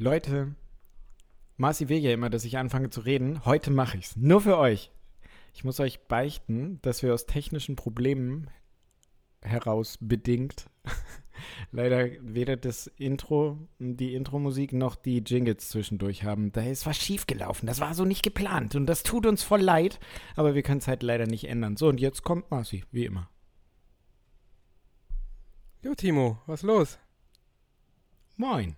[0.00, 0.54] Leute,
[1.56, 3.44] Marci will ja immer, dass ich anfange zu reden.
[3.44, 4.14] Heute mache ich's.
[4.14, 4.92] Nur für euch.
[5.52, 8.48] Ich muss euch beichten, dass wir aus technischen Problemen
[9.42, 10.70] heraus bedingt
[11.72, 16.52] leider weder das Intro, die Intro-Musik noch die Jingles zwischendurch haben.
[16.52, 17.66] Da ist was schiefgelaufen.
[17.66, 19.98] Das war so nicht geplant und das tut uns voll leid,
[20.36, 21.76] aber wir können es halt leider nicht ändern.
[21.76, 23.28] So, und jetzt kommt Marci, wie immer.
[25.82, 27.00] Jo, Timo, was los?
[28.36, 28.76] Moin.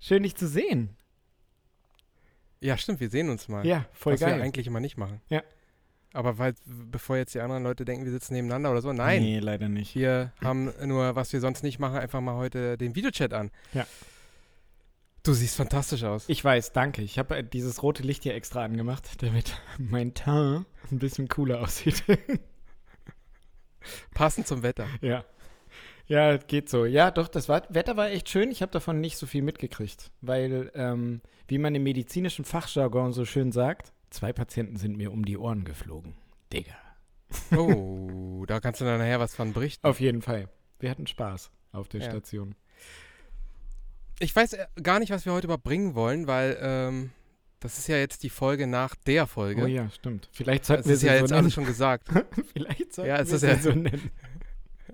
[0.00, 0.96] Schön, dich zu sehen.
[2.60, 3.66] Ja, stimmt, wir sehen uns mal.
[3.66, 4.36] Ja, voll was geil.
[4.36, 5.20] wir eigentlich immer nicht machen.
[5.28, 5.42] Ja.
[6.14, 9.20] Aber weil, bevor jetzt die anderen Leute denken, wir sitzen nebeneinander oder so, nein.
[9.20, 9.96] Nee, leider nicht.
[9.96, 13.50] Wir haben nur, was wir sonst nicht machen, einfach mal heute den Videochat an.
[13.72, 13.84] Ja.
[15.24, 16.24] Du siehst fantastisch aus.
[16.28, 17.02] Ich weiß, danke.
[17.02, 21.60] Ich habe äh, dieses rote Licht hier extra angemacht, damit mein Teint ein bisschen cooler
[21.62, 22.04] aussieht.
[24.14, 24.86] Passend zum Wetter.
[25.00, 25.24] ja.
[26.06, 26.84] Ja, geht so.
[26.84, 28.50] Ja, doch, das war, Wetter war echt schön.
[28.50, 33.24] Ich habe davon nicht so viel mitgekriegt, weil, ähm, wie man im medizinischen Fachjargon so
[33.24, 36.14] schön sagt, zwei Patienten sind mir um die Ohren geflogen.
[36.52, 36.74] Digga.
[37.56, 39.86] Oh, da kannst du dann nachher was von berichten.
[39.86, 40.48] Auf jeden Fall.
[40.78, 42.10] Wir hatten Spaß auf der Ja.
[42.10, 42.54] Station.
[44.20, 47.10] Ich weiß äh, gar nicht, was wir heute überhaupt bringen wollen, weil ähm,
[47.60, 49.62] das ist ja jetzt die Folge nach der Folge.
[49.62, 50.28] Oh ja, stimmt.
[50.32, 51.40] Vielleicht sollten Das wir ist ja so jetzt nennen.
[51.44, 52.08] alles schon gesagt.
[52.52, 54.10] Vielleicht sollten Ja, es wir ist sie ja- so nennen.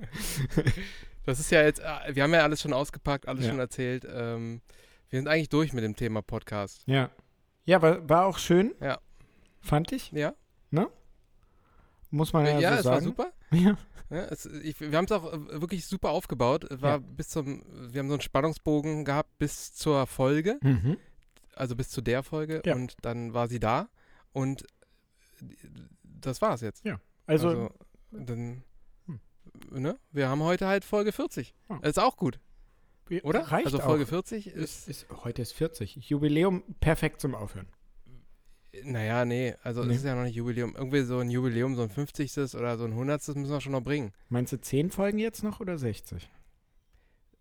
[1.26, 3.50] Das ist ja jetzt, äh, wir haben ja alles schon ausgepackt, alles Ja.
[3.50, 4.06] schon erzählt.
[4.10, 4.62] Ähm,
[5.10, 6.82] wir sind eigentlich durch mit dem Thema Podcast.
[6.86, 7.10] Ja.
[7.64, 8.74] Ja, war, war auch schön.
[8.80, 8.98] Ja.
[9.60, 10.10] Fand ich.
[10.12, 10.34] Ja,
[12.12, 12.94] Muss man ja, ja, so es sagen.
[12.94, 13.32] war super.
[13.52, 13.76] Ja.
[14.10, 16.64] Ja, es, ich, wir haben es auch äh, wirklich super aufgebaut.
[16.64, 16.98] Es War Ja.
[16.98, 20.96] bis zum, wir haben so einen Spannungsbogen gehabt bis zur Folge, Mhm.
[21.54, 22.74] also bis zu der Folge Ja.
[22.74, 23.88] und dann war sie da
[24.32, 24.66] und
[26.02, 26.84] das war's jetzt.
[27.26, 27.70] Also,
[28.10, 28.62] dann, Hm.
[29.70, 29.98] Ne?
[30.12, 31.54] Wir haben heute halt Folge 40.
[31.68, 31.78] Ja.
[31.78, 32.38] Ist auch gut,
[33.22, 33.40] oder?
[33.40, 34.08] Reicht also Folge auch.
[34.08, 35.96] 40 ist, Ist, ist, heute ist 40.
[35.96, 37.68] Jubiläum perfekt zum Aufhören.
[38.84, 39.92] naja, nee, also Nee.
[39.94, 40.74] es ist ja noch nicht Jubiläum.
[40.76, 42.54] Irgendwie so ein Jubiläum, so ein 50.
[42.54, 43.26] oder so ein 100.
[43.36, 44.12] müssen wir schon noch bringen.
[44.28, 46.30] Meinst du 10 Folgen jetzt noch oder 60?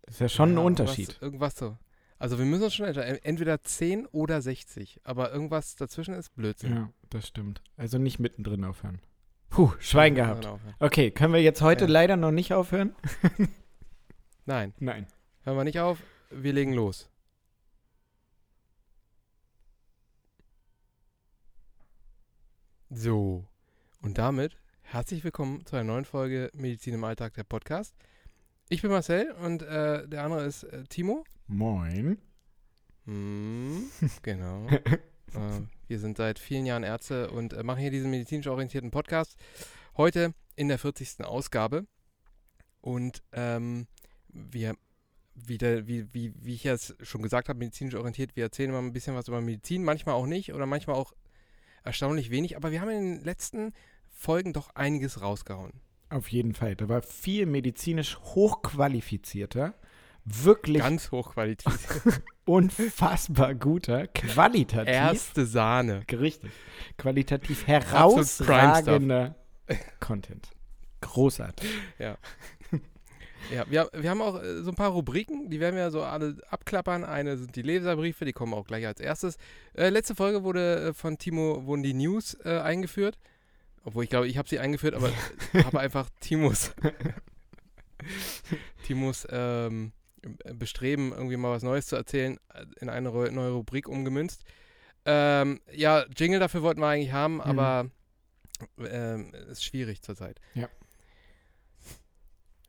[0.08, 1.18] Ist ja schon Ja, ein Unterschied.
[1.20, 1.78] Irgendwas, irgendwas so.
[2.18, 5.00] Also wir müssen uns schon entscheiden, entweder 10 oder 60.
[5.04, 6.74] Aber irgendwas dazwischen ist Blödsinn.
[6.74, 7.62] Ja, das stimmt.
[7.76, 9.00] Also nicht mittendrin aufhören.
[9.50, 10.48] Puh, Schwein gehabt.
[10.78, 11.90] Okay, können wir jetzt heute Ja.
[11.90, 12.94] leider noch nicht aufhören?
[14.46, 15.06] Nein, Nein.
[15.42, 15.98] hören wir nicht auf.
[16.30, 17.10] Wir legen los.
[22.90, 23.44] So,
[24.02, 27.94] und damit herzlich willkommen zu einer neuen Folge Medizin im Alltag, der Podcast.
[28.68, 31.24] Ich bin Marcel und äh, der andere ist äh, Timo.
[31.46, 32.18] Moin.
[33.04, 33.84] Hm,
[34.22, 34.66] genau.
[35.34, 35.60] äh,
[35.90, 39.36] wir sind seit vielen Jahren Ärzte und äh, machen hier diesen medizinisch orientierten Podcast.
[39.96, 41.24] Heute in der 40.
[41.24, 41.84] Ausgabe.
[42.80, 43.88] Und ähm,
[44.28, 44.76] wir,
[45.34, 48.92] wieder, wie, wie, wie ich jetzt schon gesagt habe, medizinisch orientiert, wir erzählen immer ein
[48.92, 51.12] bisschen was über Medizin, manchmal auch nicht oder manchmal auch
[51.82, 52.56] erstaunlich wenig.
[52.56, 53.72] Aber wir haben in den letzten
[54.08, 55.72] Folgen doch einiges rausgehauen.
[56.08, 56.76] Auf jeden Fall.
[56.76, 59.74] Da war viel medizinisch hochqualifizierter,
[60.24, 62.22] wirklich Ganz hochqualitativ.
[62.44, 64.92] unfassbar guter, qualitativ.
[64.92, 66.02] Erste Sahne.
[66.10, 66.50] Richtig.
[66.98, 69.36] Qualitativ herausragender
[70.00, 70.48] Content.
[71.00, 71.68] Großartig.
[73.52, 76.36] Ja, wir, wir haben auch äh, so ein paar Rubriken, die werden wir so alle
[76.50, 77.04] abklappern.
[77.04, 79.38] Eine sind die Leserbriefe, die kommen auch gleich als erstes.
[79.74, 83.18] Äh, letzte Folge wurde äh, von Timo wurden die News äh, eingeführt.
[83.82, 85.10] Obwohl ich glaube, ich habe sie eingeführt, aber
[85.64, 86.72] habe einfach Timos
[88.84, 89.92] Timos ähm,
[90.54, 94.42] Bestreben, irgendwie mal was Neues zu erzählen, äh, in eine neue Rubrik umgemünzt.
[95.04, 97.90] Ähm, ja, Jingle dafür wollten wir eigentlich haben, aber
[98.78, 100.40] ähm, ist schwierig zurzeit.
[100.54, 100.68] Ja.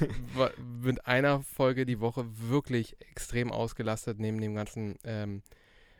[0.81, 5.41] mit einer Folge die Woche wirklich extrem ausgelastet neben dem ganzen ähm,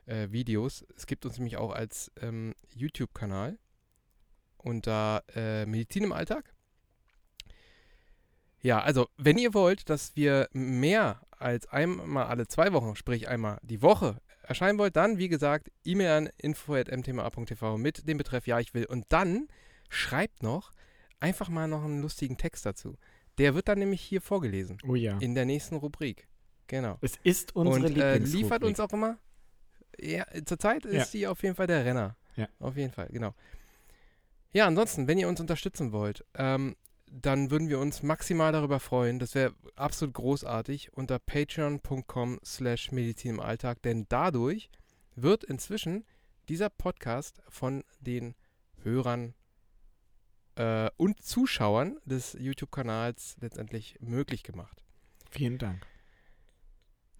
[0.05, 0.85] äh, Videos.
[0.95, 3.57] Es gibt uns nämlich auch als ähm, YouTube-Kanal
[4.57, 6.53] unter äh, Medizin im Alltag.
[8.61, 13.59] Ja, also wenn ihr wollt, dass wir mehr als einmal alle zwei Wochen, sprich einmal
[13.61, 18.73] die Woche erscheinen wollt, dann, wie gesagt, E-Mail an info.mtma.tv mit dem Betreff Ja, ich
[18.73, 18.85] will.
[18.85, 19.47] Und dann
[19.89, 20.71] schreibt noch
[21.19, 22.97] einfach mal noch einen lustigen Text dazu.
[23.37, 24.77] Der wird dann nämlich hier vorgelesen.
[24.87, 25.17] Oh ja.
[25.19, 26.27] In der nächsten Rubrik.
[26.67, 26.97] Genau.
[27.01, 29.17] Es ist unsere Und äh, liefert uns auch immer.
[29.99, 31.05] Ja, zurzeit ist Ja.
[31.05, 32.17] sie auf jeden Fall der Renner.
[32.35, 32.47] Ja.
[32.59, 33.33] Auf jeden Fall, genau.
[34.51, 36.75] Ja, ansonsten, wenn ihr uns unterstützen wollt, ähm,
[37.09, 39.17] dann würden wir uns maximal darüber freuen.
[39.19, 44.69] Das wäre absolut großartig unter patreon.com slash Medizin im Alltag, denn dadurch
[45.15, 46.05] wird inzwischen
[46.49, 48.35] dieser Podcast von den
[48.83, 49.33] Hörern
[50.57, 54.83] äh, und Zuschauern des YouTube-Kanals letztendlich möglich gemacht.
[55.29, 55.85] Vielen Dank.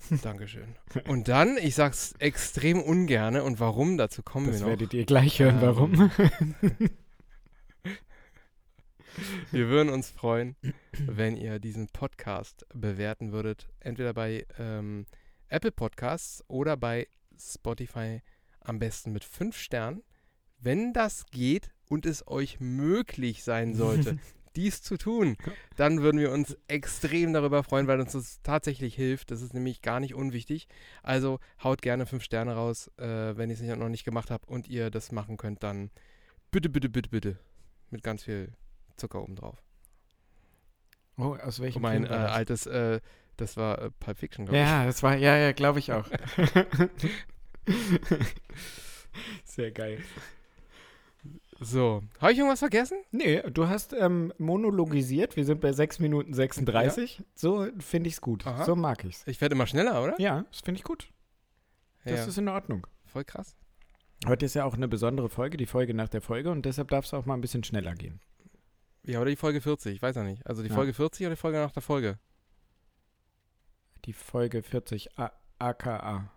[0.21, 0.75] Dankeschön.
[1.07, 4.67] Und dann, ich sag's extrem ungerne und warum, dazu kommen Das wir noch.
[4.69, 6.11] werdet ihr gleich hören, Ähm, warum.
[9.51, 10.55] Wir würden uns freuen,
[10.91, 13.67] wenn ihr diesen Podcast bewerten würdet.
[13.79, 15.07] Entweder bei ähm,
[15.47, 18.21] Apple Podcasts oder bei Spotify
[18.59, 20.03] am besten mit fünf Sternen.
[20.59, 24.17] Wenn das geht und es euch möglich sein sollte,
[24.55, 25.37] dies zu tun,
[25.75, 29.31] dann würden wir uns extrem darüber freuen, weil uns das tatsächlich hilft.
[29.31, 30.67] Das ist nämlich gar nicht unwichtig.
[31.03, 34.67] Also haut gerne fünf Sterne raus, äh, wenn ihr es noch nicht gemacht habt und
[34.67, 35.91] ihr das machen könnt, dann
[36.51, 37.39] bitte, bitte, bitte, bitte.
[37.91, 38.51] Mit ganz viel
[38.97, 39.61] Zucker obendrauf.
[41.17, 42.99] Oh, aus welchem mein Film äh, altes, äh,
[43.37, 46.05] das war äh, Pulp Fiction, glaube Ja, das war, ja, ja, glaube ich auch.
[49.45, 49.99] Sehr geil.
[51.59, 52.97] So, habe ich irgendwas vergessen?
[53.11, 55.35] Nee, du hast ähm, monologisiert.
[55.35, 57.23] Wir sind bei 6 Minuten 36.
[57.33, 58.45] So finde ich es gut.
[58.45, 58.63] Aha.
[58.63, 59.23] So mag ich's.
[59.25, 60.19] Ich werde immer schneller, oder?
[60.19, 61.09] Ja, das finde ich gut.
[62.03, 62.85] Das ja, ist in Ordnung.
[63.05, 63.55] voll krass.
[64.27, 67.05] Heute ist ja auch eine besondere Folge, die Folge nach der Folge und deshalb darf
[67.05, 68.19] es auch mal ein bisschen schneller gehen.
[69.03, 70.45] Ja, oder die Folge 40, ich weiß ja nicht.
[70.45, 70.75] Also die Ja.
[70.75, 72.19] Folge 40 oder die Folge nach der Folge?
[74.05, 76.31] Die Folge 40 A AKA.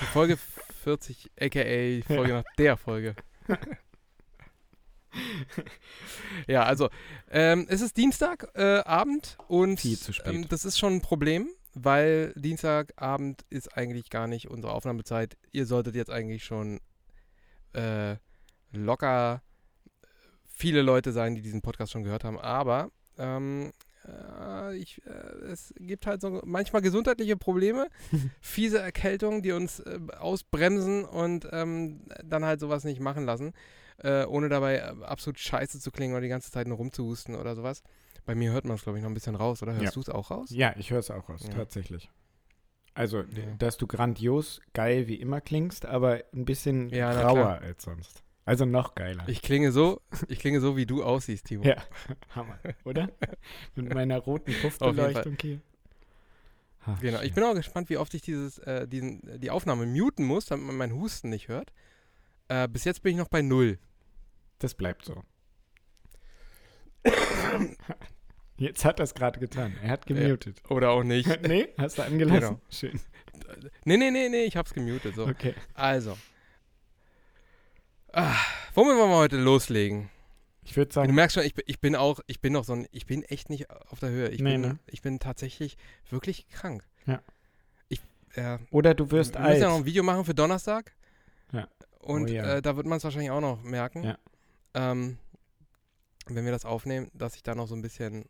[0.00, 3.16] Die Folge 40, aka die Folge nach der Folge.
[6.46, 6.88] ja, also
[7.30, 10.34] ähm, es ist Dienstagabend äh, und Viel zu spät.
[10.34, 15.36] Ähm, das ist schon ein Problem, weil Dienstagabend ist eigentlich gar nicht unsere Aufnahmezeit.
[15.52, 16.80] Ihr solltet jetzt eigentlich schon
[17.72, 18.16] äh,
[18.72, 19.42] locker
[20.44, 23.72] viele Leute sein, die diesen Podcast schon gehört haben, aber ähm,
[24.06, 27.88] äh, ich, äh, es gibt halt so manchmal gesundheitliche Probleme,
[28.40, 33.52] fiese Erkältungen, die uns äh, ausbremsen und ähm, dann halt sowas nicht machen lassen,
[34.02, 37.54] äh, ohne dabei äh, absolut scheiße zu klingen oder die ganze Zeit nur rumzuhusten oder
[37.54, 37.82] sowas.
[38.26, 39.72] Bei mir hört man es, glaube ich, noch ein bisschen raus, oder?
[39.72, 39.90] Hörst Ja.
[39.92, 40.50] du es auch raus?
[40.50, 41.54] Ja, ich höre es auch raus, Ja.
[41.54, 42.10] tatsächlich.
[42.94, 43.22] Also,
[43.58, 47.60] dass du grandios geil wie immer klingst, aber ein bisschen Ja, na rauer klar.
[47.62, 48.22] als sonst.
[48.44, 49.28] Also noch geiler.
[49.28, 51.64] Ich klinge so, ich klinge so, wie du aussiehst, Timo.
[51.64, 51.76] Ja,
[52.34, 53.08] Hammer, oder?
[53.76, 55.60] Mit meiner roten Puffbeleuchtung hier.
[56.84, 57.20] Ach, Genau.
[57.20, 60.66] Ich bin auch gespannt, wie oft ich dieses, äh, diesen, die Aufnahme muten muss, damit
[60.66, 61.72] man meinen Husten nicht hört.
[62.48, 63.78] Äh, bis jetzt bin ich noch bei null.
[64.60, 65.22] Das bleibt so.
[68.56, 69.74] Jetzt hat er es gerade getan.
[69.82, 70.60] Er hat gemutet.
[70.68, 71.28] Oder auch nicht.
[71.48, 72.40] nee, hast du angelassen?
[72.40, 72.60] Genau.
[72.70, 73.00] Schön.
[73.84, 75.14] nee, nee, nee, nee, ich hab's gemutet.
[75.16, 75.26] So.
[75.26, 75.54] Okay.
[75.74, 76.16] Also.
[78.12, 78.34] Ah,
[78.74, 80.10] womit wollen wir heute loslegen?
[80.62, 82.74] Ich würde Du sagen, merkst schon, ich, bin- ich bin auch, ich bin noch so
[82.74, 84.28] ein, ich bin echt nicht auf der Höhe.
[84.28, 84.78] Ich, Nee, bin, ne?
[84.88, 85.78] ich bin tatsächlich
[86.10, 86.84] wirklich krank.
[87.06, 87.22] Ja.
[87.88, 88.00] Ich,
[88.34, 89.62] äh, oder du wirst wir müssen alt.
[89.62, 90.92] ja noch ein Video machen für Donnerstag.
[91.52, 91.66] Ja.
[92.00, 92.56] Und Oh ja.
[92.56, 94.02] äh, da wird man es wahrscheinlich auch noch merken.
[94.04, 94.18] Ja.
[94.74, 95.18] Ähm,
[96.26, 98.24] wenn wir das aufnehmen, dass ich da noch so ein bisschen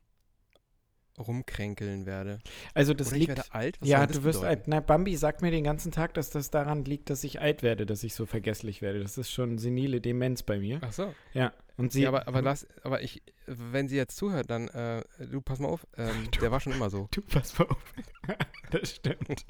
[1.18, 2.38] rumkränkeln werde.
[2.72, 3.36] also das Oder ich liegt.
[3.36, 3.80] werde alt.
[3.80, 4.46] Was ja, du wirst bedeuten?
[4.60, 4.68] alt.
[4.68, 7.84] Na, Bambi sagt mir den ganzen Tag, dass das daran liegt, dass ich alt werde,
[7.84, 9.00] dass ich so vergesslich werde.
[9.02, 10.78] Das ist schon senile Demenz bei mir.
[10.82, 11.12] Ach so.
[11.34, 11.52] Ja.
[11.76, 12.02] Und sie.
[12.02, 15.68] ja, aber, aber, lass, aber ich, wenn sie jetzt zuhört, dann, äh, du pass mal
[15.68, 17.08] auf, ähm, Du- der war schon immer so.
[17.12, 17.94] Du pass mal auf.
[18.70, 19.44] das stimmt.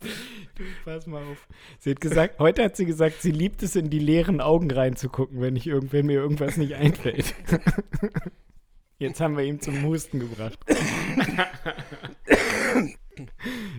[0.00, 1.46] Du pass mal auf.
[1.78, 5.40] Sie hat gesagt, heute hat sie gesagt, sie liebt es, in die leeren Augen reinzugucken,
[5.40, 7.34] wenn ich irgend, wenn mir irgendwas nicht einfällt.
[8.98, 10.58] Jetzt haben wir ihn zum Husten gebracht.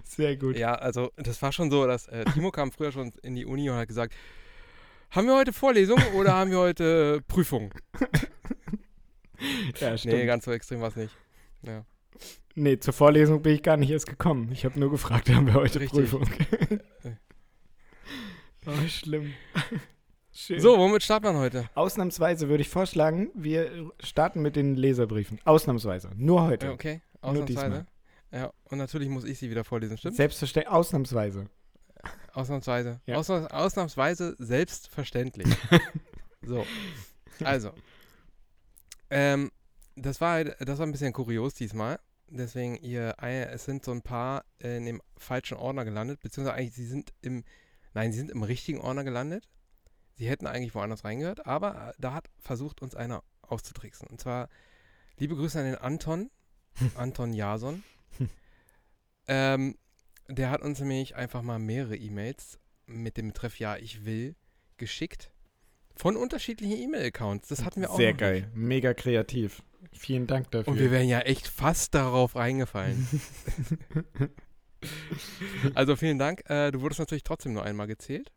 [0.03, 0.57] Sehr gut.
[0.57, 3.69] Ja, also das war schon so, dass äh, Timo kam früher schon in die Uni
[3.69, 4.15] und hat gesagt,
[5.11, 7.71] haben wir heute Vorlesung oder haben wir heute äh, Prüfung?
[9.79, 10.15] Ja, stimmt.
[10.15, 11.15] Nee, ganz so extrem war es nicht.
[11.63, 11.85] Ja.
[12.55, 14.51] Nee, zur Vorlesung bin ich gar nicht erst gekommen.
[14.51, 16.09] Ich habe nur gefragt, haben wir heute Richtig.
[16.09, 16.23] Prüfung.
[18.65, 19.33] oh, schlimm.
[20.33, 20.59] Schön.
[20.59, 21.69] So, womit startet man heute?
[21.75, 25.39] Ausnahmsweise würde ich vorschlagen, wir starten mit den Leserbriefen.
[25.43, 26.11] Ausnahmsweise.
[26.15, 26.71] Nur heute.
[26.71, 27.65] Okay, Nur diesmal.
[27.65, 27.85] ausnahmsweise.
[28.31, 30.15] Ja, und natürlich muss ich sie wieder vorlesen, stimmt?
[30.15, 30.71] Selbstverständlich.
[30.71, 31.47] Ausnahmsweise.
[32.33, 33.01] Ausnahmsweise.
[33.05, 33.17] Ja.
[33.17, 35.47] Ausnahms ausnahmsweise selbstverständlich.
[36.41, 36.65] so,
[37.43, 37.71] also.
[39.09, 39.51] Ähm,
[39.95, 41.99] das war, halt- das war ein bisschen kurios diesmal.
[42.33, 46.85] Deswegen, ihr, es sind so ein paar in dem falschen Ordner gelandet, beziehungsweise eigentlich, sie
[46.85, 47.43] sind im,
[47.93, 49.49] nein, sie sind im richtigen Ordner gelandet.
[50.15, 54.07] Sie hätten eigentlich woanders reingehört, aber äh, da hat versucht, uns einer auszutricksen.
[54.07, 54.49] Und zwar,
[55.17, 56.29] liebe Grüße an den Anton,
[56.95, 57.83] Anton Jason.
[59.27, 59.77] ähm,
[60.29, 64.35] der hat uns nämlich einfach mal mehrere E-Mails mit dem Betreff Ja, ich will
[64.77, 65.31] geschickt.
[65.97, 67.49] Von unterschiedlichen E-Mail-Accounts.
[67.49, 67.97] Das hatten wir auch.
[67.97, 68.41] Sehr geil.
[68.41, 68.55] Nicht.
[68.55, 69.61] Mega kreativ.
[69.93, 70.71] Vielen Dank dafür.
[70.71, 73.07] Und wir wären ja echt fast darauf reingefallen.
[75.75, 76.49] also vielen Dank.
[76.49, 78.31] Äh, du wurdest natürlich trotzdem nur einmal gezählt.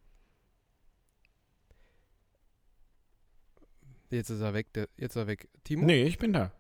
[4.10, 4.72] Jetzt ist er weg.
[4.74, 5.48] Der, jetzt ist er weg.
[5.64, 5.86] Timo?
[5.86, 6.52] nee, ich bin da.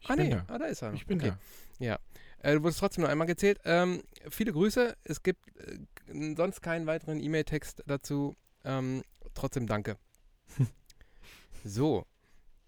[0.00, 0.34] Ich ah, bin nee.
[0.34, 0.44] da.
[0.48, 0.90] Ah, da ist er.
[0.90, 0.96] noch.
[0.96, 1.32] Ich bin okay.
[1.78, 1.84] da.
[1.84, 1.98] Ja.
[2.38, 3.60] Äh, du wurdest trotzdem nur einmal gezählt.
[3.64, 4.96] Ähm, viele Grüße.
[5.04, 8.36] Es gibt äh, sonst keinen weiteren E-Mail-Text dazu.
[8.64, 9.02] Ähm,
[9.34, 9.96] trotzdem danke.
[11.64, 12.06] so.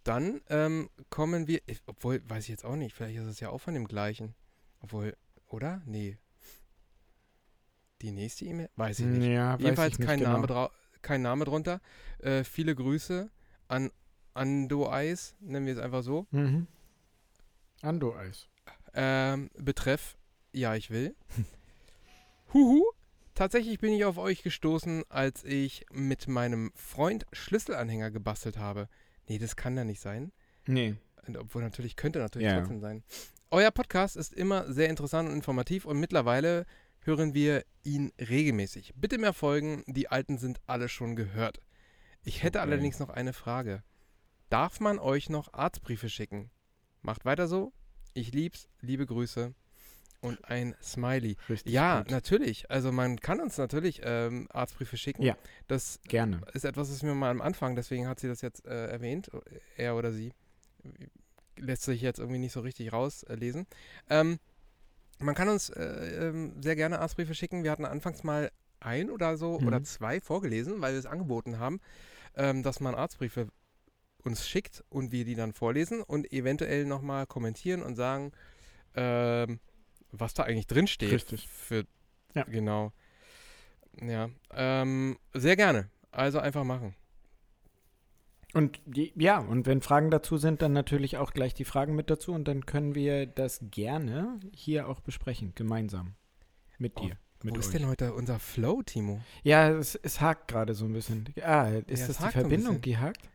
[0.05, 1.61] Dann ähm, kommen wir.
[1.87, 2.95] Obwohl, weiß ich jetzt auch nicht.
[2.95, 4.35] Vielleicht ist es ja auch von dem gleichen.
[4.81, 5.17] Obwohl,
[5.47, 5.83] oder?
[5.87, 6.19] Nee.
[8.01, 8.69] Die nächste E-Mail?
[8.77, 9.29] Weiß ich nicht.
[9.29, 10.41] Ja, Jedenfalls kein, genau.
[10.41, 10.71] Name
[11.03, 11.81] kein Name drunter.
[12.19, 13.31] Äh, viele Grüße
[13.69, 13.91] an
[14.35, 16.27] Ando Eis, nennen wir es einfach so.
[16.31, 16.67] Mhm.
[17.83, 18.49] Ando-Eis.
[18.95, 20.17] Ähm, betreff,
[20.53, 21.15] ja, ich will.
[22.55, 22.85] Huhu.
[23.35, 28.89] Tatsächlich bin ich auf euch gestoßen, als ich mit meinem Freund Schlüsselanhänger gebastelt habe.
[29.29, 30.33] Nee, das kann ja nicht sein.
[30.67, 30.95] Nee.
[31.27, 32.59] Und Obwohl natürlich könnte natürlich Ja.
[32.59, 33.03] trotzdem sein.
[33.51, 36.67] Euer Podcast ist immer sehr interessant und informativ und mittlerweile
[37.01, 38.93] hören wir ihn regelmäßig.
[38.97, 41.61] Bitte mehr Folgen, die alten sind alle schon gehört.
[42.25, 42.69] Ich hätte Okay.
[42.69, 43.83] allerdings noch eine Frage.
[44.49, 46.51] Darf man euch noch Arztbriefe schicken?
[47.03, 47.73] Macht weiter so.
[48.15, 48.69] Ich lieb's.
[48.81, 49.55] Liebe Grüße.
[50.23, 51.37] Und ein Smiley.
[51.49, 52.11] Richtig Ja, gut.
[52.11, 52.71] natürlich.
[52.71, 55.23] Also man kann uns natürlich ähm, Arztbriefe schicken.
[55.23, 55.37] Ja.
[55.69, 56.41] Das Gerne.
[56.55, 59.31] ist etwas, was mir mal am Anfang, deswegen hat sie das jetzt äh, erwähnt,
[59.77, 60.33] er oder sie,
[61.59, 63.67] lässt sich jetzt irgendwie nicht so richtig rauslesen.
[64.09, 64.39] Ähm,
[65.19, 67.63] man kann uns äh, ähm, sehr gerne Arztbriefe schicken.
[67.65, 68.51] Wir hatten anfangs mal
[68.81, 69.67] ein oder so Mhm.
[69.67, 71.81] oder zwei vorgelesen, weil wir es angeboten haben,
[72.37, 73.49] ähm, dass man Arztbriefe
[74.25, 78.33] uns schickt und wir die dann vorlesen und eventuell nochmal kommentieren und sagen,
[78.95, 79.59] ähm,
[80.13, 81.13] was da eigentlich drin steht.
[81.13, 81.49] Richtig.
[81.49, 81.85] Für,
[82.35, 82.45] Ja.
[82.45, 82.93] Genau.
[84.01, 85.91] Ja, ähm, sehr gerne.
[86.13, 86.95] Also einfach machen.
[88.55, 92.11] Und die, ja, und wenn Fragen dazu sind, dann natürlich auch gleich die Fragen mit
[92.11, 96.15] dazu und dann können wir das gerne hier auch besprechen, gemeinsam.
[96.79, 97.17] Mit Oh, dir.
[97.43, 97.73] Mit Wo ist euch.
[97.73, 99.21] denn heute unser Flow, Timo?
[99.43, 101.29] Ja, es, es hakt gerade so ein bisschen.
[101.43, 103.29] Ah, ist es das die Verbindung, die hakt?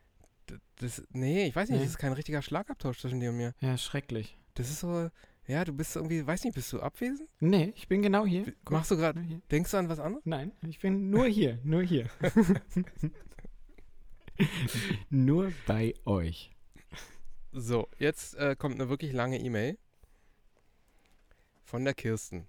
[0.78, 1.84] Das, nee, ich weiß nicht, Nee.
[1.84, 3.54] das ist kein richtiger Schlagabtausch zwischen dir und mir.
[3.60, 4.38] Ja, schrecklich.
[4.54, 5.10] Das ist so,
[5.48, 7.30] ja, du bist irgendwie, weiß nicht, bist du abwesend?
[7.40, 8.54] Nee, ich bin genau hier.
[8.70, 9.42] Machst du gerade, hier.
[9.50, 10.26] denkst du an was anderes?
[10.26, 12.10] Nein, ich bin nur hier, nur hier.
[15.10, 16.52] nur bei euch.
[17.54, 19.78] So, jetzt äh, kommt eine wirklich lange E-Mail
[21.64, 22.46] von der Kirsten.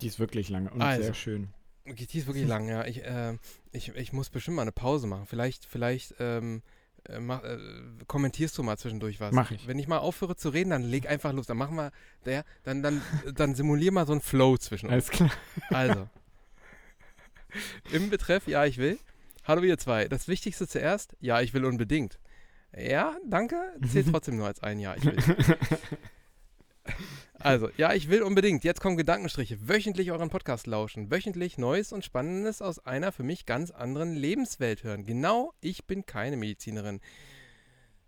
[0.00, 1.04] Die ist wirklich lange und Also.
[1.04, 1.54] sehr schön.
[1.86, 2.84] Die ist wirklich lang, ja.
[2.86, 3.38] Ich, äh,
[3.70, 5.26] ich, ich muss bestimmt mal eine Pause machen.
[5.26, 6.62] Vielleicht, vielleicht ähm,
[7.08, 7.58] äh, mach, äh,
[8.06, 9.32] kommentierst du mal zwischendurch was.
[9.32, 9.66] Mach ich.
[9.66, 11.46] Wenn ich mal aufhöre zu reden, dann leg einfach los.
[11.46, 11.92] Dann machen wir,
[12.24, 13.02] der, dann, dann,
[13.34, 14.92] dann simulier mal so einen Flow zwischen uns.
[14.92, 15.30] Alles klar.
[15.70, 16.08] Also.
[17.92, 18.98] Im Betreff, ja, ich will.
[19.44, 20.08] Hallo ihr zwei.
[20.08, 22.18] Das Wichtigste zuerst, ja, ich will unbedingt.
[22.76, 23.56] Ja, danke.
[23.86, 25.16] Zählt trotzdem nur als ein Ja, ich will.
[27.44, 28.64] Also, ja, ich will unbedingt.
[28.64, 29.68] Jetzt kommen Gedankenstriche.
[29.68, 31.10] Wöchentlich euren Podcast lauschen.
[31.10, 35.04] Wöchentlich Neues und Spannendes aus einer für mich ganz anderen Lebenswelt hören.
[35.04, 37.02] Genau, ich bin keine Medizinerin.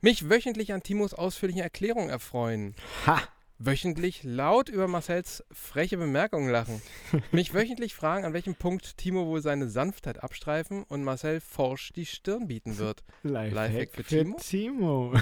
[0.00, 2.74] Mich wöchentlich an Timos ausführlichen Erklärungen erfreuen.
[3.06, 3.20] Ha!
[3.58, 6.82] Wöchentlich laut über Marcells freche Bemerkungen lachen.
[7.32, 12.04] Mich wöchentlich fragen, an welchem Punkt Timo wohl seine Sanftheit abstreifen und Marcel forsch die
[12.04, 13.02] Stirn bieten wird.
[13.22, 15.14] Lifehack Lifehack für, für Timo.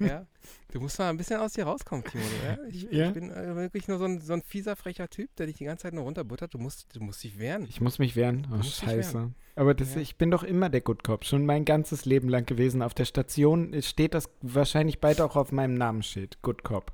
[0.00, 0.26] Ja?
[0.72, 2.24] Du musst mal ein bisschen aus dir rauskommen, Timo.
[2.46, 2.58] Ja?
[2.68, 3.08] Ich, Ja.
[3.08, 5.64] ich bin äh, wirklich nur so ein, so ein fieser, frecher Typ, der dich die
[5.64, 6.52] ganze Zeit nur runterbuttert.
[6.52, 7.64] Du musst, du musst dich wehren.
[7.68, 8.46] Ich muss mich wehren.
[8.52, 9.30] Oh, scheiße.
[9.56, 10.00] Aber das, Ja.
[10.02, 11.24] ich bin doch immer der Good Cop.
[11.24, 12.82] Schon mein ganzes Leben lang gewesen.
[12.82, 16.40] Auf der Station steht das wahrscheinlich bald auch auf meinem Namensschild.
[16.42, 16.92] Good Cop.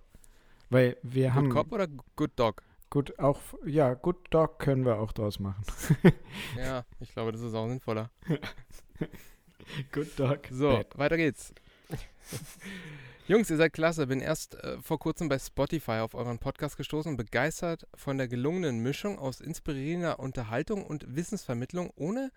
[0.70, 1.50] Weil wir haben.
[1.50, 2.62] Good Cop oder Good Dog?
[2.90, 5.62] Gut, auch, ja, Good Dog können wir auch draus machen.
[6.56, 8.10] Ja, ich glaube, das ist auch sinnvoller.
[9.92, 10.40] Good Dog.
[10.50, 11.52] So, weiter geht's.
[13.28, 14.06] Jungs, ihr seid klasse.
[14.06, 18.26] Bin erst äh, vor kurzem bei Spotify auf euren Podcast gestoßen und begeistert von der
[18.26, 22.32] gelungenen Mischung aus inspirierender Unterhaltung und Wissensvermittlung ohne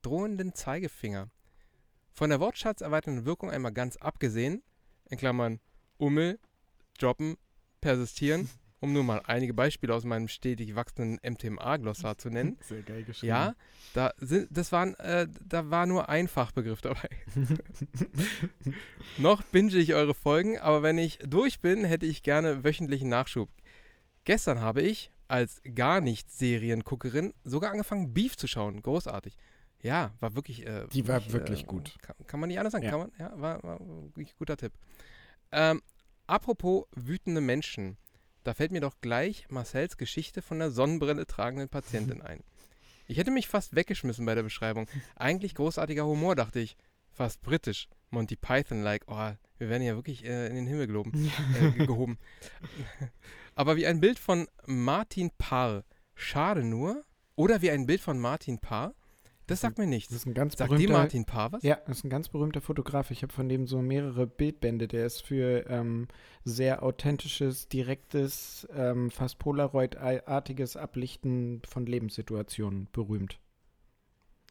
[0.00, 1.28] drohenden Zeigefinger.
[2.14, 4.62] Von der wortschatzerweiternden Wirkung einmal ganz abgesehen,
[5.10, 5.60] in Klammern
[5.98, 6.38] Ummel,
[6.98, 7.36] Droppen,
[7.80, 8.48] Persistieren,
[8.80, 12.58] um nur mal einige Beispiele aus meinem stetig wachsenden MTMA-Glossar zu nennen.
[12.68, 13.28] Sehr geil geschrieben.
[13.28, 13.54] Ja,
[13.94, 17.08] da sind, das waren, äh, da war nur ein Fachbegriff dabei.
[19.18, 23.50] Noch binge ich eure Folgen, aber wenn ich durch bin, hätte ich gerne wöchentlichen Nachschub.
[24.24, 28.82] Gestern habe ich als gar nicht Serienguckerin sogar angefangen, Beef zu schauen.
[28.82, 29.36] Großartig.
[29.82, 30.66] Ja, war wirklich.
[30.66, 31.96] Äh, Die war wirklich äh, gut.
[32.02, 32.84] Kann, kann man nicht anders sagen.
[32.84, 32.90] Ja.
[32.90, 34.72] Kann man, ja, war, war wirklich guter Tipp.
[35.52, 35.80] Ähm,
[36.30, 37.96] apropos wütende Menschen.
[38.44, 42.42] Da fällt mir doch gleich Marcells Geschichte von der Sonnenbrille tragenden Patientin ein.
[43.06, 44.86] Ich hätte mich fast weggeschmissen bei der Beschreibung.
[45.16, 46.76] Eigentlich großartiger Humor, dachte ich.
[47.10, 47.88] Fast britisch.
[48.10, 49.02] Monty Python-like.
[49.08, 52.18] Oh, wir werden ja wirklich äh, in den Himmel geloben, äh, ge- gehoben.
[53.54, 55.84] Aber wie ein Bild von Martin Parr.
[56.14, 57.04] Schade nur.
[57.36, 58.94] Oder wie ein Bild von Martin Parr.
[59.50, 60.14] Das sagt mir Das nichts.
[60.14, 60.92] ist ein ganz Sagt dir berühmter.
[60.94, 61.62] Martin Parr was?
[61.62, 63.10] Ja, das ist ein ganz berühmter Fotograf.
[63.10, 64.88] Ich habe von dem so mehrere Bildbände.
[64.88, 66.08] Der ist für ähm,
[66.44, 73.38] sehr authentisches, direktes, ähm, fast Polaroid-artiges Ablichten von Lebenssituationen berühmt.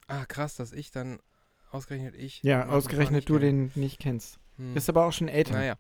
[0.08, 1.20] Ah, krass, dass ich dann
[1.72, 2.44] ausgerechnet ich.
[2.44, 3.46] Ja, Martin ausgerechnet du kenne.
[3.46, 4.40] den nicht kennst.
[4.58, 4.76] Hm.
[4.76, 5.54] Ist aber auch schon älter.
[5.54, 5.76] Naja,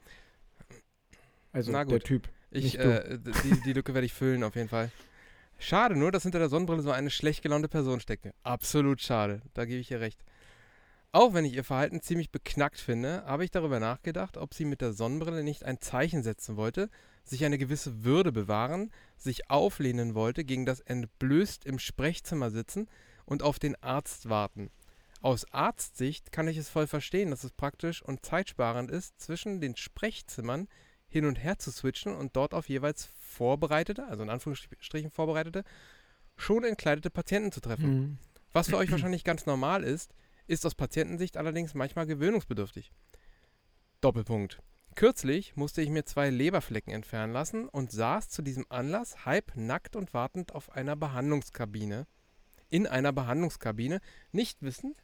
[1.52, 2.00] Also na der.
[2.00, 2.30] Typ.
[2.52, 4.92] ich, äh, die, die Lücke werde ich füllen auf jeden Fall.
[5.62, 8.34] Schade nur, dass hinter der Sonnenbrille so eine schlecht gelaunte Person steckte.
[8.44, 10.24] Absolut schade, da gebe ich ihr recht.
[11.12, 14.80] Auch wenn ich ihr Verhalten ziemlich beknackt finde, habe ich darüber nachgedacht, ob sie mit
[14.80, 16.89] der Sonnenbrille nicht ein Zeichen setzen wollte,
[17.24, 22.88] sich eine gewisse Würde bewahren, sich auflehnen wollte gegen das entblößt im Sprechzimmer sitzen
[23.25, 24.72] und auf den Arzt warten.
[25.22, 29.75] Aus Arztsicht kann ich es voll verstehen, dass es praktisch und zeitsparend ist, zwischen den
[29.75, 30.70] Sprechzimmern
[31.10, 35.63] hin und her zu switchen und dort auf jeweils vorbereitete, also in Anführungsstrichen vorbereitete,
[36.38, 37.84] schon entkleidete Patienten zu treffen.
[37.84, 38.18] Hm.
[38.54, 40.13] Was für euch wahrscheinlich ganz normal ist,
[40.48, 42.92] ist aus Patientensicht allerdings manchmal gewöhnungsbedürftig.
[44.01, 44.62] Doppelpunkt.
[44.96, 49.96] Kürzlich musste ich mir zwei Leberflecken entfernen lassen und saß zu diesem Anlass halb nackt
[49.96, 52.08] und wartend auf einer Behandlungskabine,
[52.70, 54.01] in einer Behandlungskabine,
[54.32, 55.04] nicht wissend,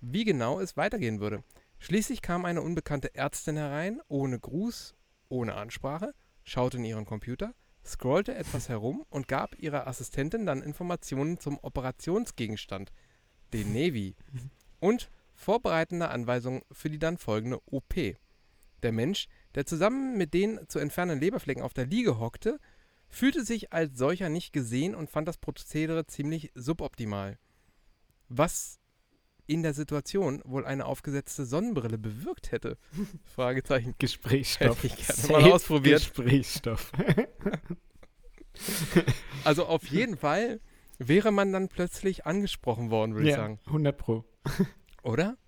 [0.00, 1.44] wie genau es weitergehen würde.
[1.78, 4.94] Schließlich kam eine unbekannte Ärztin herein, ohne Gruß,
[5.30, 11.38] ohne Ansprache, schaute in ihren Computer, scrollte etwas herum und gab ihrer Assistentin dann Informationen
[11.38, 12.92] zum Operationsgegenstand,
[13.52, 14.14] den Navy,
[14.80, 17.94] und vorbereitende Anweisungen für die dann folgende OP.
[18.82, 22.58] Der Mensch, der zusammen mit den zu entfernenden Leberflecken auf der Liege hockte,
[23.08, 27.38] fühlte sich als solcher nicht gesehen und fand das Prozedere ziemlich suboptimal.
[28.28, 28.79] Was
[29.50, 32.78] in der Situation wohl eine aufgesetzte Sonnenbrille bewirkt hätte?
[33.34, 33.94] Fragezeichen.
[33.98, 34.82] Gesprächsstoff.
[34.82, 35.98] Hätte ich gerne Safe mal ausprobiert.
[36.00, 36.92] Gesprächsstoff.
[39.44, 40.60] Also auf jeden Fall
[40.98, 43.60] wäre man dann plötzlich angesprochen worden, würde ich ja, sagen.
[43.66, 44.24] 100 pro.
[45.02, 45.38] Oder?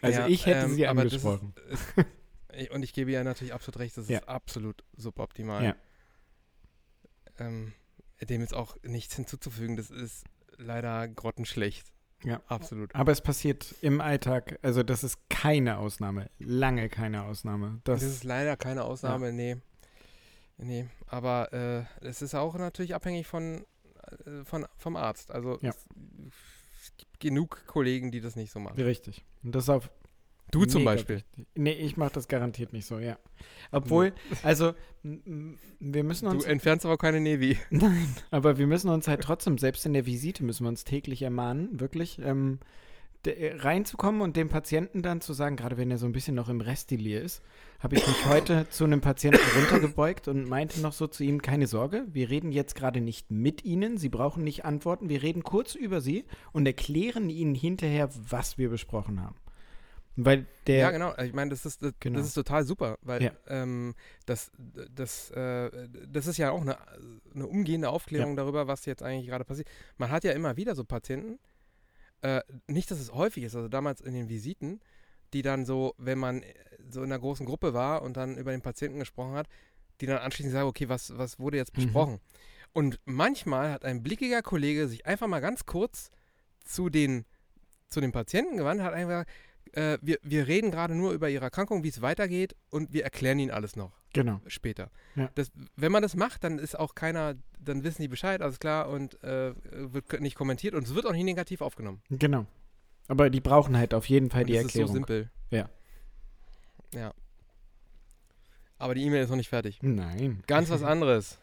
[0.00, 1.54] Also Ja, ich hätte ähm, sie angesprochen.
[2.54, 4.18] Ich- Und ich gebe ja natürlich absolut recht, das Ja.
[4.18, 5.62] ist absolut suboptimal.
[5.62, 5.76] Ja.
[7.38, 7.74] Ähm,
[8.22, 10.24] dem ist auch nichts hinzuzufügen, das ist
[10.56, 11.92] leider grottenschlecht.
[12.24, 12.40] Ja.
[12.48, 12.94] Absolut.
[12.94, 17.80] Aber es passiert im Alltag, also das ist keine Ausnahme, lange keine Ausnahme.
[17.84, 19.56] Das, Das, ist leider keine Ausnahme, nee.
[20.58, 23.66] Nee, aber äh, es ist auch natürlich abhängig von,
[24.24, 25.30] äh, von vom Arzt.
[25.30, 25.70] Also Ja.
[25.70, 25.76] es,
[26.82, 28.80] es gibt genug Kollegen, die das nicht so machen.
[28.80, 29.24] richtig.
[29.42, 29.90] Und das auf
[30.52, 31.16] Du zum mega Beispiel.
[31.16, 31.46] wichtig.
[31.54, 33.18] Nee, ich mache das garantiert nicht so, ja.
[33.72, 37.58] Obwohl, also wir müssen Du uns entfernst aber keine Nevi.
[37.70, 41.22] Nein, aber wir müssen uns halt trotzdem, selbst in der Visite müssen wir uns täglich
[41.22, 42.60] ermahnen, wirklich ähm,
[43.24, 46.48] de- reinzukommen und dem Patienten dann zu sagen, gerade wenn er so ein bisschen noch
[46.48, 47.42] im Restdelir ist,
[47.80, 51.66] habe ich mich heute zu einem Patienten runtergebeugt und meinte noch so zu ihm, keine
[51.66, 55.74] Sorge, wir reden jetzt gerade nicht mit Ihnen, Sie brauchen nicht antworten, wir reden kurz
[55.74, 59.34] über Sie und erklären Ihnen hinterher, was wir besprochen haben.
[60.16, 61.14] Weil der, Ja, genau.
[61.18, 62.18] Ich meine, das ist, das, Genau.
[62.18, 63.32] das ist total super, weil Ja.
[63.48, 64.50] ähm, das,
[64.90, 65.70] das, äh,
[66.08, 66.78] das ist ja auch eine,
[67.34, 69.68] eine umgehende Aufklärung darüber, was jetzt eigentlich gerade passiert.
[69.98, 71.38] Man hat ja immer wieder so Patienten,
[72.22, 74.80] äh, nicht, dass es häufig ist, also damals in den Visiten,
[75.34, 76.54] die dann so, wenn man äh,
[76.88, 79.48] so in einer großen Gruppe war und dann über den Patienten gesprochen hat,
[80.00, 81.82] die dann anschließend sagen, okay, was, was wurde jetzt Mhm.
[81.84, 82.20] besprochen?
[82.72, 86.10] Und manchmal hat ein blickiger Kollege sich einfach mal ganz kurz
[86.64, 87.24] zu den,
[87.88, 89.30] zu den Patienten gewandt, hat einfach gesagt,
[89.76, 93.38] äh, wir, wir reden gerade nur über ihre Erkrankung, wie es weitergeht und wir erklären
[93.38, 94.90] ihnen alles noch genau, später.
[95.14, 95.30] Ja.
[95.34, 98.88] Das, wenn man das macht, dann ist auch keiner, dann wissen die Bescheid, alles klar
[98.88, 102.02] und äh, wird nicht kommentiert und es wird auch nicht negativ aufgenommen.
[102.10, 102.46] genau.
[103.08, 104.86] Aber die brauchen halt auf jeden Fall Und die das Erklärung.
[104.86, 105.30] ist so simpel.
[105.50, 105.68] Ja.
[106.92, 107.14] Ja.
[108.78, 109.78] Aber die E-Mail ist noch nicht fertig.
[109.80, 110.42] Nein.
[110.48, 111.38] Ganz was anderes.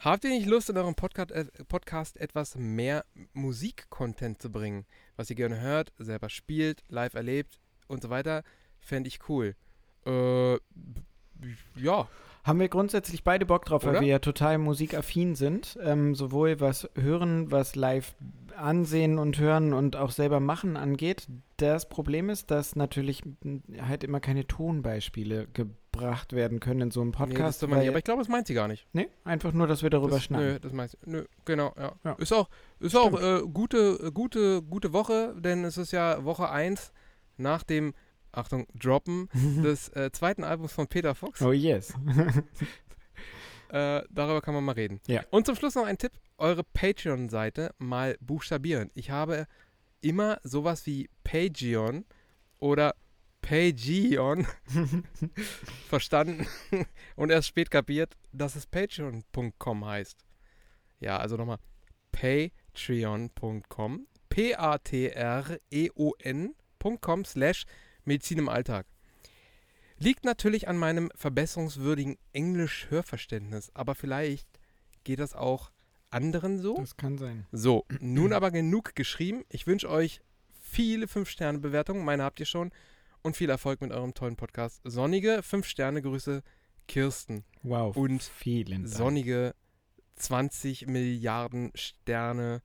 [0.00, 4.86] Habt ihr nicht Lust, in eurem Podcast, äh, Podcast etwas mehr Musik-Content zu bringen?
[5.14, 8.42] Was ihr gerne hört, selber spielt, live erlebt und so weiter?
[8.80, 9.54] Fände ich cool.
[10.06, 10.54] Äh,
[11.76, 12.08] ja.
[12.44, 14.00] Haben wir grundsätzlich beide Bock drauf, weil Oder?
[14.02, 15.78] wir ja total musikaffin sind.
[15.82, 18.14] Ähm, sowohl was Hören, was live
[18.54, 21.26] ansehen und hören und auch selber machen angeht.
[21.56, 23.22] Das Problem ist, dass natürlich
[23.80, 27.62] halt immer keine Tonbeispiele gebracht werden können in so einem Nee, das Podcast.
[27.62, 27.78] man nicht.
[27.80, 28.86] weil- Aber ich glaube, das meint sie gar nicht.
[28.92, 30.46] nee, einfach nur, dass wir darüber das, schnacken.
[30.46, 30.98] Nö, das meint sie.
[31.06, 31.92] Nö, genau, ja.
[32.04, 32.12] Ja.
[32.18, 36.50] Ist auch, ist auch äh, gute, äh, gute, gute Woche, denn es ist ja Woche
[36.50, 36.92] 1
[37.36, 37.94] nach dem,
[38.32, 39.28] Achtung, Droppen
[39.62, 41.42] des äh, zweiten Albums von Peter Fox.
[41.42, 41.94] Oh yes.
[43.70, 45.00] Äh, darüber kann man mal reden.
[45.08, 45.24] Ja.
[45.30, 48.92] Und zum Schluss noch ein Tipp: eure Patreon-Seite mal buchstabieren.
[48.94, 49.48] Ich habe
[50.00, 52.04] immer sowas wie Pageon
[52.60, 52.94] oder
[53.42, 54.46] Pageon
[55.88, 56.46] verstanden
[57.16, 60.24] und erst spät kapiert, dass es patreon.com heißt.
[61.00, 61.58] Ja, also nochmal
[62.12, 64.06] patreon.com
[66.84, 67.66] p-a-t-r-e-o-n.com slash
[68.04, 68.86] Medizin im Alltag.
[69.98, 74.48] Liegt natürlich an meinem verbesserungswürdigen Englisch-Hörverständnis, aber vielleicht
[75.04, 75.70] geht das auch
[76.10, 76.76] anderen so.
[76.76, 77.46] Das kann sein.
[77.52, 79.44] So, nun aber genug geschrieben.
[79.48, 80.20] Ich wünsche euch
[80.60, 82.72] viele 5-Sterne-Bewertungen, meine habt ihr schon,
[83.22, 84.80] und viel Erfolg mit eurem tollen Podcast.
[84.84, 86.42] Sonnige 5-Sterne-Grüße,
[86.88, 87.44] Kirsten.
[87.62, 87.96] Wow.
[87.96, 88.94] Und vielen Dank.
[88.94, 89.54] Sonnige
[90.16, 92.62] 20 Milliarden Sterne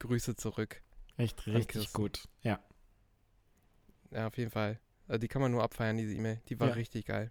[0.00, 0.82] Grüße zurück.
[1.16, 2.26] Echt richtig gut.
[2.42, 2.58] Ja.
[4.10, 4.78] Ja, auf jeden Fall.
[5.08, 6.40] Also die kann man nur abfeiern, diese E-Mail.
[6.48, 6.74] Die war Ja.
[6.74, 7.30] richtig geil.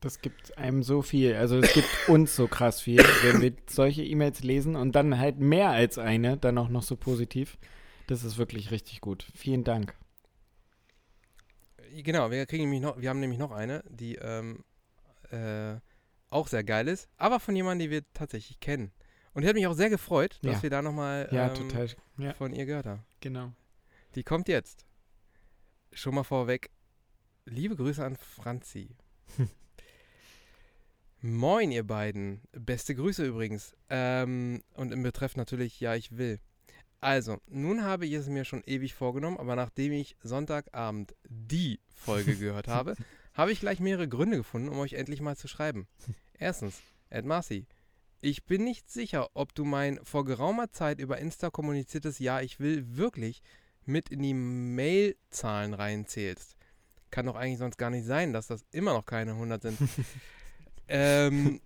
[0.00, 1.34] Das gibt einem so viel.
[1.34, 5.38] Also es gibt uns so krass viel, wenn wir solche E-Mails lesen und dann halt
[5.40, 7.58] mehr als eine, dann auch noch so positiv.
[8.06, 9.26] Das ist wirklich richtig gut.
[9.34, 9.94] Vielen Dank.
[12.02, 14.64] Genau, wir kriegen nämlich noch, wir haben nämlich noch eine, die ähm,
[15.30, 15.76] äh,
[16.28, 18.92] auch sehr geil ist, aber von jemandem, den wir tatsächlich kennen.
[19.32, 20.62] Und die hat mich auch sehr gefreut, dass Ja.
[20.64, 21.88] wir da nochmal Ja, ähm, total.
[22.18, 23.02] Ja, von ihr gehört haben.
[23.20, 23.52] genau.
[24.14, 24.84] Die kommt jetzt.
[25.98, 26.70] Schon mal vorweg.
[27.44, 28.94] Liebe Grüße an Franzi.
[31.20, 32.40] Moin, ihr beiden.
[32.52, 33.74] Beste Grüße übrigens.
[33.90, 36.38] Ähm, und im Betreff natürlich, ja, ich will.
[37.00, 42.36] Also, nun habe ich es mir schon ewig vorgenommen, aber nachdem ich Sonntagabend die Folge
[42.38, 42.94] gehört habe,
[43.34, 45.88] habe ich gleich mehrere Gründe gefunden, um euch endlich mal zu schreiben.
[46.38, 46.80] Erstens,
[47.10, 47.66] Ed Marcy.
[48.20, 52.60] Ich bin nicht sicher, ob du mein vor geraumer Zeit über Insta kommuniziertes Ja, ich
[52.60, 53.42] will wirklich
[53.88, 56.56] mit in die Mailzahlen reinzählst.
[57.10, 59.78] Kann doch eigentlich sonst gar nicht sein, dass das immer noch keine 100 sind.
[60.88, 61.60] ähm,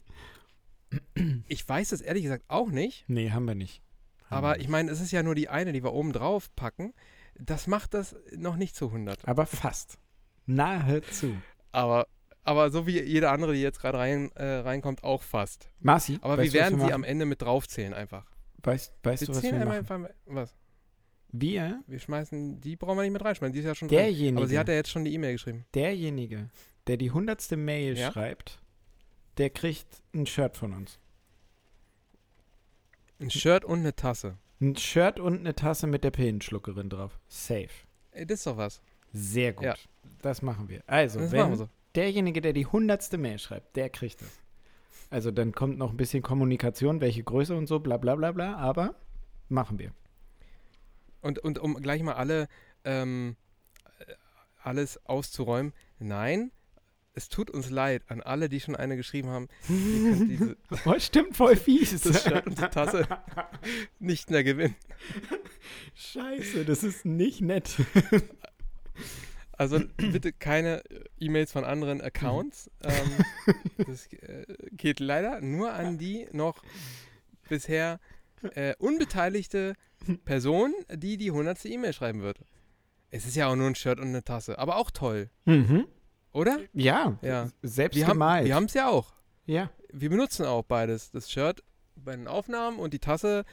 [1.48, 3.82] ich weiß es ehrlich gesagt auch nicht, Nee, haben wir nicht.
[4.30, 6.54] Haben aber wir ich meine, es ist ja nur die eine, die wir oben drauf
[6.54, 6.94] packen.
[7.34, 9.26] Das macht das noch nicht zu 100.
[9.26, 9.98] Aber fast.
[10.46, 11.34] Nahezu.
[11.72, 12.06] Aber,
[12.44, 15.70] aber so wie jede andere, die jetzt gerade rein, äh, reinkommt, auch fast.
[15.80, 18.26] Marci, Aber wir werden sie am Ende mit draufzählen einfach.
[18.62, 19.70] Weißt, weißt du, was wir machen?
[19.70, 20.54] einfach, was?
[21.32, 23.98] Wir, Wir schmeißen, die brauchen wir nicht mit reinschmeißen, die ist ja schon drin.
[23.98, 25.64] derjenige, Aber sie hat ja jetzt schon die E-Mail geschrieben.
[25.74, 26.50] derjenige,
[26.86, 28.12] der die hundertste Mail Ja?
[28.12, 28.60] schreibt,
[29.38, 30.98] der kriegt ein Shirt von uns.
[33.20, 34.36] Ein Shirt und eine Tasse.
[34.60, 37.18] Ein Shirt und eine Tasse mit der Pillenschluckerin drauf.
[37.28, 37.68] Safe.
[38.12, 38.80] Ey, das ist doch was.
[39.12, 39.64] Sehr gut.
[39.64, 39.74] Ja.
[40.20, 40.82] Das machen wir.
[40.86, 41.68] Also, Das wenn wir so.
[41.94, 44.38] derjenige, der die hundertste Mail schreibt, der kriegt es.
[45.10, 48.56] Also dann kommt noch ein bisschen Kommunikation, welche Größe und so, bla bla bla bla,
[48.56, 48.94] aber
[49.48, 49.92] machen wir.
[51.22, 52.48] Und, und um gleich mal alle
[52.84, 53.36] ähm,
[54.00, 54.12] äh,
[54.62, 55.72] alles auszuräumen.
[55.98, 56.50] Nein,
[57.14, 59.48] es tut uns leid an alle, die schon eine geschrieben haben.
[59.68, 62.00] Diese, Oh, stimmt voll fies.
[62.02, 62.24] das
[62.70, 63.06] Tasse
[63.98, 64.76] nicht mehr gewinnen.
[65.94, 67.76] Scheiße, das ist nicht nett.
[69.52, 70.82] Also bitte keine
[71.20, 72.70] E-Mails von anderen Accounts.
[72.82, 73.54] Ähm,
[73.86, 76.62] das äh, geht leider nur an die noch
[77.48, 78.00] bisher
[78.54, 79.74] äh, unbeteiligte
[80.24, 82.40] Person, die die hundertste E-Mail schreiben wird.
[83.10, 85.86] Es ist ja auch nur ein Shirt und eine Tasse, aber auch toll, Mhm.
[86.32, 86.58] oder?
[86.72, 87.50] Ja, Ja.
[87.62, 88.46] selbst Wir haben gemalt.
[88.46, 89.12] wir es ja auch.
[89.46, 91.10] ja, Wir benutzen auch beides.
[91.10, 91.62] Das Shirt
[91.96, 93.44] bei den Aufnahmen und die Tasse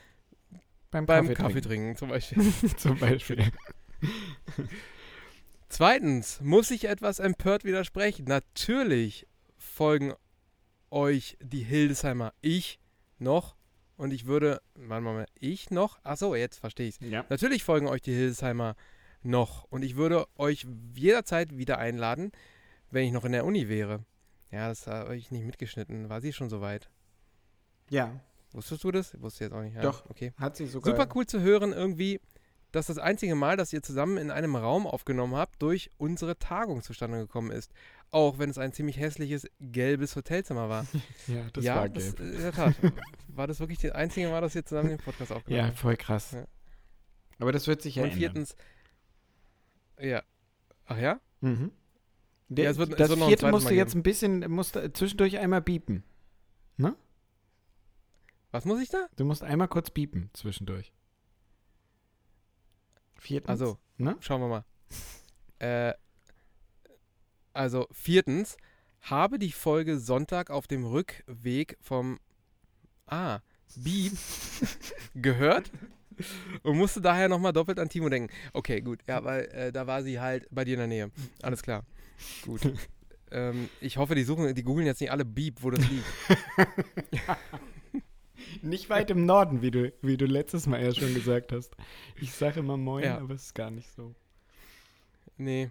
[0.91, 1.95] beim, beim Kaffee, Kaffee trinken.
[1.95, 2.77] trinken zum Beispiel.
[2.77, 3.43] Zum Beispiel.
[5.69, 8.25] Zweitens muss ich etwas empört widersprechen.
[8.25, 10.13] Natürlich folgen
[10.89, 12.79] euch die Hildesheimer ich
[13.19, 13.55] noch
[13.99, 15.99] und ich würde, warte mal, ich noch?
[16.03, 17.25] Achso, jetzt verstehe ich Ja.
[17.29, 18.75] Natürlich folgen euch die Hildesheimer
[19.21, 22.31] noch und ich würde euch jederzeit wieder einladen,
[22.91, 24.05] wenn ich noch in der Uni wäre.
[24.51, 26.09] Ja, das habe ich nicht mitgeschnitten.
[26.09, 26.89] War sie schon soweit?
[27.89, 29.21] Ja, Wusstest du das?
[29.21, 29.75] Wusste ich jetzt auch nicht.
[29.75, 30.09] Ja, Doch.
[30.09, 30.33] Okay.
[30.37, 30.95] hat sie sogar.
[30.95, 32.19] Super cool zu hören irgendwie,
[32.71, 36.81] dass das einzige Mal, dass ihr zusammen in einem Raum aufgenommen habt, durch unsere Tagung
[36.83, 37.71] zustande gekommen ist.
[38.11, 40.85] Auch wenn es ein ziemlich hässliches gelbes Hotelzimmer war.
[41.27, 42.19] Ja, das ja, war das, gelb.
[42.35, 42.75] in der Tat.
[43.27, 45.77] War das wirklich das einzige Mal, dass ihr zusammen den Podcast aufgenommen Ja, habt?
[45.79, 46.31] voll krass.
[46.31, 46.45] Ja.
[47.39, 48.19] Aber das wird sich ja Und ändern.
[48.19, 48.55] viertens,
[49.99, 50.23] ja.
[50.85, 51.19] Ach ja?
[51.41, 51.71] Mhm.
[52.49, 53.95] Der, Ja, es wird- es das wird noch ein vierte zweites musst Mal du jetzt
[53.95, 56.03] ein bisschen, musst du zwischendurch einmal biepen.
[58.51, 59.07] Was muss ich da?
[59.15, 60.91] Du musst einmal kurz biepen zwischendurch.
[63.19, 63.49] Viertens.
[63.49, 64.15] Also, Ne?
[64.21, 64.65] schauen wir mal.
[65.59, 65.93] Äh,
[67.51, 68.55] also, viertens,
[69.01, 72.17] habe die Folge Sonntag auf dem Rückweg vom
[73.07, 73.39] Ah,
[73.75, 74.13] Beep
[75.15, 75.69] gehört
[76.63, 78.33] und musste daher nochmal doppelt an Timo denken.
[78.53, 79.01] Okay, gut.
[79.07, 81.11] Ja, weil äh, da war sie halt bei dir in der Nähe.
[81.41, 81.83] Alles klar.
[82.43, 82.61] Gut.
[83.31, 86.05] ähm, ich hoffe, die suchen, die googeln jetzt nicht alle Beep, wo das liegt.
[88.61, 91.75] Nicht weit im Norden, wie du, wie du letztes Mal ja schon gesagt hast.
[92.19, 93.17] Ich sage immer Moin, Ja.
[93.17, 94.13] aber es ist gar nicht so.
[95.37, 95.69] Nee.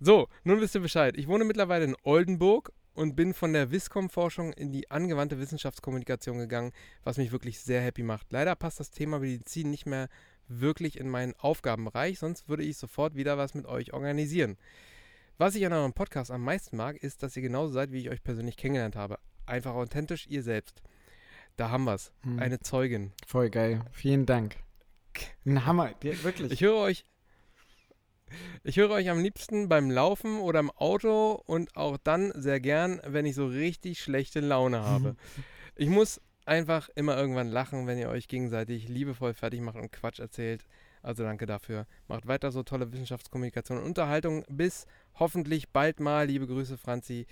[0.00, 1.16] So, nun wisst ihr Bescheid.
[1.16, 6.72] Ich wohne mittlerweile in Oldenburg und bin von der Wiscom-Forschung in die angewandte Wissenschaftskommunikation gegangen,
[7.04, 8.26] was mich wirklich sehr happy macht.
[8.32, 10.08] Leider passt das Thema Medizin nicht mehr
[10.48, 14.56] wirklich in meinen Aufgabenbereich, sonst würde ich sofort wieder was mit euch organisieren.
[15.36, 18.10] Was ich an eurem Podcast am meisten mag, ist, dass ihr genauso seid, wie ich
[18.10, 19.20] euch persönlich kennengelernt habe.
[19.46, 20.82] Einfach authentisch, ihr selbst.
[21.58, 22.12] Da haben wir's.
[22.22, 22.38] Hm.
[22.38, 23.12] Eine Zeugin.
[23.26, 23.82] Voll geil.
[23.90, 24.56] Vielen Dank.
[25.44, 25.90] Ein Hammer.
[26.00, 26.52] Wirklich.
[26.52, 27.04] Ich höre euch.
[28.62, 33.00] Ich höre euch am liebsten beim Laufen oder im Auto und auch dann sehr gern,
[33.04, 35.16] wenn ich so richtig schlechte Laune habe.
[35.80, 40.18] Ich muss einfach immer irgendwann lachen, wenn ihr euch gegenseitig liebevoll fertig macht und Quatsch
[40.18, 40.66] erzählt.
[41.02, 41.86] Also danke dafür.
[42.08, 44.44] Macht weiter so tolle Wissenschaftskommunikation und Unterhaltung.
[44.48, 46.26] Bis hoffentlich bald mal.
[46.26, 47.28] Liebe Grüße, Franzi.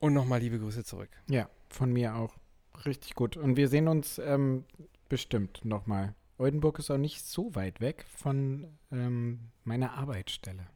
[0.00, 1.08] Und nochmal liebe Grüße zurück.
[1.28, 2.36] ja, von mir auch.
[2.84, 3.36] Richtig gut.
[3.36, 4.64] Und wir sehen uns ähm,
[5.08, 6.14] bestimmt nochmal.
[6.38, 10.66] Oldenburg ist auch nicht so weit weg von ähm, meiner Arbeitsstelle,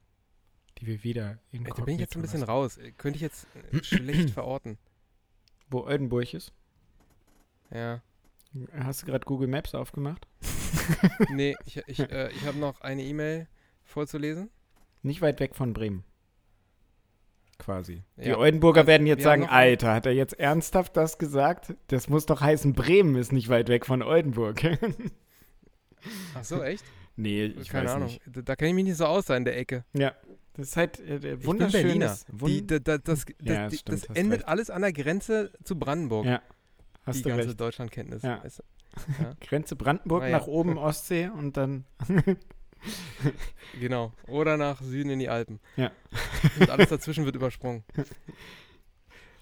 [0.78, 2.78] die wir wieder in Da bin ich jetzt ein bisschen raus.
[2.96, 4.78] Könnte ich jetzt äh, schlecht verorten.
[5.68, 6.52] Wo Oldenburg ist?
[7.70, 8.02] Ja.
[8.72, 10.26] Hast du gerade Google Maps aufgemacht?
[11.28, 13.46] Nee, ich, ich, äh, ich habe noch eine E-Mail
[13.84, 14.50] vorzulesen.
[15.02, 16.04] Nicht weit weg von Bremen.
[17.60, 18.02] Quasi.
[18.16, 18.38] Die Ja.
[18.38, 21.74] Oldenburger Also, werden jetzt sagen, Alter, hat er jetzt ernsthaft das gesagt?
[21.88, 24.62] Das muss doch heißen, Bremen ist nicht weit weg von Oldenburg.
[26.34, 26.84] Ach so, echt?
[27.16, 28.08] nee, ich Keine weiß Ahnung.
[28.08, 28.22] nicht.
[28.26, 29.84] Da, da kenne ich mich nicht so aus in der Ecke.
[29.92, 30.14] Ja,
[30.54, 31.82] das ist halt äh, Ich bin wunderschön.
[31.82, 32.16] Berliner.
[32.32, 34.48] Die, da, da, das das, Ja, das die, stimmt, das endet recht.
[34.48, 36.24] alles an der Grenze zu Brandenburg.
[36.26, 37.60] Ja, die Hast du ganze recht.
[37.60, 38.22] Deutschlandkenntnis.
[38.22, 38.42] Ja.
[38.42, 38.64] Weißt du?
[39.46, 40.38] Grenze Brandenburg Naja.
[40.38, 41.84] nach oben Ostsee und dann.
[43.80, 44.12] Genau.
[44.26, 45.60] Oder nach Süden in die Alpen.
[45.76, 45.92] Ja.
[46.58, 47.84] Und alles dazwischen wird übersprungen.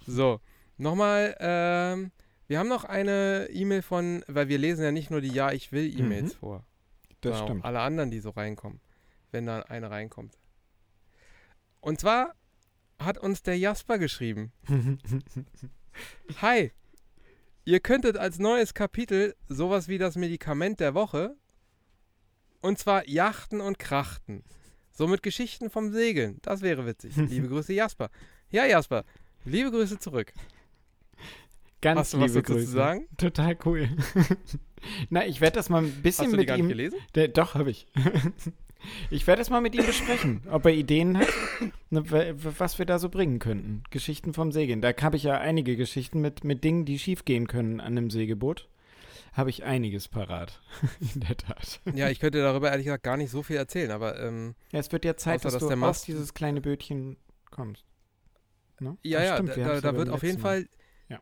[0.07, 0.41] So,
[0.77, 2.11] nochmal, ähm,
[2.47, 5.73] wir haben noch eine E-Mail von, weil wir lesen ja nicht nur die Ja, ich
[5.73, 6.39] will E-Mails Mhm.
[6.39, 6.65] vor.
[7.23, 7.65] Das auch stimmt.
[7.65, 8.81] alle anderen, die so reinkommen,
[9.33, 10.39] wenn da eine reinkommt.
[11.81, 12.35] Und zwar
[12.99, 14.53] hat uns der Jasper geschrieben.
[16.43, 16.71] Hi,
[17.65, 21.37] ihr könntet als neues Kapitel sowas wie das Medikament der Woche,
[22.61, 24.43] und zwar Yachten und Krachten.
[24.91, 26.39] So mit Geschichten vom Segeln.
[26.43, 27.15] Das wäre witzig.
[27.17, 28.11] Liebe Grüße, Jasper.
[28.51, 29.05] Ja, Jasper,
[29.45, 30.33] liebe Grüße zurück.
[31.81, 33.07] Ganz Hast du was liebe dazu zu sagen?
[33.17, 33.89] Total cool.
[35.11, 36.69] Na, ich werde das mal ein bisschen Hast du die mit gar nicht ihm.
[36.69, 36.99] gelesen?
[37.15, 37.87] Der, doch, habe ich.
[39.11, 41.29] ich werde das mal mit ihm besprechen, ob er Ideen hat,
[41.91, 42.03] ne,
[42.59, 43.85] was wir da so bringen könnten.
[43.91, 44.81] Geschichten vom Segeln.
[44.81, 48.69] Da habe ich ja einige Geschichten mit, mit Dingen, die schiefgehen können an einem Segelboot.
[49.33, 50.61] Habe ich einiges parat.
[51.15, 51.81] In der Tat.
[51.95, 54.91] Ja, ich könnte darüber ehrlich gesagt gar nicht so viel erzählen, aber ähm, Ja, es
[54.91, 57.17] wird ja Zeit, Außer, dass, dass du Mast- dieses kleine Bötchen
[57.51, 57.85] kommst.
[58.81, 58.97] Ne?
[59.03, 60.63] Ja, Ah, ja, stimmt, da, da, ja da wird auf jeden Mal.
[60.63, 60.69] Fall.
[61.09, 61.21] Ja.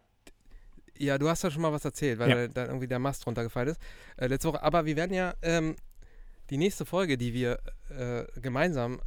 [0.98, 2.34] Ja, du hast da schon mal was erzählt, weil Ja.
[2.36, 3.80] da, da irgendwie der Mast runtergefallen ist.
[4.16, 4.62] Äh, letzte Woche.
[4.62, 5.76] Aber wir werden ja ähm,
[6.50, 7.58] die nächste Folge, die wir
[7.90, 9.00] äh, gemeinsam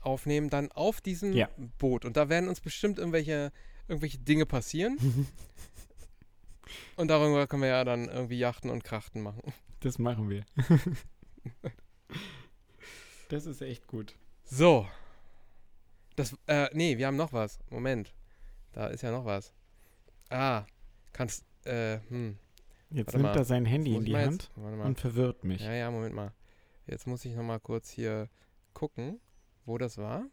[0.00, 1.48] aufnehmen, dann auf diesem Ja.
[1.78, 2.04] Boot.
[2.04, 3.52] Und da werden uns bestimmt irgendwelche,
[3.86, 4.96] irgendwelche Dinge passieren.
[6.96, 9.42] Und darüber können wir ja dann irgendwie Yachten und Krachten machen.
[9.82, 10.44] Das machen wir.
[13.30, 14.14] das ist echt gut.
[14.44, 14.86] So.
[16.16, 17.60] Das, äh, nee, wir haben noch was.
[17.70, 18.12] Moment.
[18.72, 19.54] Da ist ja noch was.
[20.28, 20.66] Ah,
[21.14, 22.38] kannst, äh, hm.
[22.90, 23.38] Jetzt Warte nimmt mal.
[23.38, 25.62] er sein Handy in die Hand Jetzt, und verwirrt mich.
[25.62, 26.34] Ja, ja, Moment mal.
[26.86, 28.28] Jetzt muss ich noch mal kurz hier
[28.74, 29.18] gucken,
[29.64, 30.26] wo das war.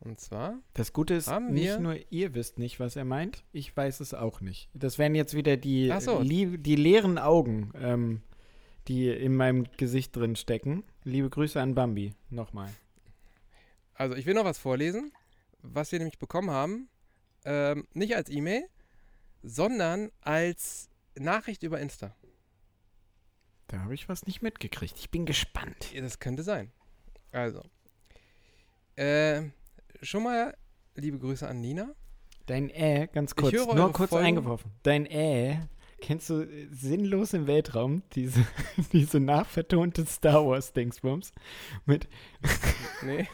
[0.00, 4.00] Und zwar, Das Gute ist, nicht nur ihr wisst nicht, was er meint, ich weiß
[4.00, 4.68] es auch nicht.
[4.74, 6.22] Das wären jetzt wieder die, so.
[6.22, 8.22] die leeren Augen, ähm,
[8.88, 10.84] die in meinem Gesicht drin stecken.
[11.02, 12.14] Liebe Grüße an Bambi.
[12.30, 12.70] Nochmal.
[13.94, 15.12] also ich will noch was vorlesen,
[15.62, 16.88] was wir nämlich bekommen haben.
[17.44, 18.68] Ähm, nicht als E-Mail,
[19.42, 22.14] sondern als Nachricht über Insta.
[23.68, 24.98] Da habe ich was nicht mitgekriegt.
[24.98, 25.92] Ich bin gespannt.
[25.92, 26.70] Ja, Das könnte sein.
[27.32, 27.62] Also,
[28.96, 29.42] äh,
[30.02, 30.56] schon mal
[30.94, 31.94] liebe Grüße an Nina.
[32.46, 34.26] Dein Äh, ganz kurz, nur kurz Folgen.
[34.26, 34.70] eingeworfen.
[34.82, 35.58] Dein Äh,
[36.00, 38.46] kennst du sinnlos im Weltraum diese,
[38.92, 41.32] diese nachvertonte Star Wars Dingsbums
[41.86, 42.08] mit
[43.02, 43.26] Nee.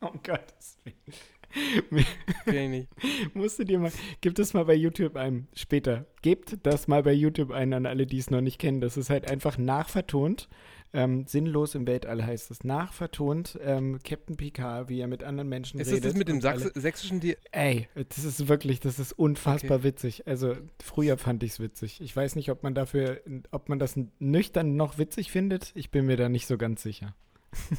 [0.00, 2.04] Oh Gottes Willen.
[2.44, 3.34] Kenn ich nicht.
[3.34, 6.04] Musst du dir mal, gib das mal bei YouTube ein, später.
[6.20, 8.80] Gebt das mal bei YouTube ein an alle, die es noch nicht kennen.
[8.80, 10.48] Das ist halt einfach nachvertont.
[10.96, 12.62] Ähm, sinnlos im Weltall heißt es.
[12.62, 16.04] Nachvertont ähm, Captain Picard, wie er mit anderen Menschen Ist redet.
[16.04, 19.82] das das mit dem Sachs alle- sächsischen Di Ey, das ist wirklich, das ist unfassbar
[19.82, 20.26] witzig.
[20.28, 22.00] Also früher fand ich es witzig.
[22.00, 25.72] Ich weiß nicht, ob man dafür, ob man das nüchtern noch witzig findet.
[25.74, 27.14] Ich bin mir da nicht so ganz sicher.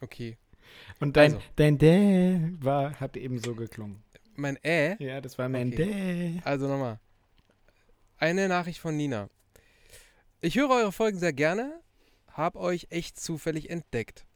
[0.00, 0.36] Okay.
[1.00, 1.44] Und dein, Also.
[1.56, 4.02] dein Dä war, hat eben so geklungen.
[4.34, 6.34] Mein Äh, Ja, das war mein Okay.
[6.34, 6.40] Dä.
[6.44, 7.00] also nochmal.
[8.18, 9.28] Eine Nachricht von Nina.
[10.42, 11.80] Ich höre eure Folgen sehr gerne,
[12.36, 14.26] hab euch echt zufällig entdeckt.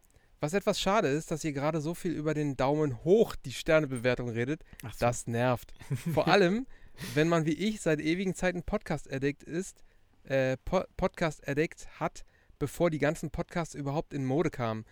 [0.40, 4.30] Was etwas schade ist, dass ihr gerade so viel über den Daumen hoch die Sternebewertung
[4.30, 4.88] redet, so.
[4.98, 5.74] das nervt.
[6.14, 6.66] Vor allem,
[7.14, 9.84] wenn man wie ich seit ewigen Zeiten Podcast-Addict ist,
[10.24, 12.24] äh, po Podcast-Addict hat,
[12.58, 14.86] bevor die ganzen Podcasts überhaupt in Mode kamen.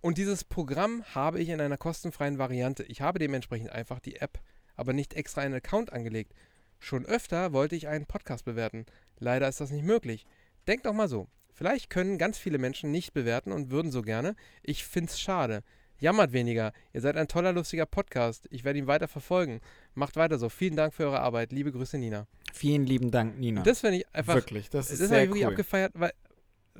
[0.00, 2.84] Und dieses Programm habe ich in einer kostenfreien Variante.
[2.84, 4.38] Ich habe dementsprechend einfach die App,
[4.76, 6.32] aber nicht extra einen Account angelegt.
[6.78, 8.86] Schon öfter wollte ich einen Podcast bewerten.
[9.18, 10.26] Leider ist das nicht möglich.
[10.68, 11.26] Denkt doch mal so.
[11.56, 14.36] Vielleicht können ganz viele Menschen nicht bewerten und würden so gerne.
[14.62, 15.62] Ich find's schade.
[15.98, 16.74] Jammert weniger.
[16.92, 18.46] Ihr seid ein toller, lustiger Podcast.
[18.50, 19.60] Ich werde ihn weiter verfolgen.
[19.94, 20.50] Macht weiter so.
[20.50, 21.52] Vielen Dank für eure Arbeit.
[21.52, 22.26] Liebe Grüße, Nina.
[22.52, 23.62] Vielen lieben Dank, Nina.
[23.62, 24.34] Das finde ich einfach.
[24.34, 25.50] wirklich, das Das, ist habe ich sehr wirklich cool.
[25.52, 26.12] abgefeiert, weil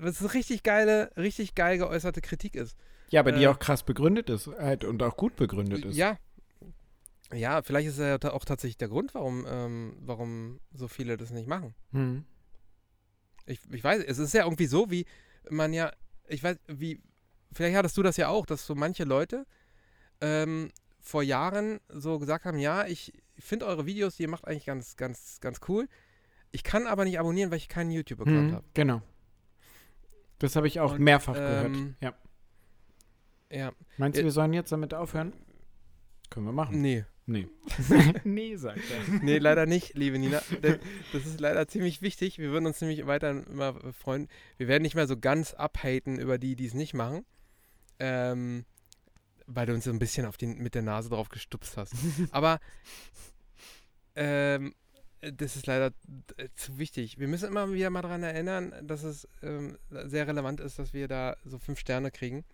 [0.04, 2.76] es eine richtig geile, richtig geil geäußerte Kritik ist.
[3.08, 5.96] Ja, aber die äh, auch krass begründet ist halt, und auch gut begründet ist.
[5.96, 6.18] Ja.
[7.32, 11.30] Ja, vielleicht ist ja ta- auch tatsächlich der Grund, warum, ähm, warum so viele das
[11.30, 11.74] nicht machen.
[11.92, 12.24] Hm.
[13.46, 15.06] Ich, ich weiß, es ist ja irgendwie so, wie
[15.50, 15.92] man ja,
[16.28, 17.00] ich weiß, wie,
[17.52, 19.46] vielleicht hattest du das ja auch, dass so manche Leute
[20.20, 24.66] ähm, vor Jahren so gesagt haben, ja, ich finde eure Videos, die ihr macht eigentlich
[24.66, 25.88] ganz, ganz, ganz cool.
[26.50, 28.64] Ich kann aber nicht abonnieren, weil ich keinen YouTube-Account Hm, habe.
[28.74, 29.02] Genau.
[30.38, 31.66] Das habe ich auch Und, mehrfach gehört.
[31.76, 32.14] ähm, Ja.
[33.50, 35.32] Ja, Meinst du, äh, wir sollen jetzt damit aufhören?
[36.30, 36.80] Können wir machen.
[36.80, 37.04] nee.
[37.28, 37.48] Nee.
[38.24, 39.20] nee, sagt er.
[39.20, 40.40] Nee, leider nicht, liebe Nina.
[41.12, 42.38] Das ist leider ziemlich wichtig.
[42.38, 44.28] Wir würden uns nämlich weiter immer freuen.
[44.58, 47.24] Wir werden nicht mehr so ganz abhaten über die, die es nicht machen.
[47.98, 48.64] Ähm,
[49.46, 51.94] weil du uns so ein bisschen auf den, mit der Nase drauf gestupst hast.
[52.30, 52.60] Aber
[54.14, 54.74] ähm,
[55.20, 55.92] das ist leider
[56.36, 57.18] äh, zu wichtig.
[57.18, 61.08] Wir müssen immer wieder mal daran erinnern, dass es ähm, sehr relevant ist, dass wir
[61.08, 62.44] da so fünf Sterne kriegen.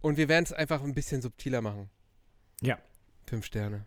[0.00, 1.88] Und wir werden es einfach ein bisschen subtiler machen.
[2.60, 2.78] Ja.
[3.26, 3.86] Fünf Sterne.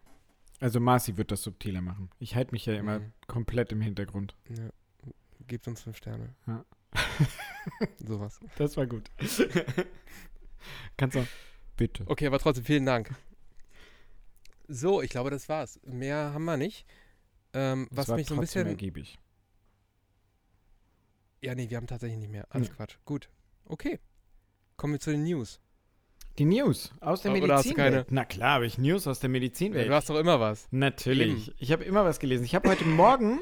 [0.60, 2.10] Also Marci wird das subtiler machen.
[2.20, 3.14] Ich halte mich ja immer Mhm.
[3.28, 4.36] komplett im Hintergrund.
[4.50, 4.70] Ja.
[5.48, 6.34] Gebt uns fünf Sterne.
[6.48, 6.66] Ja.
[7.98, 8.40] Sowas.
[8.58, 9.12] Das war gut.
[10.98, 11.28] Kannst du.
[11.78, 12.04] Bitte.
[12.08, 13.14] Okay, aber trotzdem vielen Dank.
[14.68, 15.80] So, ich glaube, das war's.
[15.86, 16.86] Mehr haben wir nicht.
[17.54, 18.66] Ähm, was mich so ein bisschen.
[18.68, 19.20] ergiebig.
[21.42, 22.48] Ja, nee, wir haben tatsächlich nicht mehr.
[22.50, 22.76] Alles Nee.
[22.76, 22.98] Quatsch.
[23.06, 23.30] Gut.
[23.66, 24.00] Okay.
[24.78, 25.60] Kommen wir zu den News.
[26.38, 27.94] Die News aus der Oder hast du Medizinwelt.
[27.94, 28.06] keine?
[28.10, 29.88] Na klar, habe ich News aus der Medizinwelt.
[29.88, 30.68] Du hast doch immer was.
[30.70, 31.54] Natürlich.
[31.60, 32.44] Ich habe immer was gelesen.
[32.44, 33.40] Ich habe heute Morgen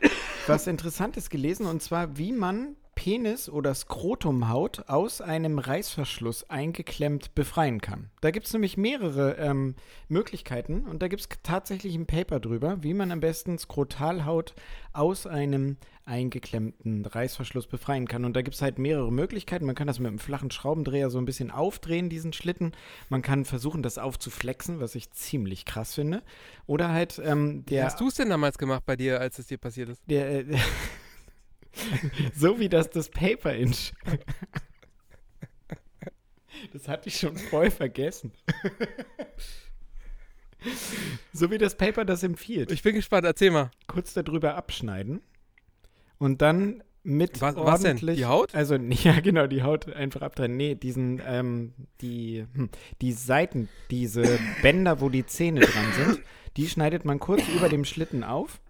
[0.48, 7.80] was Interessantes gelesen und zwar, wie man Penis- oder Skrotumhaut aus einem Reißverschluss eingeklemmt befreien
[7.80, 8.10] kann.
[8.20, 9.76] Da gibt es nämlich mehrere ähm,
[10.08, 14.54] Möglichkeiten und da gibt es tatsächlich ein Paper drüber, wie man am besten Skrotalhaut
[14.92, 18.24] aus einem eingeklemmten Reißverschluss befreien kann.
[18.24, 19.66] Und da gibt es halt mehrere Möglichkeiten.
[19.66, 22.72] Man kann das mit einem flachen Schraubendreher so ein bisschen aufdrehen, diesen Schlitten.
[23.08, 26.22] Man kann versuchen, das aufzuflexen, was ich ziemlich krass finde.
[26.66, 29.46] Oder halt ähm, Wie der hast du es denn damals gemacht bei dir, als es
[29.46, 30.02] dir passiert ist?
[30.08, 30.58] der, äh,
[32.34, 33.92] so wie das das Paper Inch.
[36.72, 38.32] Das hatte ich schon voll vergessen.
[41.32, 42.70] So wie das Paper das empfiehlt.
[42.70, 43.72] Ich bin gespannt, erzähl mal.
[43.88, 45.20] Kurz darüber abschneiden
[46.22, 47.96] und dann mit Was- was denn?
[47.96, 48.54] Die Haut?
[48.54, 50.56] Also, ja, genau, die Haut einfach abtrennen.
[50.56, 56.20] Nee, diesen, ähm, die, hm, die Seiten, diese Bänder, wo die Zähne dran sind,
[56.56, 58.60] die schneidet man kurz über dem Schlitten auf.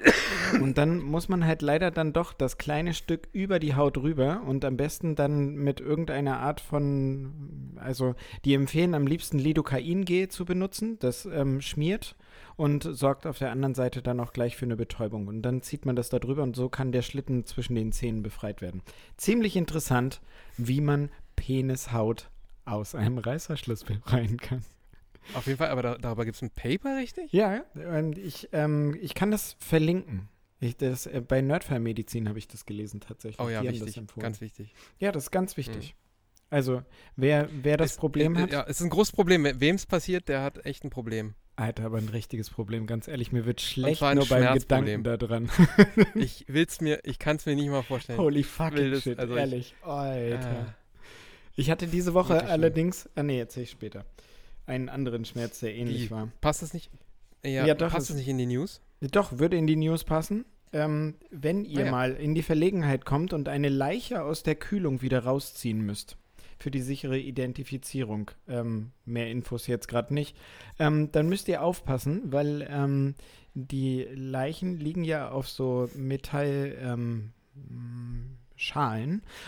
[0.61, 4.43] Und dann muss man halt leider dann doch das kleine Stück über die Haut rüber
[4.47, 8.15] und am besten dann mit irgendeiner Art von, also
[8.47, 10.97] die empfehlen am liebsten Lidocain-Gel zu benutzen.
[11.01, 12.17] Das ähm, schmiert
[12.57, 15.27] und sorgt auf der anderen Seite dann auch gleich für eine Betäubung.
[15.29, 18.23] Und dann zieht man das da drüber und so kann der Schlitten zwischen den Zähnen
[18.23, 18.83] befreit werden.
[19.17, 20.21] Ziemlich interessant,
[20.57, 22.31] wie man Penishaut
[22.65, 24.65] aus einem Reißverschluss befreien kann.
[25.35, 27.33] Auf jeden Fall, aber da, darüber gibt es ein Paper, richtig?
[27.33, 27.63] Ja,
[27.97, 30.29] und ich, ähm, ich kann das verlinken.
[30.61, 33.45] Ich, das, äh, bei Nerdfall-Medizin habe ich das gelesen tatsächlich.
[33.45, 34.01] Oh ja, Die wichtig.
[34.19, 34.75] Ganz wichtig.
[34.99, 35.95] ja, das ist ganz wichtig.
[36.51, 36.83] Also,
[37.17, 39.45] wer, wer das Es- Problem äh, hat, Ja, es ist ein großes Problem.
[39.45, 41.35] Wem es passiert, der hat echt ein Problem.
[41.57, 43.31] Hat aber ein richtiges Problem, ganz ehrlich.
[43.33, 44.55] Mir wird schlecht nur beim.
[44.59, 45.51] Gedanken daran.
[46.15, 48.19] Ich will's mir, ich kann es mir nicht mal vorstellen.
[48.19, 49.75] Holy fucking Wildes, shit, also ich- ehrlich.
[49.83, 50.67] Alter.
[50.69, 50.75] Ah.
[51.55, 54.05] Ich hatte diese Woche Wirklich allerdings, ah nee, erzähl ich später.
[54.67, 56.11] einen anderen Schmerz, der ähnlich Wie?
[56.11, 56.29] war.
[56.41, 56.91] Passt das nicht?
[57.45, 58.81] Ja, Ja, doch, passt es- das nicht in die News?
[59.01, 60.45] Doch, würde in die News passen.
[60.73, 61.91] Ähm, wenn ihr Ah ja.
[61.91, 66.17] mal in die Verlegenheit kommt und eine Leiche aus der Kühlung wieder rausziehen müsst,
[66.63, 70.37] für die sichere Identifizierung, ähm, mehr Infos jetzt gerade nicht,
[70.79, 73.15] ähm, dann müsst ihr aufpassen, weil ähm,
[73.55, 76.79] die Leichen liegen ja auf so Metall.
[76.81, 77.33] Ähm.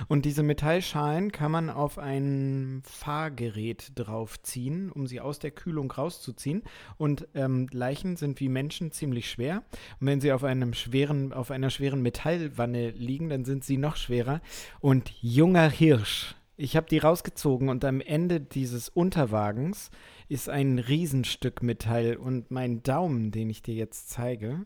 [0.09, 6.63] Und diese Metallschalen kann man auf ein Fahrgerät draufziehen, um sie aus der Kühlung rauszuziehen.
[6.97, 9.63] Und ähm, Leichen sind wie Menschen ziemlich schwer.
[10.01, 13.97] Und wenn sie auf einem schweren, auf einer schweren Metallwanne liegen, dann sind sie noch
[13.97, 14.41] schwerer.
[14.81, 16.35] Und junger Hirsch.
[16.57, 19.91] Ich habe die rausgezogen und am Ende dieses Unterwagens
[20.29, 24.65] ist ein Riesenstück Metall und mein Daumen, den ich dir jetzt zeige,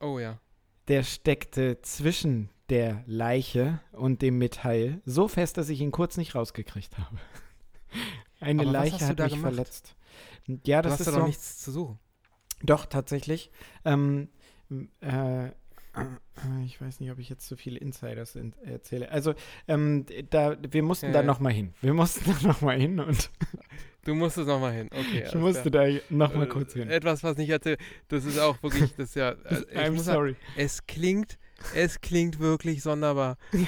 [0.00, 0.40] Oh ja.
[0.88, 6.34] der steckte zwischen der Leiche und dem Metall so fest, dass ich ihn kurz nicht
[6.34, 7.18] rausgekriegt habe.
[8.40, 9.40] Eine Aber Leiche du hat mich gemacht?
[9.54, 9.96] verletzt.
[10.66, 11.18] Ja, Du das hast ist da so.
[11.20, 11.98] doch nichts zu suchen.
[12.62, 13.50] Doch, tatsächlich.
[13.84, 14.28] Ähm,
[15.00, 15.52] äh, äh,
[16.64, 19.10] ich weiß nicht, ob ich jetzt zu viele Insiders in, erzähle.
[19.10, 19.34] Also,
[19.68, 21.26] ähm, da, wir mussten Ja, da ja.
[21.26, 21.74] noch mal hin.
[21.80, 23.30] Wir mussten da noch mal hin und
[24.04, 24.90] Du musstest nochmal hin.
[24.92, 25.24] Okay.
[25.26, 25.86] ich musste klar.
[25.88, 26.90] da noch mal Äh, kurz hin.
[26.90, 27.80] Etwas, was nicht erzählt.
[28.08, 29.30] Das ist auch wirklich, das ist ja.
[29.30, 29.36] äh,
[29.70, 30.36] ich I'm sagen, sorry.
[30.58, 31.38] es klingt,
[31.74, 33.38] es klingt wirklich sonderbar.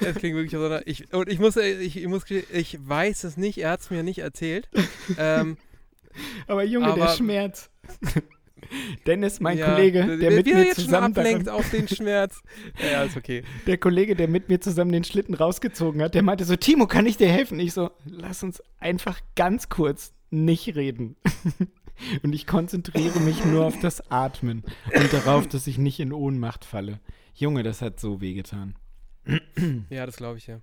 [0.00, 0.82] Es klingt wirklich sonderbar.
[0.86, 3.58] Ich, und ich muss, äh, ich, ich muss, ich weiß es nicht.
[3.58, 4.68] Er hat es mir nicht erzählt.
[5.18, 5.56] ähm,
[6.46, 7.70] Aber Junge, der aber- Schmerz.
[9.06, 12.42] Dennis, mein ja, Kollege, der mit mir zusammen daran, ablenkt auf den Schmerz.
[12.80, 13.42] Ja, ja, ist okay.
[13.66, 17.06] der Kollege, der mit mir zusammen den Schlitten rausgezogen hat, der meinte so, Timo, kann
[17.06, 17.58] ich dir helfen?
[17.60, 21.16] Ich so, lass uns einfach ganz kurz nicht reden.
[22.22, 24.64] Und ich konzentriere mich nur auf das Atmen
[24.94, 26.98] und darauf, dass ich nicht in Ohnmacht falle.
[27.34, 28.74] Junge, das hat so wehgetan.
[29.90, 30.62] Ja, das glaube ich ja.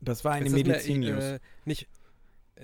[0.00, 1.22] Das war eine Medizin-News.
[1.22, 1.86] äh, nicht,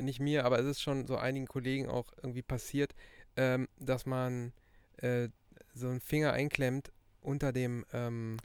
[0.01, 2.93] nicht mir, aber es ist schon so einigen Kollegen auch irgendwie passiert,
[3.37, 4.53] ähm, dass man
[4.99, 5.29] äh,
[5.75, 8.39] so einen Finger einklemmt unter dem, ähm,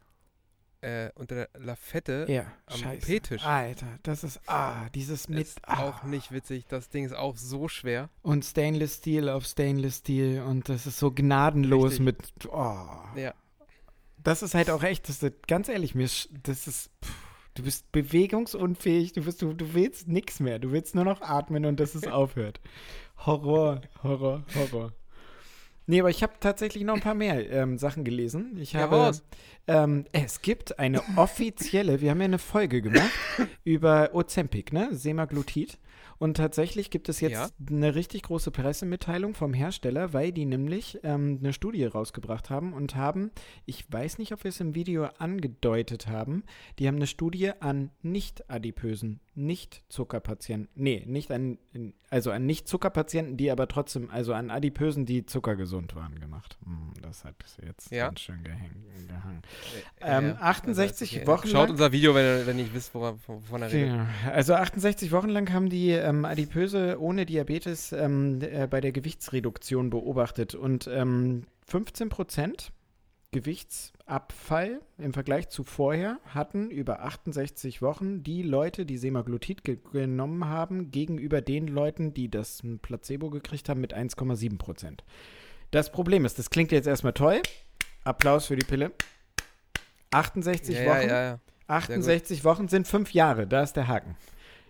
[0.82, 2.26] äh, unter der Lafette.
[2.30, 3.16] ja, am scheiße.
[3.16, 3.46] OP-Tisch.
[3.46, 5.88] Alter, das ist, ah, dieses mit, ist ah.
[5.88, 6.66] auch nicht witzig.
[6.68, 8.10] Das Ding ist auch so schwer.
[8.22, 12.06] Und Stainless Steel auf Stainless Steel und das ist so gnadenlos Richtig.
[12.06, 12.18] mit,
[12.50, 12.88] oh.
[13.16, 13.34] Ja.
[14.22, 16.10] Das ist halt auch echt, das ist, ganz ehrlich, mir,
[16.44, 17.16] das ist, pff,
[17.56, 21.66] du bist bewegungsunfähig, du, bist, du, du willst nichts mehr, du willst nur noch atmen
[21.66, 22.60] und dass es aufhört.
[23.26, 24.94] Horror, Horror, Horror.
[25.86, 28.58] Nee, aber ich habe tatsächlich noch ein paar mehr ähm, Sachen gelesen.
[28.58, 29.12] Ich habe,
[29.68, 33.12] ähm, es gibt eine offizielle, wir haben ja eine Folge gemacht
[33.64, 35.78] über Ozempic, ne, Semaglutid.
[36.20, 37.50] Und tatsächlich gibt es jetzt Ja.
[37.70, 42.96] eine richtig große Pressemitteilung vom Hersteller, weil die nämlich ähm, eine Studie rausgebracht haben und
[42.96, 43.32] haben,
[43.66, 46.44] ich weiß nicht, ob wir es im Video angedeutet haben,
[46.80, 51.58] die haben eine Studie an nicht-adipösen, nicht-Zuckerpatienten, nee, nicht an,
[52.10, 56.58] also an Nicht-Zuckerpatienten, die aber trotzdem, also an Adipösen, die zuckergesund waren, gemacht.
[56.66, 58.08] Hm, das hat jetzt Ja.
[58.08, 58.72] ganz schön gehäng,
[59.08, 59.42] gehangen.
[60.00, 61.28] Äh, Ähm, ja, 68 okay.
[61.28, 63.90] Wochen Schaut lang- unser Video, wenn ihr, wenn ihr nicht wisst, wovon er redet.
[63.94, 68.92] Ja, also 68 Wochen lang haben die ähm, Adipöse ohne Diabetes ähm, äh, bei der
[68.92, 72.72] Gewichtsreduktion beobachtet und ähm, 15 Prozent
[73.34, 80.46] Gewichtsabfall im Vergleich zu vorher hatten über 68 Wochen die Leute, die Semaglutid ge genommen
[80.46, 85.04] haben, gegenüber den Leuten, die das Placebo gekriegt haben, mit 1,7 Prozent.
[85.72, 87.42] Das Problem ist, das klingt jetzt erstmal toll.
[88.06, 88.94] Applaus für die Pille.
[90.12, 91.08] 68 ja, Wochen.
[91.08, 91.40] Ja, ja, ja.
[91.68, 94.16] 68 Wochen sind fünf Jahre, da ist der Haken.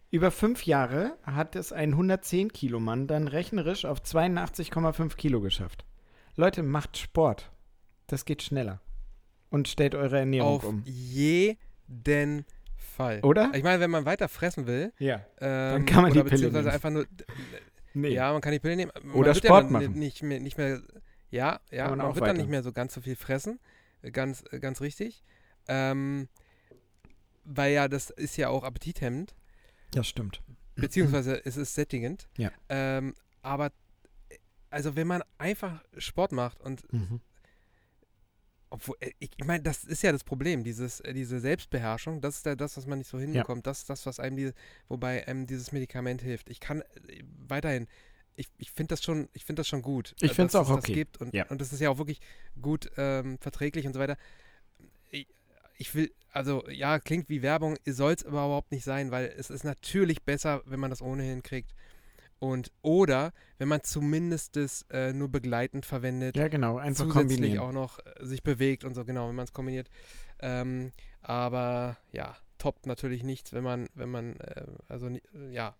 [0.09, 5.85] Über fünf Jahre hat es ein 110-Kilo-Mann dann rechnerisch auf 82,5 Kilo geschafft.
[6.35, 7.51] Leute, macht Sport.
[8.13, 8.79] Das geht schneller.
[9.49, 10.83] Und stellt eure Ernährung Auf um.
[10.85, 12.45] jeden
[12.75, 13.21] Fall.
[13.21, 13.49] Oder?
[13.55, 15.25] Ich meine, wenn man weiter fressen will, Ja.
[15.41, 16.73] ähm, kann man die Pille beziehungsweise nehmen.
[16.75, 17.07] einfach nur,
[17.95, 18.09] Nee.
[18.09, 18.91] ja, man kann die Pille nehmen.
[19.01, 19.93] Man Oder Sport ja dann machen.
[19.97, 20.79] Nicht mehr, nicht mehr,
[21.31, 22.37] ja, ja, man man, auch wird dann weiter.
[22.43, 23.59] nicht mehr so ganz so viel fressen,
[24.11, 25.23] ganz, ganz richtig.
[25.67, 26.27] Ähm,
[27.43, 29.33] weil ja, das ist ja auch appetithemmend,
[29.91, 30.43] Das stimmt.
[30.75, 32.27] beziehungsweise es ist sättigend.
[32.37, 32.51] Ja.
[32.69, 33.71] Ähm, aber,
[34.69, 37.21] also wenn man einfach Sport macht und Mhm.
[38.73, 42.37] Obwohl, äh, ich, ich meine, das ist ja das Problem, dieses, äh, diese Selbstbeherrschung, das
[42.37, 43.67] ist ja das, was man nicht so hinbekommt.
[43.67, 44.51] Das ist das, was einem die,
[44.87, 46.49] wobei einem dieses Medikament hilft.
[46.49, 47.87] Ich kann äh, weiterhin,
[48.35, 50.15] ich, ich finde das schon, ich finde das schon gut.
[50.21, 50.93] Ich find's dass auch es das okay.
[50.93, 51.45] gibt und, Ja.
[51.49, 52.19] und das ist ja auch wirklich
[52.59, 54.17] gut ähm, verträglich und so weiter.
[55.11, 55.27] Ich,
[55.77, 59.63] ich will, also ja, klingt wie Werbung, soll es überhaupt nicht sein, weil es ist
[59.65, 61.75] natürlich besser, wenn man das ohnehin kriegt.
[62.43, 66.75] Und oder wenn man zumindest das äh, nur begleitend verwendet Ja, genau.
[66.75, 67.59] Einfach zusätzlich kombinieren.
[67.59, 69.89] auch noch äh, sich bewegt und so, genau, wenn man es kombiniert.
[70.39, 70.91] Ähm,
[71.21, 75.09] aber ja, toppt natürlich nichts, wenn man, wenn man, äh, also
[75.51, 75.77] ja,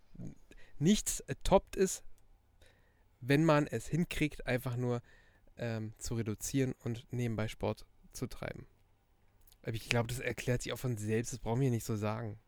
[0.80, 2.02] nichts äh, toppt es,
[3.20, 5.02] wenn man es hinkriegt, einfach nur
[5.58, 8.68] ähm, zu reduzieren und nebenbei Sport zu treiben.
[9.64, 12.40] Aber ich glaube, das erklärt sich auch von selbst, das brauchen wir nicht so sagen.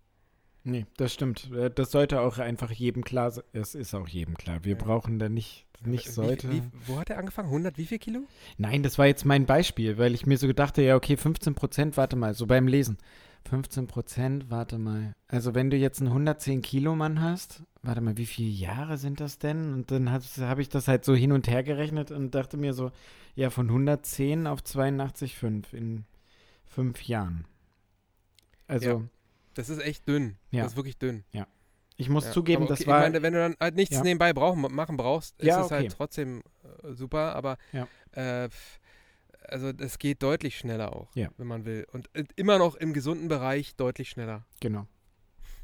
[0.68, 1.52] Nee, das stimmt.
[1.52, 3.44] Äh, Das sollte auch einfach jedem klar sein.
[3.54, 4.64] Es ist auch jedem klar.
[4.66, 4.84] Wir Ja.
[4.84, 6.52] brauchen da nicht, nicht Wie- sollte.
[6.52, 7.50] Wie, wo hat er angefangen?
[7.52, 8.22] 100 wie viel Kilo?
[8.58, 11.98] Nein, das war jetzt mein Beispiel, weil ich mir so gedachte, ja, okay, 15 Prozent,
[11.98, 12.98] warte mal, so beim Lesen.
[13.48, 15.14] 15 Prozent, warte mal.
[15.28, 19.20] Also wenn du jetzt einen 110 Kilo Mann hast, warte mal, wie viele Jahre sind
[19.20, 19.72] das denn?
[19.72, 22.92] Und dann habe ich das halt so hin und her gerechnet und dachte mir so,
[23.36, 26.06] ja, von 110 auf 82,5 in
[26.66, 27.46] fünf Jahren.
[28.68, 29.02] Also, Ja.
[29.56, 30.38] Das ist echt dünn.
[30.52, 30.64] Ja.
[30.64, 31.24] Das ist wirklich dünn.
[31.98, 33.00] ich muss Ja, zugeben, aber das okay, war.
[33.00, 34.04] Ich meine, wenn du dann halt nichts Ja.
[34.04, 35.76] nebenbei brauch, machen brauchst, ist Ja, es okay.
[35.76, 36.44] halt trotzdem
[36.84, 37.88] äh, super, aber Ja.
[38.12, 38.50] äh,
[39.48, 41.30] also das geht deutlich schneller auch, Ja.
[41.38, 41.88] wenn man will.
[41.94, 44.44] Und äh, immer noch im gesunden Bereich deutlich schneller.
[44.60, 44.88] Genau.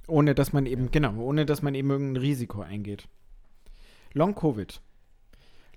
[0.07, 3.07] Ohne dass man eben, genau, ohne dass man eben irgendein Risiko eingeht.
[4.13, 4.81] Long Covid.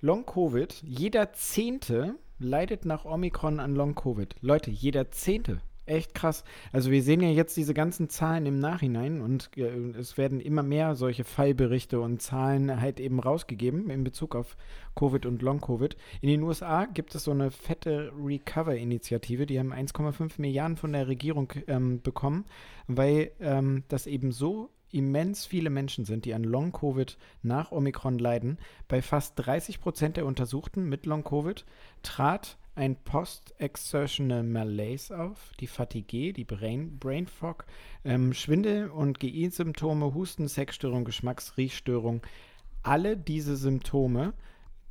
[0.00, 4.34] Long Covid, jeder Zehnte leidet nach Omikron an Long Covid.
[4.40, 5.60] Leute, jeder Zehnte.
[5.86, 6.44] Echt krass.
[6.72, 10.94] Also wir sehen ja jetzt diese ganzen Zahlen im Nachhinein und es werden immer mehr
[10.94, 14.56] solche Fallberichte und Zahlen halt eben rausgegeben in Bezug auf
[14.94, 15.94] Covid und Long Covid.
[16.22, 21.06] In den USA gibt es so eine fette Recover-Initiative, die haben 1,5 Milliarden von der
[21.06, 22.46] Regierung ähm, bekommen,
[22.86, 28.58] weil ähm, das eben so immens viele Menschen sind, die an Long-Covid nach Omikron leiden.
[28.88, 31.66] Bei fast 30 Prozent der Untersuchten mit Long-Covid
[32.02, 37.66] trat ein Post-Exertional Malaise auf, die Fatigue, die Brain, Brain Fog,
[38.04, 42.22] ähm, Schwindel und GI-Symptome, Husten, Sexstörung, Geschmacks-, Riechstörung.
[42.82, 44.34] Alle diese Symptome,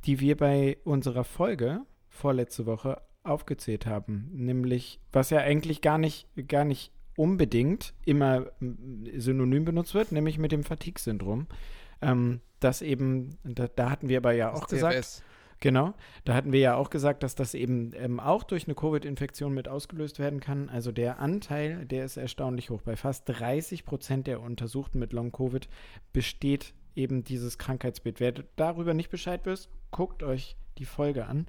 [0.06, 6.28] die wir bei unserer Folge vorletzte Woche aufgezählt haben, nämlich was ja eigentlich gar nicht,
[6.48, 11.46] gar nicht unbedingt immer mm, synonym benutzt wird, nämlich mit dem Fatigue-Syndrom.
[12.02, 15.22] Ähm, das eben, da, da hatten wir aber ja auch gesagt.
[15.64, 15.94] Genau,
[16.26, 19.66] da hatten wir ja auch gesagt, dass das eben ähm, auch durch eine Covid-Infektion mit
[19.66, 20.68] ausgelöst werden kann.
[20.68, 22.82] Also der Anteil, der ist erstaunlich hoch.
[22.82, 25.66] Bei fast 30 Prozent der Untersuchten mit Long-Covid
[26.12, 28.20] besteht eben dieses Krankheitsbild.
[28.20, 31.46] Wer darüber nicht Bescheid wisst, guckt euch die Folge an.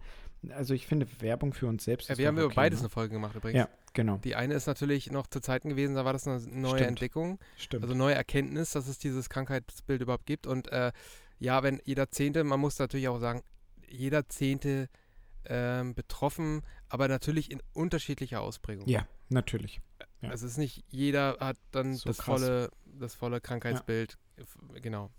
[0.49, 2.07] Also ich finde Werbung für uns selbst.
[2.07, 2.85] Ja, wir haben doch über okay, beides ne?
[2.85, 3.57] eine Folge gemacht übrigens.
[3.57, 4.15] Ja, genau.
[4.23, 6.87] Die eine ist natürlich noch zu Zeiten gewesen, da war das eine neue Stimmt.
[6.87, 7.83] Entdeckung, Stimmt.
[7.83, 10.47] also neue Erkenntnis, dass es dieses Krankheitsbild überhaupt gibt.
[10.47, 10.93] Und äh,
[11.37, 13.43] ja, wenn jeder Zehnte, man muss natürlich auch sagen,
[13.95, 14.89] jeder Zehnte
[15.45, 18.87] ähm, betroffen, aber natürlich in unterschiedlicher Ausprägung.
[18.87, 19.81] ja, natürlich.
[20.21, 20.31] ja.
[20.31, 22.25] Es ist nicht jeder hat dann So das krass.
[22.41, 24.17] volle, das volle Krankheitsbild.
[24.37, 25.11] F- Genau.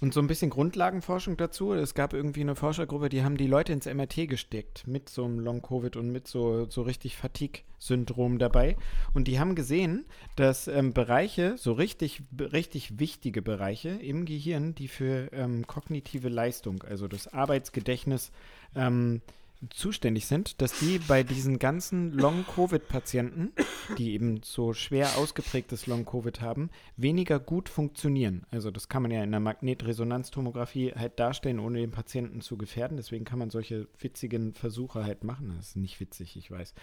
[0.00, 1.74] Und so ein bisschen Grundlagenforschung dazu.
[1.74, 5.40] Es gab irgendwie eine Forschergruppe, die haben die Leute ins MRT gesteckt mit so einem
[5.40, 8.76] Long-Covid und mit so, so richtig Fatigue-Syndrom dabei.
[9.12, 14.88] Und die haben gesehen, dass ähm, Bereiche, so richtig, richtig wichtige Bereiche im Gehirn, die
[14.88, 18.32] für ähm, kognitive Leistung, also das Arbeitsgedächtnis,
[18.74, 19.20] ähm,
[19.68, 23.52] zuständig sind, dass die bei diesen ganzen Long-Covid-Patienten,
[23.98, 28.46] die eben so schwer ausgeprägtes Long-Covid haben, weniger gut funktionieren.
[28.50, 32.96] Also das kann man ja in der Magnetresonanztomographie halt darstellen, ohne den Patienten zu gefährden.
[32.96, 35.52] Deswegen kann man solche witzigen Versuche halt machen.
[35.56, 36.74] Das ist nicht witzig, ich weiß.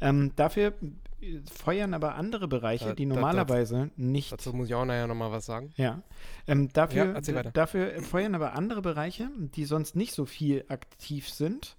[0.00, 0.74] Ähm, dafür
[1.52, 5.72] feuern aber andere Bereiche, die normalerweise nicht Dazu muss ich auch nachher nochmal was sagen.
[5.76, 6.02] ja.
[6.46, 11.76] Ähm, dafür, Ja, dafür feuern aber andere Bereiche, die sonst nicht so viel aktiv sind,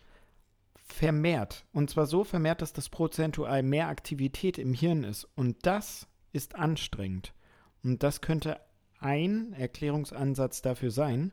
[0.94, 1.66] vermehrt.
[1.74, 5.28] Und zwar so vermehrt, dass das prozentual mehr Aktivität im Hirn ist.
[5.36, 7.34] Und das ist anstrengend.
[7.84, 8.60] Und das könnte
[9.00, 11.32] ein Erklärungsansatz dafür sein,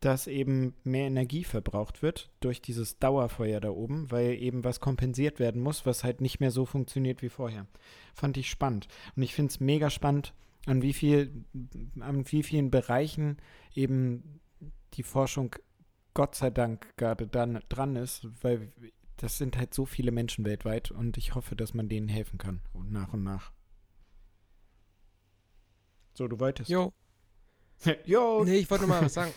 [0.00, 5.40] dass eben mehr Energie verbraucht wird durch dieses Dauerfeuer da oben, weil eben was kompensiert
[5.40, 7.66] werden muss, was halt nicht mehr so funktioniert wie vorher.
[8.14, 8.86] Fand ich spannend.
[9.16, 10.34] Und ich finde es mega spannend,
[10.66, 11.44] an wie viel,
[11.98, 13.38] an wie vielen Bereichen
[13.74, 14.40] eben
[14.94, 15.56] die Forschung
[16.14, 18.72] Gott sei Dank gerade dann dran ist, weil
[19.18, 22.60] das sind halt so viele Menschen weltweit und ich hoffe, dass man denen helfen kann
[22.72, 23.52] und nach und nach.
[26.14, 26.70] So, du wolltest.
[26.70, 26.92] Jo.
[28.06, 28.42] Jo.
[28.44, 29.32] Nee, ich wollte nur mal was sagen.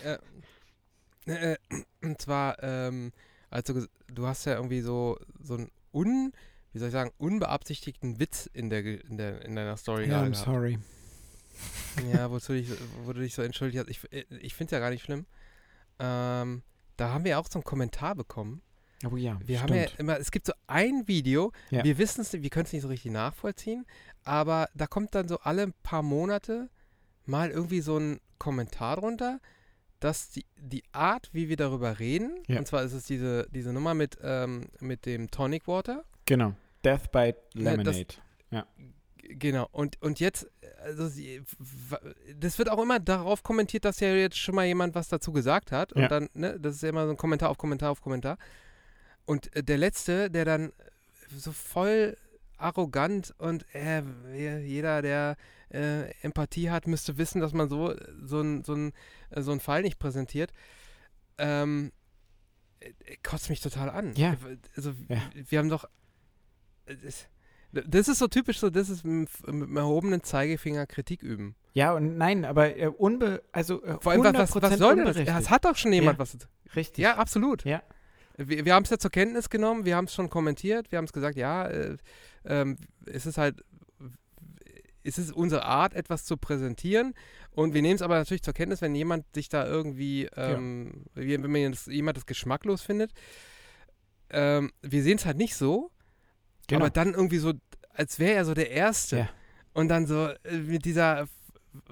[1.26, 1.56] Äh, äh,
[2.02, 3.12] und zwar, ähm,
[3.50, 6.32] also du hast ja irgendwie so, so einen un,
[6.72, 10.30] wie soll ich sagen, unbeabsichtigten Witz in, der, in, der, in deiner Story Ja, I'm
[10.30, 10.44] gehabt.
[10.44, 10.78] sorry.
[12.12, 12.68] Ja, wozu dich,
[13.04, 13.90] wo du dich so entschuldigt hast.
[13.90, 15.26] Ich, äh, ich finde es ja gar nicht schlimm.
[16.00, 16.62] Ähm,
[16.96, 18.62] da haben wir auch so einen Kommentar bekommen.
[19.10, 19.70] Oh ja, Wir stimmt.
[19.70, 21.82] haben ja immer, es gibt so ein Video, Ja.
[21.84, 23.84] wir wissen es, wir können es nicht so richtig nachvollziehen,
[24.24, 26.68] aber da kommt dann so alle ein paar Monate
[27.26, 29.40] mal irgendwie so ein Kommentar drunter,
[30.00, 32.58] dass die, die Art, wie wir darüber reden, Ja.
[32.58, 36.54] und zwar ist es diese, diese Nummer mit, ähm, mit dem Tonic Water, Genau.
[36.84, 37.18] Death by
[37.54, 38.06] Ja, das- Lemonade.
[39.34, 40.50] Genau, und, und jetzt,
[40.82, 41.08] also
[42.36, 45.70] das wird auch immer darauf kommentiert, dass ja jetzt schon mal jemand was dazu gesagt
[45.72, 45.92] hat.
[45.92, 46.08] Und Ja.
[46.08, 48.36] dann, ne, das ist ja immer so ein Kommentar auf Kommentar auf Kommentar.
[49.24, 50.72] Und äh, der Letzte, der dann
[51.36, 52.16] so voll
[52.58, 54.02] arrogant und äh,
[54.64, 55.36] jeder, der
[55.70, 58.92] äh, Empathie hat, müsste wissen, dass man so, so ein, so ein,
[59.30, 60.52] äh, so ein Fall nicht präsentiert.
[61.38, 61.92] Ähm,
[62.80, 62.92] äh,
[63.22, 64.14] kotzt mich total an.
[64.14, 64.36] Ja.
[64.76, 65.22] Also, Ja.
[65.34, 65.84] wir haben doch.
[66.86, 67.26] äh, Das,
[67.72, 71.56] das ist so typisch so, das ist mit, mit erhobenen Zeigefinger Kritik üben.
[71.72, 74.96] Ja, und nein, aber äh, unbe also äh, Vor allem, was, was, 100% was soll
[74.96, 75.16] denn das?
[75.16, 76.20] Es hat doch schon jemand Ja.
[76.20, 76.36] was.
[76.76, 77.02] Richtig.
[77.02, 77.64] Ja, absolut.
[77.64, 77.82] Ja.
[78.48, 81.04] Wir, wir haben es ja zur Kenntnis genommen, wir haben es schon kommentiert, wir haben
[81.06, 81.96] es gesagt, ja, äh,
[82.44, 82.76] ähm,
[83.06, 83.62] es ist halt,
[85.04, 87.14] es ist unsere Art, etwas zu präsentieren.
[87.50, 91.42] Und wir nehmen es aber natürlich zur Kenntnis, wenn jemand sich da irgendwie, ähm, wie-
[91.42, 93.10] wenn man das, jemand das geschmacklos findet.
[94.30, 95.90] Ähm, wir sehen es halt nicht so,
[96.68, 96.82] Genau.
[96.84, 97.52] aber dann irgendwie so,
[97.90, 99.16] als wäre er so der Erste.
[99.18, 99.28] Ja.
[99.74, 101.26] Und dann so äh, mit dieser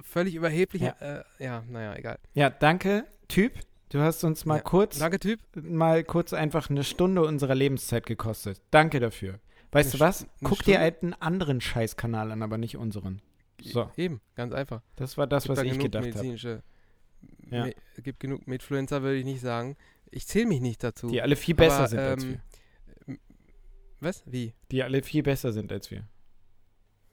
[0.03, 0.97] völlig überheblichen, Ja.
[1.01, 2.19] ja, äh, ja naja, egal.
[2.35, 3.53] Ja, danke, Typ.
[3.91, 4.63] Du hast uns mal Ja.
[4.63, 5.41] kurz, Danke, Typ.
[5.55, 8.63] mal kurz einfach eine Stunde unserer Lebenszeit gekostet.
[8.71, 9.41] Danke dafür.
[9.73, 10.27] Weißt Eine du was?
[10.43, 13.21] Guck dir halt einen anderen Scheißkanal an, aber nicht unseren.
[13.63, 14.81] So, Eben, ganz einfach.
[14.97, 16.63] das war das, gibt was da ich gedacht habe.
[17.51, 17.65] Ja.
[17.67, 19.77] Me gibt genug Medfluencer, würde ich nicht sagen.
[20.11, 21.09] Ich zähle mich nicht dazu.
[21.09, 22.41] Die alle viel besser Aber, sind als ähm,
[23.07, 23.19] wir.
[24.01, 24.23] Was?
[24.25, 24.55] Wie?
[24.71, 26.09] Die alle viel besser sind als wir.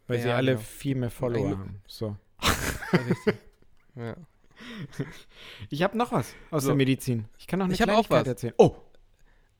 [0.07, 0.63] Weil sie Ja, alle genau.
[0.63, 1.81] viel mehr Follower haben.
[1.87, 2.15] So.
[2.41, 3.35] Ja, richtig.
[3.95, 4.15] ja.
[5.69, 6.69] Ich habe noch was aus So.
[6.69, 7.25] der Medizin.
[7.37, 8.27] Ich kann noch eine Ich hab auch Kleinigkeit was.
[8.27, 8.53] erzählen.
[8.57, 8.75] Oh,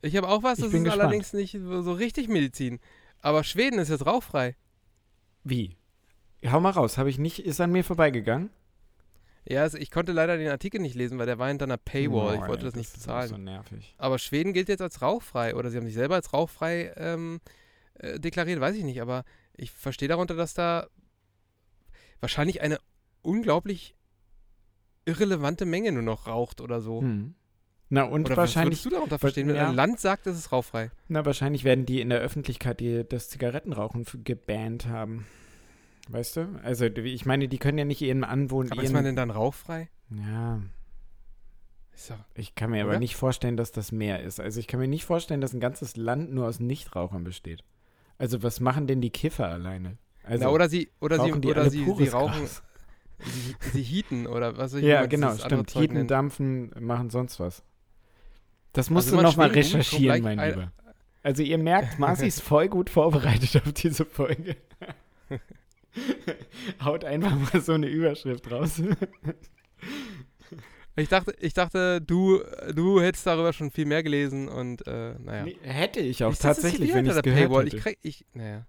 [0.01, 1.01] Ich habe auch was, Ich das bin ist gespannt.
[1.03, 2.79] allerdings nicht so richtig Medizin.
[3.19, 4.55] Aber Schweden ist jetzt rauchfrei.
[5.43, 5.77] wie?
[6.45, 6.97] Hau mal raus.
[6.99, 8.51] Habe ich nicht, ist an mir vorbeigegangen?
[9.49, 12.35] Ja, also ich konnte leider den Artikel nicht lesen, weil der war hinter einer Paywall.
[12.35, 13.27] ich Oh, wollte ey, das nicht ist bezahlen.
[13.29, 13.95] So nervig.
[13.97, 15.55] Aber Schweden gilt jetzt als rauchfrei.
[15.55, 17.39] Oder sie haben sich selber als rauchfrei ähm,
[17.95, 19.01] äh, deklariert, weiß ich nicht.
[19.01, 19.23] Aber
[19.55, 20.87] ich verstehe darunter, dass da
[22.19, 22.77] wahrscheinlich eine
[23.23, 23.95] unglaublich
[25.07, 27.01] irrelevante Menge nur noch raucht oder so.
[27.01, 27.35] Hm.
[27.89, 29.69] Na und Oder wahrscheinlich, was würdest du darunter verstehen, wenn ja.
[29.69, 30.91] ein Land sagt, es ist rauchfrei?
[31.07, 35.25] na wahrscheinlich werden die in der Öffentlichkeit die, das Zigarettenrauchen gebannt haben.
[36.09, 36.59] Weißt du?
[36.63, 38.73] Also ich meine, die können ja nicht ihren Anwohner.
[38.73, 39.89] Aber ist man denn dann rauchfrei?
[40.09, 40.61] Ja,
[42.09, 42.99] doch, ich kann mir aber Oder?
[42.99, 44.39] nicht vorstellen, dass das mehr ist.
[44.39, 47.63] Also ich kann mir nicht vorstellen, dass ein ganzes Land nur aus Nichtrauchern besteht.
[48.17, 49.97] Also was machen denn die Kiffer alleine?
[50.23, 52.63] Also Na, oder sie, oder sie, oder sie, sie rauchen, Gras?
[53.23, 55.73] Sie, sie heaten oder was soll ich Ja, genau, stimmt.
[55.75, 56.07] Heaten, nennen?
[56.07, 57.63] dampfen, machen sonst was.
[58.73, 60.71] Das musst Also du nochmal recherchieren, mein ein- Lieber.
[61.23, 64.55] Also ihr merkt, Marci ist voll gut vorbereitet auf diese Folge.
[66.83, 68.81] Haut einfach mal so eine Überschrift raus.
[70.95, 72.41] Ich dachte, ich dachte, du,
[72.73, 75.43] du hättest darüber schon viel mehr gelesen und äh, naja.
[75.45, 77.65] Nee, Hätte ich auch Ich tatsächlich, wenn ich es gehört Paywall.
[77.65, 77.77] hätte.
[77.77, 78.65] Ich krieg, ich, naja.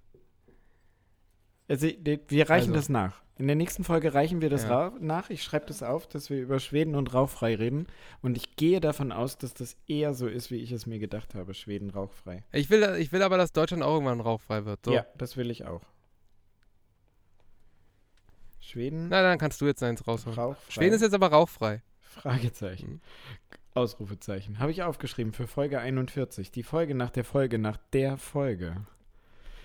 [1.69, 2.75] Also, wir reichen Also.
[2.75, 3.23] das nach.
[3.39, 4.93] In der nächsten Folge reichen wir das Ja.
[4.99, 5.31] nach.
[5.31, 7.87] Ich schreibe das auf, dass wir über Schweden und rauchfrei reden.
[8.21, 11.35] Und ich gehe davon aus, dass das eher so ist, wie ich es mir gedacht
[11.37, 11.55] habe.
[11.55, 12.43] Schweden rauchfrei.
[12.53, 14.85] Ich will, ich will aber, dass Deutschland auch irgendwann rauchfrei wird.
[14.85, 14.93] So.
[14.93, 15.83] Ja, das will ich auch.
[18.61, 20.39] Schweden Na, dann kannst du jetzt eins rausholen.
[20.39, 20.73] rauchfrei.
[20.73, 21.83] Schweden ist jetzt aber rauchfrei.
[22.01, 22.89] Fragezeichen.
[22.95, 23.01] Mhm.
[23.75, 24.59] Ausrufezeichen.
[24.59, 26.51] Habe ich aufgeschrieben für Folge 41.
[26.51, 28.77] Die Folge nach der Folge nach der Folge.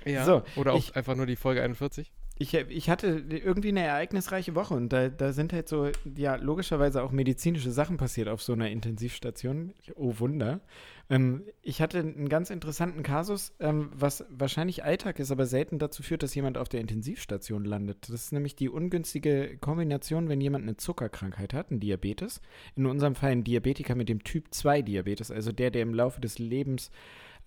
[0.05, 0.23] Ja.
[0.25, 2.11] So, Oder auch ich- einfach nur die Folge 41.
[2.35, 7.03] Ich, ich hatte irgendwie eine ereignisreiche Woche und da, da sind halt so, ja, logischerweise
[7.03, 9.73] auch medizinische Sachen passiert auf so einer Intensivstation.
[9.95, 10.61] Oh Wunder.
[11.09, 16.01] Ähm, ich hatte einen ganz interessanten Kasus, ähm, was wahrscheinlich Alltag ist, aber selten dazu
[16.01, 18.09] führt, dass jemand auf der Intensivstation landet.
[18.09, 22.41] Das ist nämlich die ungünstige Kombination, wenn jemand eine Zuckerkrankheit hat, einen Diabetes.
[22.75, 26.19] In unserem Fall ein Diabetiker mit dem Typ 2 Diabetes, also der, der im Laufe
[26.19, 26.89] des Lebens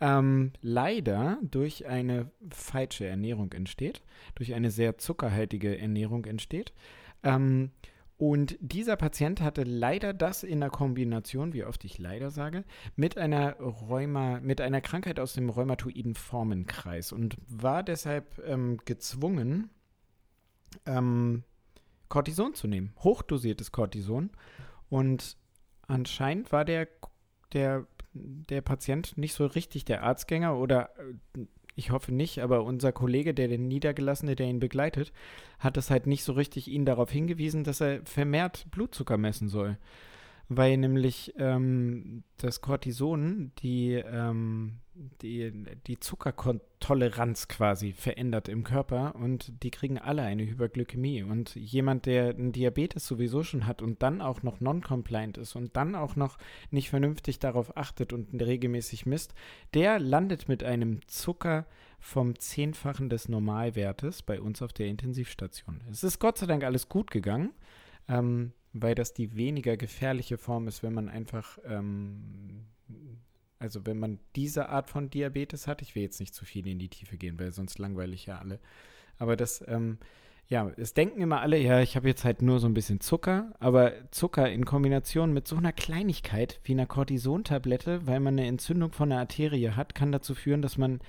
[0.01, 4.03] ähm, leider durch eine falsche Ernährung entsteht,
[4.35, 6.73] durch eine sehr zuckerhaltige Ernährung entsteht.
[7.23, 7.71] Ähm,
[8.19, 13.19] und dieser Patient hatte leider das in der Kombination, wie oft ich leider sage, mit
[13.19, 19.69] einer Rheuma, mit einer Krankheit aus dem rheumatoiden Formenkreis und war deshalb ähm, gezwungen,
[20.87, 21.45] ähm,
[22.09, 24.31] Cortison zu nehmen, hochdosiertes Cortison.
[24.89, 25.37] Und
[25.87, 26.89] anscheinend war der,
[27.53, 27.87] der,
[28.49, 31.41] der Patient nicht so richtig der Arztgänger oder äh,
[31.79, 35.13] ich hoffe nicht, aber unser Kollege, der den Niedergelassene, der ihn begleitet,
[35.59, 39.77] hat es halt nicht so richtig ihn darauf hingewiesen, dass er vermehrt Blutzucker messen soll.
[40.49, 45.53] Weil nämlich ähm, das Cortison die, ähm, die,
[45.87, 51.25] die Zuckertoleranz quasi verändert im Körper und die kriegen alle eine Hyperglykämie.
[51.25, 55.77] Und jemand, der einen Diabetes sowieso schon hat und dann auch noch non-compliant ist und
[55.77, 56.39] dann auch noch
[56.71, 59.35] nicht vernünftig darauf achtet und regelmäßig misst,
[59.75, 61.67] der landet mit einem Zucker
[61.99, 65.81] vom Zehnfachen des Normalwertes bei uns auf der Intensivstation.
[65.91, 67.53] Es ist Gott sei Dank alles gut gegangen.
[68.09, 72.67] Ähm, weil das die weniger gefährliche Form ist, wenn man einfach, ähm,
[73.59, 75.83] also wenn man diese Art von Diabetes hat.
[75.83, 78.39] Ich will jetzt nicht zu viel in die Tiefe gehen, weil sonst langweile ich ja
[78.39, 78.61] alle.
[79.19, 79.99] Aber das, ähm,
[80.49, 83.53] ja, es denken immer alle, ja, ich habe jetzt halt nur so ein bisschen Zucker,
[83.59, 88.93] aber Zucker in Kombination mit so einer Kleinigkeit wie einer Cortisontablette, weil man eine Entzündung
[88.93, 91.01] von der Arterie hat, kann dazu führen, dass man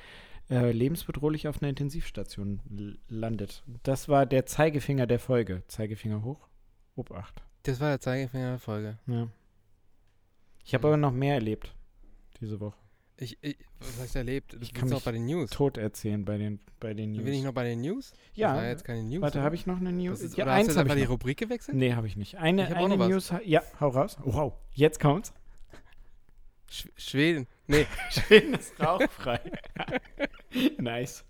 [0.50, 2.62] äh, lebensbedrohlich auf einer Intensivstation
[3.10, 3.64] landet.
[3.84, 5.64] Das war der Zeigefinger der Folge.
[5.68, 6.48] Zeigefinger hoch,
[6.96, 7.44] Obacht.
[7.68, 8.98] Das war der Zeigefinger der Folge.
[9.08, 9.28] Ja.
[10.64, 10.94] Ich habe mhm.
[10.94, 11.76] aber noch mehr erlebt
[12.40, 12.78] diese Woche.
[13.18, 14.54] Ich, ich was heißt erlebt?
[14.54, 15.50] Du ich kann auch bei den News.
[15.50, 17.26] Tot erzählen bei den, bei den News.
[17.26, 18.14] Bin ich noch bei den News?
[18.36, 18.50] Ja.
[18.50, 19.22] Das war jetzt keine News.
[19.22, 20.22] Warte, habe ich noch eine News?
[20.22, 21.76] Ist, ja, oder eins hast du einfach die Rubrik gewechselt?
[21.76, 22.38] Nee, habe ich nicht.
[22.38, 23.34] Eine, ich eine News.
[23.44, 24.18] Ja, hau raus.
[24.24, 25.34] Wow, jetzt kommt's.
[26.70, 27.48] Sch Schweden.
[27.66, 27.86] Nee.
[28.12, 29.42] Schweden ist rauchfrei.
[30.78, 31.26] nice.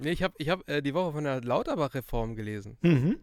[0.00, 2.76] nee, ich habe ich hab, äh, die Woche von der Lauterbach-Reform gelesen.
[2.82, 3.18] Mhm.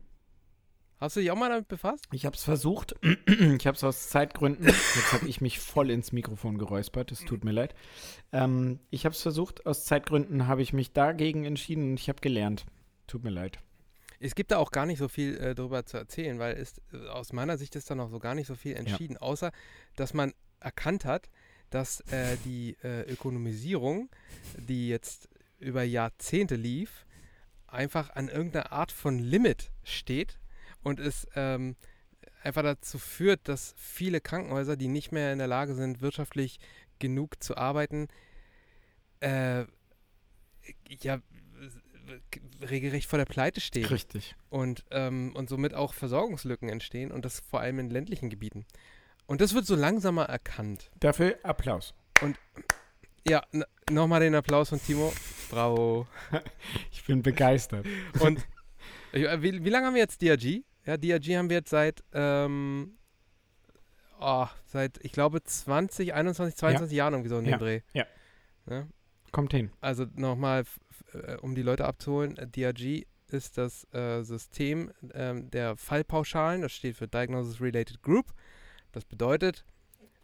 [1.02, 2.06] Hast du dich auch mal damit befasst?
[2.12, 2.94] Ich habe es versucht.
[3.26, 4.68] ich habe es aus Zeitgründen.
[4.68, 7.12] Jetzt habe ich mich voll ins Mikrofon geräuspert.
[7.12, 7.74] Es tut mir leid.
[8.32, 9.66] Ähm, ich habe es versucht.
[9.66, 12.68] Aus Zeitgründen habe ich mich dagegen entschieden und ich habe gelernt.
[13.08, 13.58] Tut mir leid.
[14.20, 17.08] Es gibt da auch gar nicht so viel äh, darüber zu erzählen, weil es, äh,
[17.08, 19.22] aus meiner Sicht ist da noch so gar nicht so viel entschieden, ja.
[19.22, 19.52] außer
[19.96, 21.32] dass man erkannt hat,
[21.72, 24.12] dass äh, die äh, Ökonomisierung,
[24.56, 27.08] die jetzt über Jahrzehnte lief,
[27.66, 30.38] einfach an irgendeiner Art von Limit steht
[30.84, 31.76] und es ähm,
[32.44, 36.60] einfach dazu führt, dass viele Krankenhäuser, die nicht mehr in der Lage sind, wirtschaftlich
[37.00, 38.08] genug zu arbeiten,
[39.20, 39.66] äh,
[40.88, 41.22] ja,
[42.70, 43.86] regelrecht vor der Pleite stehen.
[43.86, 44.36] Richtig.
[44.50, 48.66] Und, ähm, und somit auch Versorgungslücken entstehen und das vor allem in ländlichen Gebieten.
[49.26, 50.92] Und das wird so langsamer erkannt.
[51.00, 51.94] Dafür Applaus.
[52.22, 52.38] Und
[53.28, 53.44] ja,
[53.90, 55.14] nochmal den Applaus von Timo.
[55.50, 56.08] Bravo.
[56.92, 57.86] ich bin begeistert.
[58.20, 58.46] Und
[59.14, 60.64] wie, wie lange haben wir jetzt DRG?
[60.86, 62.98] Ja, DRG haben wir jetzt seit, ähm,
[64.20, 67.04] oh, seit, ich glaube, 20, 21, 22 ja.
[67.04, 67.58] Jahren irgendwie so in dem ja.
[67.58, 67.82] Dreh.
[67.94, 68.06] Ja.
[68.70, 68.88] ja.
[69.32, 69.72] Kommt hin.
[69.80, 70.64] Also nochmal,
[71.14, 76.62] äh, um die Leute abzuholen, äh, DRG ist das äh, System äh, der Fallpauschalen.
[76.62, 78.34] Das steht für Diagnosis Related Group.
[78.92, 79.64] Das bedeutet,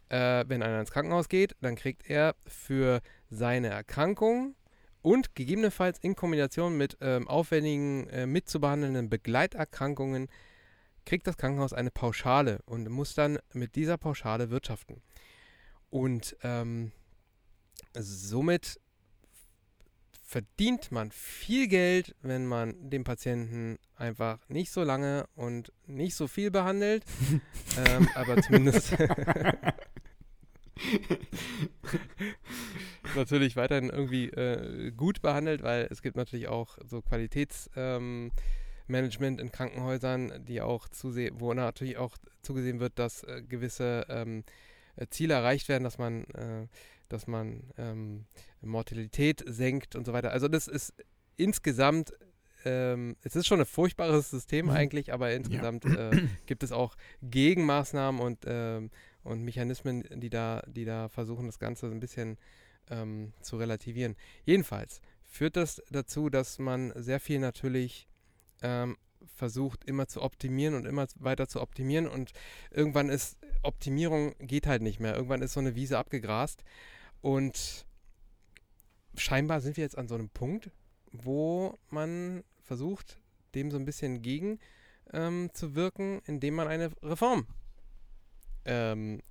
[0.08, 3.00] äh, wenn einer ins Krankenhaus geht, dann kriegt er für
[3.30, 4.54] seine Erkrankung
[5.02, 10.28] und gegebenenfalls in Kombination mit ähm, aufwendigen, äh, mitzubehandelnden Begleiterkrankungen
[11.08, 15.00] kriegt das Krankenhaus eine Pauschale und muss dann mit dieser Pauschale wirtschaften.
[15.88, 16.92] Und ähm,
[17.94, 18.78] somit
[20.22, 26.28] verdient man viel Geld, wenn man den Patienten einfach nicht so lange und nicht so
[26.28, 27.06] viel behandelt,
[27.88, 28.92] ähm, aber zumindest
[33.16, 38.30] natürlich weiterhin irgendwie äh, gut behandelt, weil es gibt natürlich auch so Qualitäts- ähm,
[38.88, 44.44] Management in Krankenhäusern, die auch zusehen, wo natürlich auch zugesehen wird, dass äh, gewisse ähm,
[44.96, 46.66] äh, Ziele erreicht werden, dass man, äh,
[47.08, 48.26] dass man ähm,
[48.60, 50.32] Mortalität senkt und so weiter.
[50.32, 50.94] Also das ist
[51.36, 52.12] insgesamt,
[52.64, 54.72] ähm, es ist schon ein furchtbares System mhm.
[54.72, 56.10] eigentlich, aber insgesamt ja.
[56.10, 58.90] äh, gibt es auch Gegenmaßnahmen und, ähm,
[59.22, 62.38] und Mechanismen, die da, die da versuchen, das Ganze ein bisschen
[62.90, 64.16] ähm, zu relativieren.
[64.44, 68.08] Jedenfalls führt das dazu, dass man sehr viel natürlich
[68.62, 68.96] ähm,
[69.36, 72.32] versucht immer zu optimieren und immer weiter zu optimieren und
[72.70, 75.14] irgendwann ist Optimierung geht halt nicht mehr.
[75.14, 76.64] Irgendwann ist so eine Wiese abgegrast
[77.20, 77.86] und
[79.16, 80.70] scheinbar sind wir jetzt an so einem Punkt,
[81.12, 83.18] wo man versucht,
[83.54, 84.58] dem so ein bisschen gegen
[85.12, 87.46] ähm, zu wirken, indem man eine Reform
[88.64, 89.22] ähm,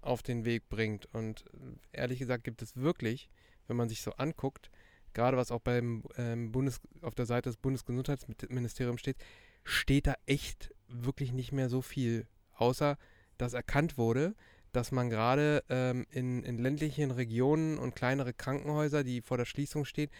[0.00, 1.06] auf den Weg bringt.
[1.12, 1.44] Und
[1.92, 3.28] ehrlich gesagt gibt es wirklich,
[3.66, 4.70] wenn man sich so anguckt,
[5.16, 9.16] gerade was auch beim ähm, Bundes, auf der Seite des Bundesgesundheitsministeriums steht,
[9.64, 12.96] steht da echt wirklich nicht mehr so viel, außer
[13.38, 14.34] dass erkannt wurde,
[14.72, 19.86] dass man gerade ähm, in, in, ländlichen Regionen und kleinere Krankenhäuser, die vor der Schließung
[19.86, 20.10] stehen,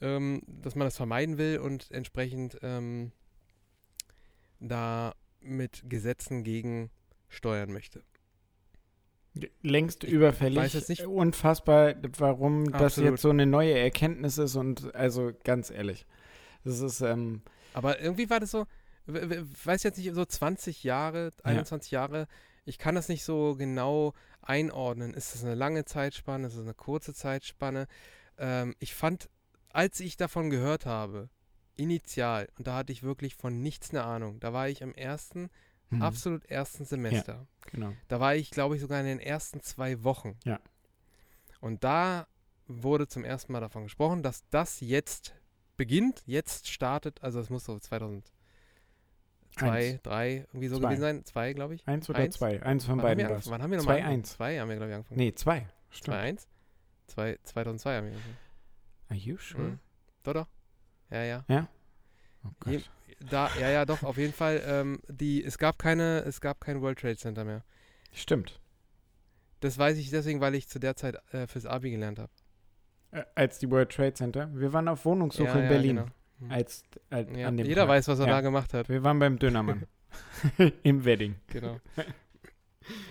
[0.00, 3.10] ähm, dass man das vermeiden will und entsprechend ähm,
[4.60, 6.90] da mit Gesetzen gegen
[7.28, 8.04] steuern möchte.
[9.62, 10.58] Längst ich überfällig.
[10.58, 11.06] Weiß jetzt nicht.
[11.06, 12.80] Unfassbar, warum Absolut.
[12.80, 16.06] das jetzt so eine neue Erkenntnis ist und also ganz ehrlich.
[16.64, 17.00] Das ist.
[17.00, 17.42] Ähm
[17.74, 18.66] Aber irgendwie war das so,
[19.06, 22.26] weiß jetzt nicht, so 20 Jahre, 21 Jahre,
[22.64, 24.12] ich kann das nicht so genau
[24.42, 25.14] einordnen.
[25.14, 27.86] Ist das eine lange Zeitspanne, ist das eine kurze Zeitspanne?
[28.38, 29.30] Ähm, ich fand,
[29.72, 31.28] als ich davon gehört habe,
[31.76, 35.50] initial, und da hatte ich wirklich von nichts eine Ahnung, da war ich im ersten,
[35.90, 36.02] Mhm.
[36.02, 37.46] absolut ersten Semester.
[37.70, 37.92] Genau.
[38.08, 40.36] Da war ich, glaube ich, sogar in den ersten zwei Wochen.
[40.44, 40.60] Ja.
[41.60, 42.26] Und da
[42.66, 45.34] wurde zum ersten Mal davon gesprochen, dass das jetzt
[45.76, 48.24] beginnt, jetzt startet, also es muss so 2002,
[49.60, 50.02] Eins.
[50.02, 50.82] 3 irgendwie so Zwei.
[50.88, 51.24] gewesen sein.
[51.24, 51.86] Zwei, glaube ich.
[51.86, 52.34] Eins oder Eins?
[52.36, 52.62] zwei?
[52.62, 53.52] Eins von Wann haben, beiden wir war angefangen?
[53.52, 54.22] Wann haben wir nochmal 2-1.
[54.24, 55.18] Zwei haben wir, glaube ich, angefangen.
[55.18, 55.66] Nee, zwei.
[55.90, 56.16] Stimmt.
[56.16, 56.46] 2-1?
[57.06, 58.36] Zwei, 2002 haben wir angefangen.
[59.08, 59.62] Are you sure?
[59.62, 59.78] Mhm.
[60.24, 60.48] Doch, doch.
[61.10, 61.44] Ja, ja.
[62.44, 62.90] Oh Gott.
[63.30, 64.62] Da, ja, ja, doch, auf jeden Fall.
[64.66, 67.64] Ähm, die, es gab keine, es gab kein World Trade Center mehr.
[68.12, 68.60] Stimmt.
[69.60, 72.30] Das weiß ich deswegen, weil ich zu der Zeit äh, fürs Abi gelernt habe.
[73.12, 74.50] Äh, als die World Trade Center.
[74.54, 75.96] Wir waren auf Wohnungssuche Ja, in ja, Berlin.
[75.96, 76.08] genau.
[76.40, 76.50] Mhm.
[76.52, 77.88] Als, als Ja, an dem jeder Tag.
[77.88, 78.88] weiß, was er da gemacht hat.
[78.90, 79.86] Wir waren beim Dönermann.
[80.82, 81.36] Im Wedding.
[81.48, 81.80] Genau.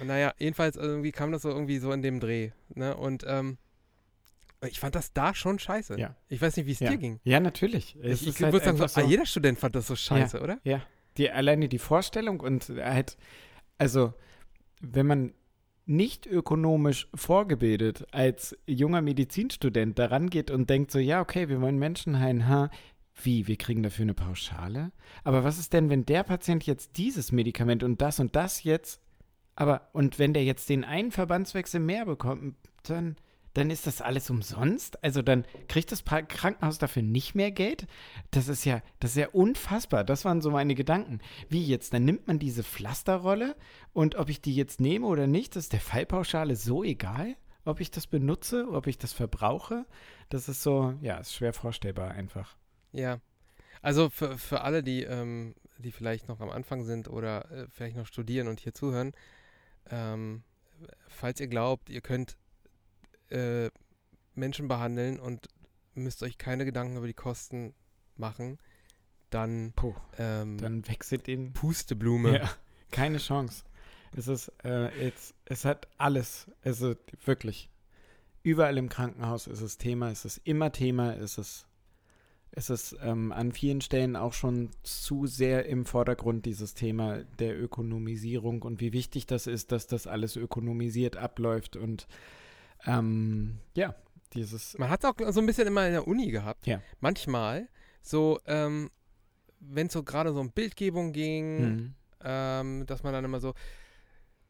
[0.01, 2.51] Naja, jedenfalls irgendwie kam das so irgendwie so in dem Dreh.
[2.75, 2.95] Ne?
[2.95, 3.57] Und ähm,
[4.67, 5.99] ich fand das da schon scheiße.
[5.99, 6.15] Ja.
[6.29, 6.91] Ich weiß nicht, wie es Ja.
[6.91, 7.19] dir ging.
[7.23, 7.95] Ja, natürlich.
[8.01, 10.41] Es ich ich halt würde sagen, so, einfach ah, jeder Student fand das so scheiße,
[10.41, 10.59] oder?
[11.17, 13.17] die, alleine die Vorstellung und halt,
[13.77, 14.13] also,
[14.81, 15.33] wenn man
[15.85, 21.77] nicht ökonomisch vorgebildet als junger Medizinstudent daran geht und denkt so, ja, okay, wir wollen
[21.77, 22.69] Menschen heilen, ha,
[23.21, 24.91] wie, wir kriegen dafür eine Pauschale?
[25.23, 29.01] Aber was ist denn, wenn der Patient jetzt dieses Medikament und das und das jetzt,
[29.55, 33.15] aber, und wenn der jetzt den einen Verbandswechsel mehr bekommt, dann,
[33.55, 35.01] dann ist das alles umsonst?
[35.03, 37.87] Also dann kriegt das Krankenhaus dafür nicht mehr Geld?
[38.31, 40.03] Das ist ja, das ist ja unfassbar.
[40.03, 41.19] Das waren so meine Gedanken.
[41.47, 41.93] Wie jetzt?
[41.93, 43.55] Dann nimmt man diese Pflasterrolle
[43.93, 47.91] und ob ich die jetzt nehme oder nicht, ist der Fallpauschale so egal, ob ich
[47.91, 49.85] das benutze, ob ich das verbrauche.
[50.27, 52.57] Das ist so, ja, ist schwer vorstellbar einfach.
[52.91, 53.21] Ja.
[53.81, 57.95] Also für, für alle, die, ähm, die vielleicht noch am Anfang sind oder äh, vielleicht
[57.95, 59.13] noch studieren und hier zuhören,
[59.89, 60.43] ähm,
[61.07, 62.35] falls ihr glaubt, ihr könnt
[63.29, 63.69] äh,
[64.33, 65.47] Menschen behandeln und
[65.93, 67.73] müsst euch keine Gedanken über die Kosten
[68.17, 68.59] machen,
[69.29, 71.53] dann, Puh, ähm, dann wechselt den.
[71.53, 72.39] Pusteblume.
[72.39, 72.49] Ja,
[72.91, 73.63] keine Chance.
[74.15, 75.11] Es ist, äh,
[75.45, 76.95] es hat alles, also
[77.25, 77.69] wirklich,
[78.43, 81.65] überall im Krankenhaus ist es Thema, es ist immer Thema, es ist,
[82.51, 87.59] es ist ähm, an vielen Stellen auch schon zu sehr im Vordergrund dieses Thema der
[87.59, 92.07] Ökonomisierung und wie wichtig das ist, dass das alles ökonomisiert abläuft und
[92.85, 93.95] ähm, ja,
[94.33, 96.67] dieses, Man hat es auch so ein bisschen immer in der Uni gehabt.
[96.67, 96.81] Ja.
[96.99, 97.67] Manchmal,
[98.01, 98.89] so, ähm,
[99.59, 101.93] wenn es so gerade so um Bildgebung ging, Mhm.
[102.23, 103.53] ähm, dass man dann immer so,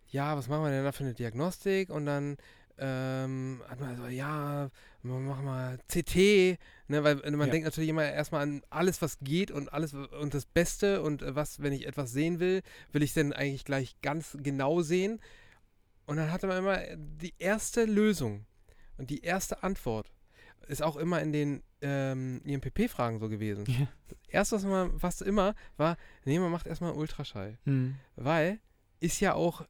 [0.07, 1.89] ja, was machen wir denn da für eine Diagnostik?
[1.89, 2.37] Und dann
[2.77, 4.69] ähm, hat man so, ja,
[5.01, 6.57] machen mal CT,
[6.87, 7.47] ne, weil man Ja.
[7.47, 11.35] denkt natürlich immer erstmal an alles, was geht und alles und das Beste und äh,
[11.35, 12.61] was, wenn ich etwas sehen will,
[12.91, 15.21] will ich denn eigentlich gleich ganz genau sehen.
[16.05, 18.45] Und dann hatte man immer die erste Lösung
[18.97, 20.11] und die erste Antwort
[20.67, 23.65] ist auch immer in den ähm, IMPP-Fragen so gewesen.
[23.67, 23.87] Ja.
[24.27, 27.57] Erst, was man fast immer war, nee, man macht erstmal Ultraschall.
[27.65, 27.95] Mhm.
[28.15, 28.59] Weil
[28.99, 29.65] ist ja auch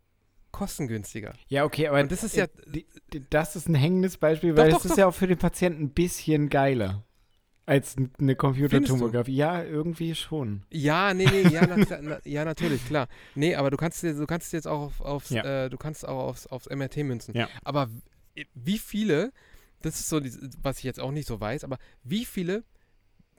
[0.51, 1.33] kostengünstiger.
[1.47, 2.85] Ja, okay, aber Und das ist ja- die,
[3.29, 4.97] das ist ein hängendes Beispiel, Doch, weil doch, es ist doch.
[4.97, 7.04] ja auch für den Patienten ein bisschen geiler
[7.65, 9.35] als eine Computertomographie.
[9.35, 10.63] Ja, irgendwie schon.
[10.69, 13.07] Ja, nee, nee, ja, na, na, ja, natürlich, klar.
[13.33, 15.65] Nee, aber du kannst du kannst jetzt auch auf, aufs, Ja.
[15.65, 17.35] äh, du kannst auch aufs, aufs MRT münzen.
[17.35, 17.49] Ja.
[17.63, 17.89] Aber
[18.53, 19.31] wie viele,
[19.81, 20.21] das ist so,
[20.61, 22.63] was ich jetzt auch nicht so weiß, aber wie viele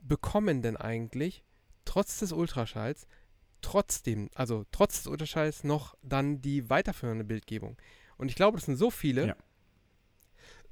[0.01, 1.43] bekommen denn eigentlich
[1.85, 3.07] trotz des Ultraschalls
[3.61, 7.77] trotzdem, also trotz des Ultraschalls noch dann die weiterführende Bildgebung?
[8.17, 9.27] Und ich glaube, das sind so viele.
[9.27, 9.35] Ja.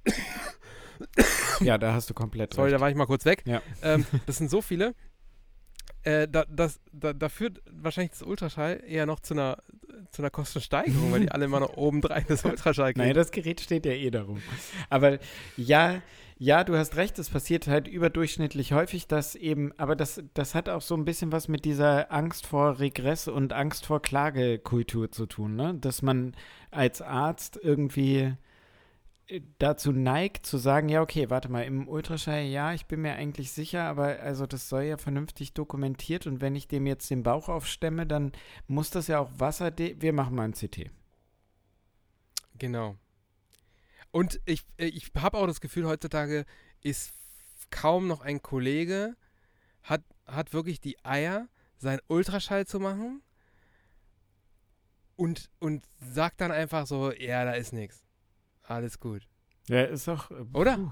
[1.61, 2.81] Ja, da hast du komplett Sorry, da recht.
[2.81, 3.43] war ich mal kurz weg.
[3.45, 3.61] Ja.
[3.81, 4.93] Ähm, das sind so viele.
[6.03, 9.57] Äh, da, das, da, da führt wahrscheinlich das Ultraschall eher noch zu einer,
[10.11, 12.99] zu einer Kostensteigerung, weil die alle immer noch obendrein das Ultraschall kriegen.
[13.01, 14.41] Naja, das Gerät steht ja eh darum.
[14.89, 15.17] Aber
[15.57, 16.01] ja,
[16.37, 20.67] ja, du hast recht, es passiert halt überdurchschnittlich häufig, dass eben, aber das, das hat
[20.67, 25.27] auch so ein bisschen was mit dieser Angst vor Regress und Angst vor Klagekultur zu
[25.27, 25.75] tun, ne?
[25.75, 26.35] Dass man
[26.71, 28.33] als Arzt irgendwie
[29.57, 33.51] dazu neigt zu sagen, ja, okay, warte mal, im Ultraschall, ja, ich bin mir eigentlich
[33.51, 37.49] sicher, aber also das soll ja vernünftig dokumentiert und wenn ich dem jetzt den Bauch
[37.49, 38.33] aufstemme, dann
[38.67, 40.91] muss das ja auch Wasser, wir machen mal ein CT.
[42.57, 42.95] Genau.
[44.11, 46.45] Und ich, äh, ich habe auch das Gefühl, heutzutage
[46.81, 47.11] ist
[47.71, 49.15] kaum noch ein Kollege,
[49.83, 51.47] hat, hat wirklich die Eier,
[51.77, 53.21] seinen Ultraschall zu machen
[55.15, 58.04] und, und sagt dann einfach so, ja, da ist nichts.
[58.67, 59.27] Alles gut.
[59.69, 60.31] Ja, ist auch.
[60.31, 60.77] äh, Oder?
[60.77, 60.91] puh.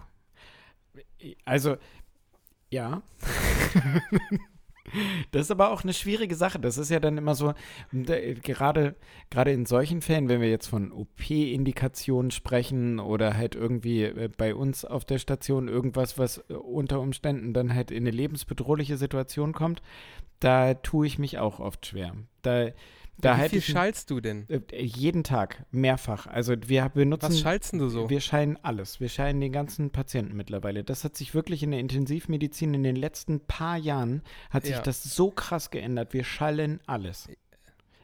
[1.46, 1.78] Also,
[2.70, 3.02] ja.
[5.32, 6.60] Das ist aber auch eine schwierige Sache.
[6.60, 7.54] Das ist ja dann immer so,
[7.94, 8.96] da- gerade,
[9.32, 14.54] gerade in solchen Fällen, wenn wir jetzt von OP-Indikationen sprechen oder halt irgendwie äh, bei
[14.54, 19.54] uns auf der Station irgendwas, was äh, unter Umständen dann halt in eine lebensbedrohliche Situation
[19.54, 19.82] kommt,
[20.42, 22.14] da tue ich mich auch oft schwer.
[22.42, 22.68] Da,
[23.20, 24.48] da Wie viel ich schallst du denn?
[24.50, 26.28] äh, jeden Tag mehrfach.
[26.28, 28.10] Also wir benutzen Was schallst du so?
[28.10, 29.00] wir scheinen alles.
[29.00, 30.84] Wir scheinen den ganzen Patienten mittlerweile.
[30.84, 34.82] Das hat sich wirklich in der Intensivmedizin in den letzten paar Jahren hat sich Ja.
[34.82, 36.14] das so krass geändert.
[36.14, 37.30] Wir schallen alles.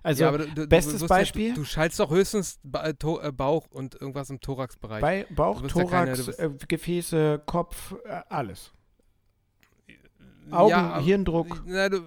[0.01, 1.49] Also ja, aber du, bestes du, Beispiel?
[1.49, 5.01] Ja, du, du schallst doch höchstens ba to äh, Bauch und irgendwas im Thoraxbereich.
[5.01, 5.67] bei Bauch, keine-
[6.13, 8.71] Thorax, bist- äh, Gefäße, Kopf, äh, alles.
[10.51, 11.61] Augen, Hirndruck.
[11.65, 12.01] Na, du,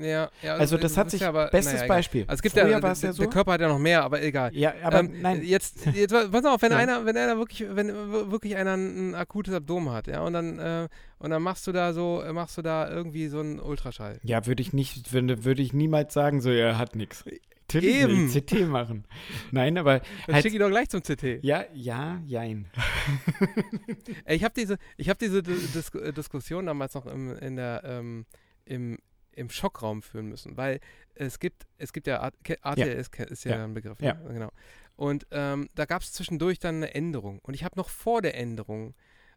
[0.00, 1.86] ja, ja, Also das hat sich, ja aber, bestes naja.
[1.86, 2.22] Beispiel.
[2.22, 3.22] Also es gibt Früher ja, war es der, ja so.
[3.22, 4.54] der Körper hat ja noch mehr, aber egal.
[4.54, 5.42] ja, aber ähm, nein.
[5.42, 6.78] Jetzt, jetzt, pass auf, wenn Ja.
[6.78, 7.88] einer, wenn einer wirklich, wenn
[8.30, 11.72] wirklich einer ein, ein akutes Abdomen hat, ja, und dann, äh, und dann machst du
[11.72, 14.18] da so, machst du da irgendwie so einen Ultraschall.
[14.22, 17.24] Ja, würde ich nicht, würde, würde ich niemals sagen, so, er hat nichts.
[17.68, 18.26] Natürlich Eben.
[18.26, 19.06] nicht, CT machen.
[19.50, 21.42] Nein, aber Dann halt, schick ihn doch gleich zum CT.
[21.42, 22.68] ja, ja, jein.
[24.26, 28.26] Ich habe diese, ich habe diese Dis Dis Diskussion damals noch im, in der, ähm,
[28.64, 28.98] im,
[29.36, 30.80] im Schockraum führen müssen, weil
[31.14, 33.64] es gibt, es gibt ja, A- ke- ATLS ke- ist ja, Ja.
[33.64, 34.14] ein Begriff, Ja.
[34.14, 34.32] ne?
[34.34, 34.50] genau.
[34.96, 37.38] Und ähm, da gab es zwischendurch dann eine Änderung.
[37.40, 38.94] Und ich habe noch vor der Änderung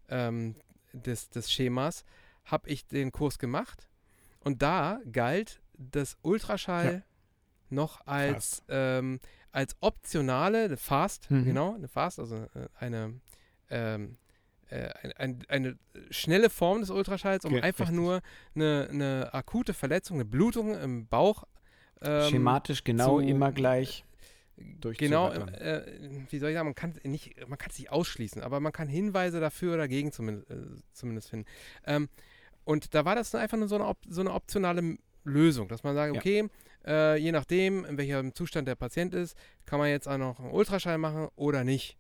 [0.08, 0.56] ähm,
[0.94, 2.04] des, des Schemas,
[2.46, 3.90] habe ich den Kurs gemacht.
[4.40, 7.04] Und da galt das Ultraschall
[7.70, 9.20] noch als, ähm,
[9.52, 11.46] als optionale, eine Fast, Mhm.
[11.46, 13.20] genau, eine Fast, also äh, eine,
[13.70, 14.18] ähm,
[14.70, 15.78] äh, ein, ein, eine
[16.12, 17.96] schnelle Form des Ultraschalls, um Ge- einfach richtig.
[18.00, 18.22] nur
[18.56, 21.44] eine, eine akute Verletzung, eine Blutung im Bauch.
[22.02, 24.04] ähm, Schematisch genau zu- immer gleich.
[24.82, 25.84] Genau, äh,
[26.30, 28.74] wie soll ich sagen, man kann es nicht, man kann es nicht ausschließen, aber man
[28.74, 30.56] kann Hinweise dafür oder dagegen zumindest, äh,
[30.92, 31.46] zumindest finden.
[31.86, 32.10] Ähm,
[32.66, 36.14] und da war das einfach nur so eine, so eine optionale Lösung, dass man sagt,
[36.14, 36.20] Ja.
[36.20, 36.50] okay,
[36.86, 40.52] äh, je nachdem, in welchem Zustand der Patient ist, kann man jetzt auch noch einen
[40.52, 41.98] Ultraschall machen oder nicht.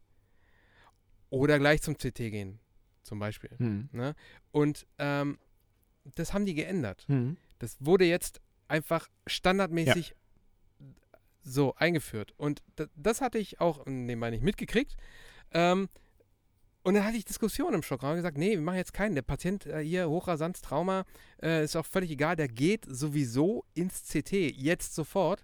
[1.30, 2.60] Oder gleich zum CT gehen,
[3.04, 3.52] zum Beispiel.
[3.58, 3.90] Hm.
[3.92, 4.16] Ne?
[4.52, 5.38] Und ähm,
[6.16, 7.06] das haben die geändert.
[7.08, 7.38] Hm.
[7.60, 10.16] Das wurde jetzt einfach standardmäßig
[11.44, 12.34] so eingeführt.
[12.38, 14.96] Und da, das hatte ich auch nebenbei nicht mitgekriegt.
[15.52, 15.90] Ähm,
[16.84, 19.16] und dann hatte ich Diskussionen im Schockraum gesagt, nee, wir machen jetzt keinen.
[19.16, 21.06] Der Patient äh, hier, Hochrasanz, Trauma,
[21.42, 22.36] äh, ist auch völlig egal.
[22.36, 25.44] Der geht sowieso ins CT, jetzt sofort.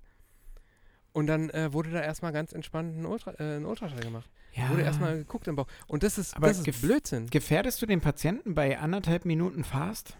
[1.15, 4.29] Und dann äh, wurde da erstmal ganz entspannt ein, Ultra, äh, ein Ultraschall gemacht.
[4.51, 4.69] Ja.
[4.69, 5.67] Wurde erstmal geguckt im Bauch.
[5.87, 7.27] Und das ist, Aber das ist Blödsinn.
[7.29, 10.17] Gefährdest du den Patienten bei anderthalb Minuten Fast?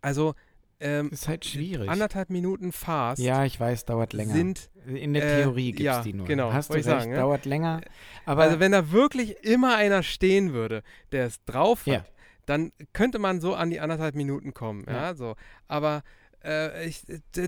[0.00, 0.34] Also,
[0.78, 1.88] ähm, Ist halt schwierig.
[1.90, 4.32] anderthalb Minuten Fast ja, ich weiß, dauert länger.
[4.32, 6.26] sind In der äh, Theorie gibt es ja, die nur.
[6.26, 7.16] genau, Hast du recht, sagen, ja.
[7.18, 7.80] dauert länger.
[8.26, 12.04] Aber also wenn da wirklich immer einer stehen würde, der es drauf hat, Ja.
[12.46, 14.84] dann könnte man so an die anderthalb Minuten kommen.
[14.86, 15.14] Ja, Ja.
[15.14, 15.34] so.
[15.68, 16.02] Aber
[16.44, 17.02] äh, ich,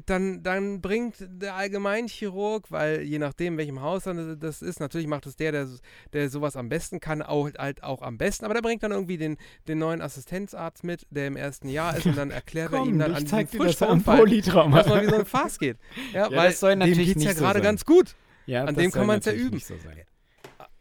[0.07, 5.37] dann, dann bringt der Allgemeinchirurg, weil je nachdem, welchem Haus das ist, natürlich macht es
[5.37, 5.69] der, der,
[6.13, 8.45] der sowas am besten kann, auch, halt auch am besten.
[8.45, 9.37] Aber der bringt dann irgendwie den,
[9.69, 12.99] den neuen Assistenzarzt mit, der im ersten Jahr ist und dann erklärt er ihm komm,
[12.99, 14.79] dann an diesem Polytrauma.
[14.79, 15.77] dass man wie so ein Fast geht.
[16.13, 18.15] Ja, Ja, weil das soll dem natürlich geht's ja nicht so gerade ganz gut.
[18.47, 19.59] ja, an dem kann man's ja natürlich üben.
[19.61, 20.01] so sein.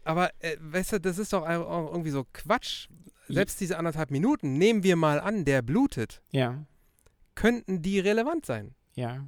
[0.04, 2.88] Aber äh, weißt du, das ist doch irgendwie so Quatsch.
[3.30, 6.66] Selbst diese anderthalb Minuten, nehmen wir mal an, der blutet, Ja,
[7.36, 8.74] könnten die relevant sein.
[8.96, 9.26] ja.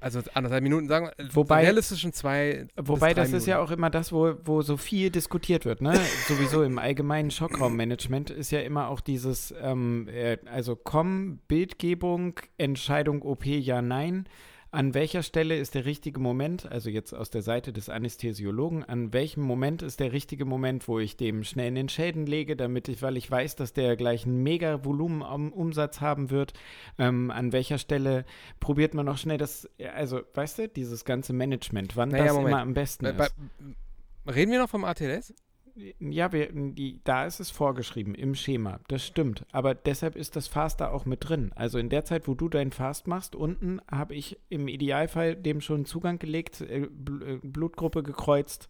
[0.00, 2.68] Also anderthalb Minuten, sagen wir, äh, Wobei- realistischen zwei.
[2.76, 3.72] Wobei das ist ja Minuten.
[3.72, 5.80] auch immer das, wo, wo so viel diskutiert wird.
[5.82, 5.92] Ne?
[6.28, 13.22] Sowieso im allgemeinen Schockraummanagement ist ja immer auch dieses, ähm, äh, also komm, Bildgebung, Entscheidung
[13.22, 14.28] OP, ja, nein.
[14.70, 19.14] An welcher Stelle ist der richtige Moment, also jetzt aus der Seite des Anästhesiologen, an
[19.14, 22.86] welchem Moment ist der richtige Moment, wo ich dem schnell in den Schäden lege, damit
[22.88, 26.52] ich, weil ich weiß, dass der gleich einen mega Volumen am Umsatz haben wird,
[26.98, 28.26] ähm, an welcher Stelle
[28.60, 32.50] probiert man noch schnell das, also weißt du, dieses ganze Management, wann Naja, das Moment.
[32.50, 33.34] immer am besten Bei, ist.
[34.26, 35.32] reden wir noch vom ATLS?
[36.00, 38.80] Ja, wir, die, da ist es vorgeschrieben im Schema.
[38.88, 39.44] Das stimmt.
[39.52, 41.52] Aber deshalb ist das Fast da auch mit drin.
[41.54, 45.60] Also in der Zeit, wo du deinen Fast machst, unten habe ich im Idealfall dem
[45.60, 46.88] schon Zugang gelegt, äh, äh,
[47.42, 48.68] Blutgruppe gekreuzt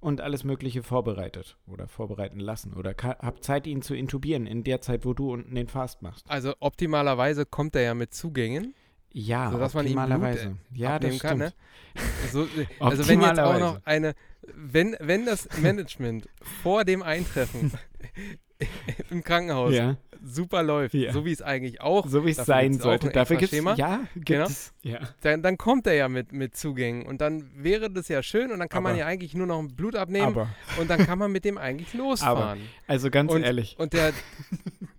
[0.00, 2.74] und alles Mögliche vorbereitet oder vorbereiten lassen.
[2.74, 6.28] Oder habe Zeit, ihn zu intubieren in der Zeit, wo du unten den Fast machst.
[6.28, 8.74] Also optimalerweise kommt er ja mit Zugängen.
[9.16, 10.56] Ja, Sodass man ihm Blut, optimalerweise.
[10.74, 11.54] äh, ja, das abnehmen kann, stimmt.
[11.96, 12.30] ne?
[12.32, 13.60] So, äh, also wenn jetzt auch Optimalerweise.
[13.64, 14.14] noch eine,
[14.56, 16.28] wenn, wenn das Management
[16.62, 17.70] vor dem Eintreffen
[19.10, 19.96] im Krankenhaus Ja.
[20.24, 21.12] super läuft, Ja.
[21.12, 23.10] so wie es eigentlich auch, So wie es sein gibt's sollte.
[23.10, 23.74] Dafür extra gibt es Schema.
[23.76, 24.48] ja, gibt Genau.
[24.82, 24.98] ja.
[25.20, 28.58] dann, dann kommt er ja mit, mit Zugängen und dann wäre das ja schön und
[28.58, 30.48] dann kann man Aber- ja eigentlich nur noch ein Blut abnehmen Aber,
[30.80, 32.60] und dann kann man mit dem eigentlich losfahren.
[32.88, 34.12] also ganz und, ehrlich, Und der,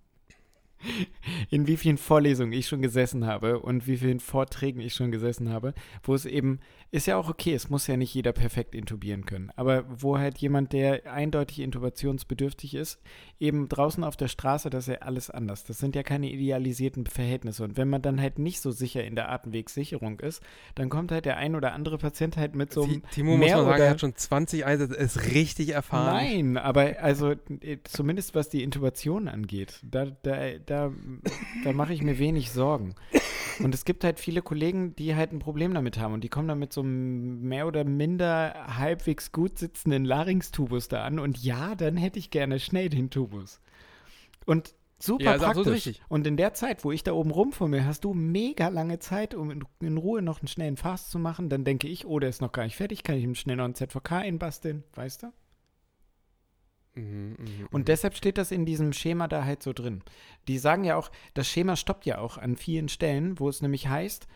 [1.50, 5.50] in wie vielen Vorlesungen ich schon gesessen habe und wie vielen Vorträgen ich schon gesessen
[5.50, 5.74] habe,
[6.04, 6.60] wo es eben,
[6.96, 10.38] ist ja auch okay, es muss ja nicht jeder perfekt intubieren können, aber wo halt
[10.38, 13.00] jemand, der eindeutig intubationsbedürftig ist,
[13.40, 15.64] eben draußen auf der Straße, das ist ja alles anders.
[15.66, 17.64] Das sind ja keine idealisierten Verhältnisse.
[17.64, 20.42] Und wenn man dann halt nicht so sicher in der Atemwegssicherung ist,
[20.76, 23.40] dann kommt halt der ein oder andere Patient halt mit so einem Ti- Timo muss
[23.46, 26.14] mehr man sagen, er hat schon 20 Einsätze, ist richtig erfahren.
[26.14, 30.92] Nein, aber also äh, zumindest was die Intubation angeht, da, da, da,
[31.64, 32.96] da mache ich mir wenig Sorgen.
[33.60, 36.48] Und es gibt halt viele Kollegen, die halt ein Problem damit haben und die kommen
[36.48, 41.76] dann mit so einem mehr oder minder halbwegs gut sitzenden Larynx-Tubus da an und ja,
[41.76, 43.60] dann hätte ich gerne schnell den Tubus.
[44.46, 45.68] Und super Ja, praktisch.
[45.68, 46.02] richtig.
[46.08, 49.52] Und in der Zeit, wo ich da oben rumfummel, hast du mega lange Zeit, um
[49.52, 51.50] in, in Ruhe noch einen schnellen Fast zu machen.
[51.50, 53.66] Dann denke ich, oh, der ist noch gar nicht fertig, kann ich ihm schnell noch
[53.66, 55.28] einen ZVK einbasteln, weißt du?
[56.96, 57.86] Mhm, mhm, Und mhm.
[57.86, 60.02] deshalb steht das in diesem Schema da halt so drin.
[60.48, 63.88] Die sagen ja auch, das Schema stoppt ja auch an vielen Stellen, wo es nämlich
[63.88, 64.28] heißt,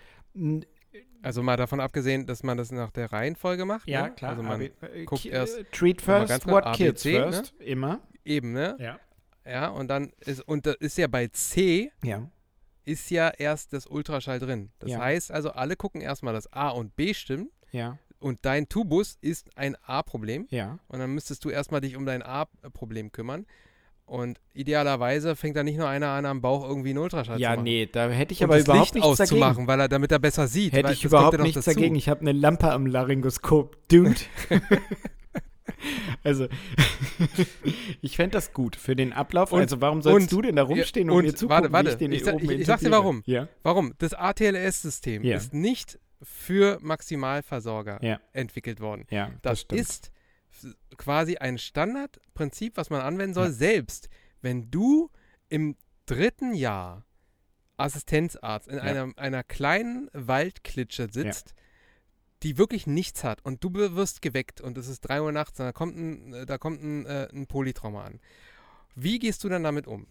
[1.21, 3.87] Also mal davon abgesehen, dass man das nach der Reihenfolge macht.
[3.87, 4.13] ne?
[4.21, 7.31] Also man AB, guckt erst- äh, Treat first, what A, B, kids C, ne?
[7.31, 7.99] first, immer.
[8.25, 8.75] eben, ne?
[8.79, 8.99] Ja.
[9.45, 12.29] Ja, und dann ist, und da ist ja bei C Ja.
[12.85, 14.71] ist ja erst das Ultraschall drin.
[14.79, 14.99] Das Ja.
[14.99, 17.97] heißt also, alle gucken erstmal, dass A und B stimmen Ja.
[18.19, 20.79] Und dein Tubus ist ein A-Problem Ja.
[20.87, 23.45] und dann müsstest du erstmal dich um dein A-Problem kümmern.
[24.05, 27.55] Und idealerweise fängt da nicht nur einer an, am Bauch irgendwie einen Ultraschall Ja, zu
[27.57, 27.63] machen.
[27.65, 29.43] nee, da hätte ich und aber das überhaupt Licht nichts dagegen.
[29.43, 30.73] auszumachen, weil er, damit er besser sieht.
[30.73, 31.77] Hätte ich überhaupt ja nichts dazu.
[31.77, 31.93] dagegen.
[31.95, 34.15] Ich habe eine Lampe am Laryngoskop, Dude.
[36.23, 36.47] also,
[38.01, 39.51] ich fände das gut für den Ablauf.
[39.51, 41.89] Und- also, warum sollst und- du denn da rumstehen und, und- mir zugucken, warte, warte,
[41.91, 43.21] ich den ich ich- ich sag dir warum.
[43.25, 43.93] Ja, Warum?
[43.99, 45.37] Das ATLS-System Ja.
[45.37, 48.19] ist nicht für Maximalversorger Ja.
[48.33, 49.05] entwickelt worden.
[49.09, 49.81] ja, das, Das, stimmt.
[49.81, 50.11] ist
[50.97, 53.51] quasi ein Standardprinzip, was man anwenden soll, Ja.
[53.53, 54.09] selbst
[54.41, 55.09] wenn du
[55.49, 57.05] im dritten Jahr
[57.77, 58.81] Assistenzarzt in Ja.
[58.81, 61.53] einer, einer kleinen Waldklitsche sitzt,
[62.43, 65.65] die wirklich nichts hat und du wirst geweckt und es ist 3 Uhr nachts und
[65.65, 68.19] da kommt ein, äh, da kommt ein, äh, ein Polytrauma an.
[68.95, 70.07] Wie gehst du dann damit um?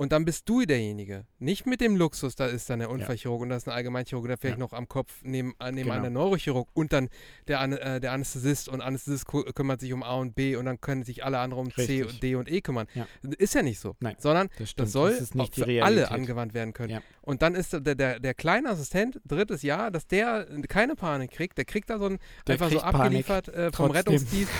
[0.00, 1.26] Und dann bist du derjenige.
[1.40, 4.38] Nicht mit dem Luxus, da ist dann der Unfallchirurg und da ist ein Allgemeinchirurg, der
[4.38, 4.64] vielleicht Ja.
[4.64, 6.00] noch am Kopf neben, äh, nebenan Genau.
[6.00, 7.10] der Neurochirurg und dann
[7.48, 11.02] der, äh, der Anästhesist und Anästhesist kümmert sich um A und B und dann können
[11.04, 12.06] sich alle anderen um C Richtig.
[12.06, 12.86] und D und E kümmern.
[12.94, 13.06] Ja.
[13.36, 13.94] Ist ja nicht so.
[14.00, 15.82] Nein, Sondern Das, das soll das für Realität.
[15.82, 16.92] alle angewandt werden können.
[16.92, 17.02] Ja.
[17.20, 21.58] Und dann ist der, der, der kleine Assistent, drittes Jahr, dass der keine Panik kriegt,
[21.58, 23.90] der kriegt da so ein einfach so abgeliefert äh, vom.
[23.90, 24.50] Rettungsdienst.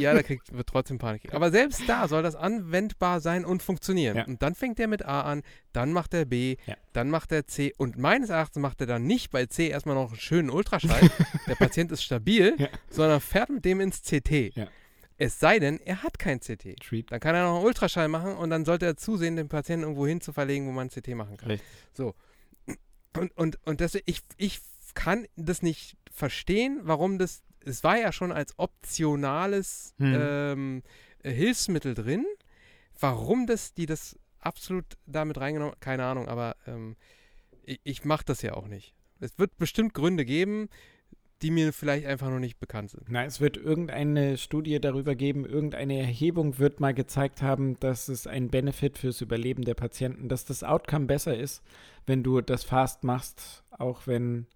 [0.00, 1.32] Ja, der kriegt, wird trotzdem Panik.
[1.32, 4.16] Aber selbst da soll das anwendbar sein und funktionieren.
[4.16, 4.24] Ja.
[4.26, 5.42] Und dann fängt der mit A an,
[5.72, 6.76] dann macht er B, Ja.
[6.92, 10.08] dann macht er C und meines Erachtens macht er dann nicht bei C erstmal noch
[10.10, 11.00] einen schönen Ultraschall.
[11.46, 12.68] der Patient ist stabil, Ja.
[12.90, 14.54] sondern fährt mit dem ins CT.
[14.56, 14.68] Ja.
[15.20, 16.76] Es sei denn, er hat kein CT.
[16.80, 17.10] Treat.
[17.10, 20.06] Dann kann er noch einen Ultraschall machen und dann sollte er zusehen, den Patienten irgendwo
[20.06, 21.50] hin zu verlegen, wo man ein CT machen kann.
[21.50, 21.66] Richtig.
[23.16, 24.60] Und, und, und deswegen, ich, ich
[24.94, 30.14] kann das nicht verstehen, warum das, es war ja schon als optionales Hm.
[30.16, 30.82] ähm,
[31.24, 32.24] äh, Hilfsmittel drin,
[33.00, 36.96] warum das, die das absolut damit reingenommen, keine Ahnung, aber ähm,
[37.64, 38.94] ich, ich mache das ja auch nicht.
[39.20, 40.68] Es wird bestimmt Gründe geben,
[41.42, 43.04] die mir vielleicht einfach noch nicht bekannt sind.
[43.08, 48.26] Na, es wird irgendeine Studie darüber geben, irgendeine Erhebung wird mal gezeigt haben, dass es
[48.26, 51.62] ein Benefit fürs Überleben der Patienten, dass das Outcome besser ist,
[52.06, 54.46] wenn du das Fast machst, auch wenn.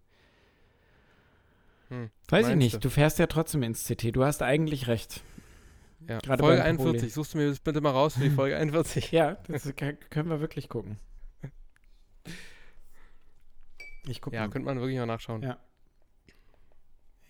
[1.89, 2.81] Hm, Weiß ich nicht, du?
[2.81, 5.23] du fährst ja trotzdem ins CT, du hast eigentlich recht.
[6.09, 6.19] Ja.
[6.19, 6.91] Gerade Folge beim Paroli.
[6.97, 9.13] 41, suchst du mir das bitte mal raus für die Folge 41.
[9.13, 10.99] Ja, das können wir wirklich gucken.
[14.09, 14.51] Ich gucke Ja, mal.
[14.51, 15.43] könnte man wirklich mal nachschauen.
[15.43, 15.59] Ja.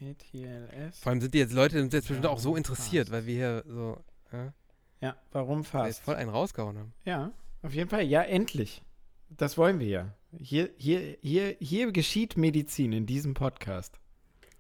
[0.01, 0.99] ETLS.
[0.99, 3.13] Vor allem sind die jetzt Leute sind jetzt bestimmt auch so interessiert, fast?
[3.13, 4.03] weil wir hier so
[4.33, 4.53] ja,
[5.01, 6.05] Ja, warum weil wir jetzt fast?
[6.05, 6.93] voll einen rausgehauen haben.
[7.05, 8.03] Ja, auf jeden Fall.
[8.03, 8.83] Ja, endlich.
[9.31, 10.15] Das wollen wir ja.
[10.39, 14.01] Hier, hier, hier, hier geschieht Medizin in diesem Podcast.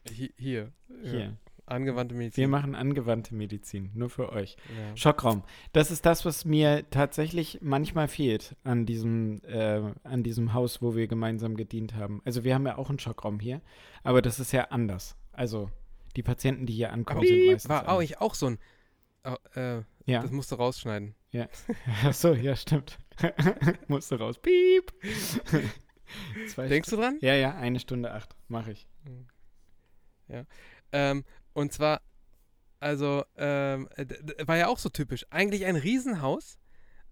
[0.08, 1.20] Hier, hier, Hier.
[1.20, 1.32] Ja.
[1.72, 2.42] Angewandte Medizin.
[2.42, 4.56] Wir machen angewandte Medizin, nur für euch.
[4.76, 4.96] ja.
[4.96, 5.42] Schockraum.
[5.72, 10.94] Das ist das, was mir tatsächlich manchmal fehlt an diesem, äh, an diesem Haus, wo
[10.94, 12.22] wir gemeinsam gedient haben.
[12.24, 13.60] Also wir haben ja auch einen Schockraum hier,
[14.02, 15.16] aber das ist ja anders.
[15.32, 15.70] Also
[16.16, 18.04] die Patienten, die hier ankommen, Aber sind meistens war auch anders.
[18.04, 18.58] ich auch so ein
[19.24, 20.22] oh, äh, Ja.
[20.22, 21.14] das musst du rausschneiden.
[22.04, 22.98] Ach so, ja, stimmt.
[23.88, 24.38] Musste raus.
[24.38, 24.92] Piep.
[26.56, 27.16] Denkst du dran?
[27.22, 28.36] Ja, ja, eine Stunde acht.
[28.48, 28.86] Mache ich.
[30.92, 31.24] Ähm,
[31.54, 32.00] und zwar,
[32.80, 35.24] also, ähm, d- war ja auch so typisch.
[35.30, 36.58] Eigentlich ein Riesenhaus,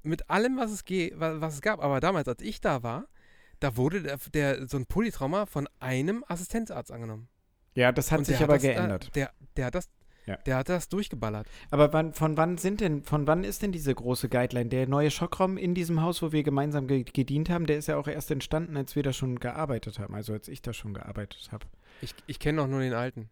[0.02, 1.80] mit allem, was es, ge was es gab.
[1.82, 3.06] Aber damals, als ich da war,
[3.60, 7.28] da wurde der, der so ein Polytrauma von einem Assistenzarzt angenommen.
[7.74, 9.08] Ja, das hat Und sich aber das, geändert.
[9.08, 9.88] Äh, der, der hat das,
[10.26, 10.36] Ja.
[10.38, 11.46] der hat das durchgeballert.
[11.70, 14.70] Aber wann, von wann sind denn, von wann ist denn diese große Guideline?
[14.70, 17.96] Der neue Schockraum in diesem Haus, wo wir gemeinsam ge gedient haben, der ist ja
[17.98, 21.52] auch erst entstanden, als wir da schon gearbeitet haben, also als ich da schon gearbeitet
[21.52, 21.66] habe.
[22.00, 23.28] Ich, ich kenne noch nur den alten.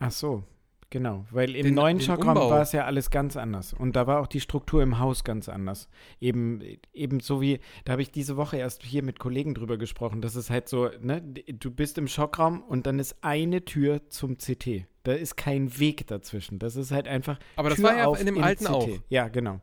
[0.00, 0.42] Ach so,
[0.90, 1.24] genau.
[1.30, 2.50] Weil im Den- neuen den Umbau.
[2.50, 3.72] war es ja alles ganz anders.
[3.72, 5.88] Und da war auch die Struktur im Haus ganz anders.
[6.20, 6.60] Eben,
[6.92, 10.20] eben so wie, da habe ich diese Woche erst hier mit Kollegen drüber gesprochen.
[10.22, 14.36] Das ist halt so, ne, du bist im Schockraum und dann ist eine Tür zum
[14.38, 14.86] CT.
[15.02, 16.58] Da ist kein Weg dazwischen.
[16.58, 17.38] Das ist halt einfach.
[17.56, 18.70] Aber das Tür war ja in dem alten CT.
[18.70, 18.88] auch.
[19.08, 19.60] Ja, genau.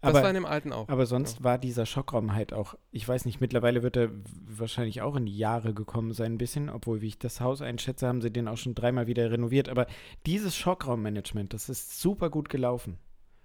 [0.00, 0.88] Das Aber, war in dem alten auch.
[0.88, 4.10] aber sonst war dieser Schockraum halt auch, ich weiß nicht, mittlerweile wird er
[4.46, 8.06] wahrscheinlich auch in die Jahre gekommen sein, ein bisschen, obwohl, wie ich das Haus einschätze,
[8.06, 9.68] haben sie den auch schon dreimal wieder renoviert.
[9.68, 9.86] Aber
[10.24, 12.98] dieses Schockraummanagement, das ist super gut gelaufen.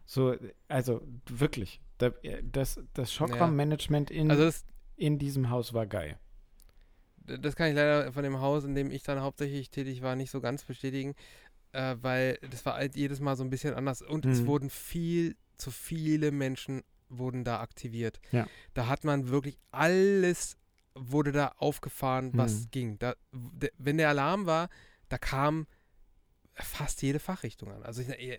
[0.05, 0.35] So,
[0.67, 1.81] also wirklich.
[1.97, 2.11] Da,
[2.43, 4.65] das das Schockraummanagement in, also das,
[4.95, 6.19] in diesem Haus war geil.
[7.25, 10.29] das kann ich leider von dem Haus, in dem ich dann hauptsächlich tätig war, nicht
[10.31, 11.15] so ganz bestätigen,
[11.71, 14.47] äh, weil das war halt jedes Mal so ein bisschen anders und es Mhm.
[14.47, 18.19] wurden viel zu viele Menschen wurden da aktiviert.
[18.31, 18.47] Ja.
[18.73, 20.57] Da hat man wirklich alles
[20.95, 22.67] wurde da aufgefahren, was Mhm.
[22.71, 22.99] ging.
[22.99, 24.69] Da, de, wenn der Alarm war,
[25.09, 25.65] da kam
[26.53, 27.81] fast jede Fachrichtung an.
[27.83, 28.37] Also ich, eh,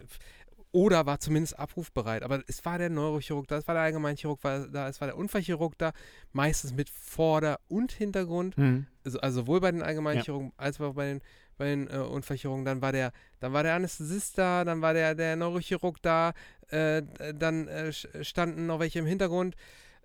[0.70, 2.22] oder war zumindest abrufbereit.
[2.22, 5.16] Aber es war der Neurochirurg da, es war der Allgemeinchirurg war da, es war der
[5.16, 5.92] Unfallchirurg da,
[6.32, 8.86] meistens mit Vorder- und Hintergrund Mhm.
[9.04, 11.20] also, also sowohl bei den Allgemeinchirurgen als auch bei den,
[11.56, 12.64] bei den äh, Unfallchirurgen.
[12.64, 16.32] Dann war der, dann war der Anästhesist da, dann war der, der Neurochirurg da,
[16.70, 17.02] äh,
[17.34, 19.54] dann äh, standen noch welche im Hintergrund.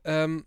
[0.04, 0.46] Ähm,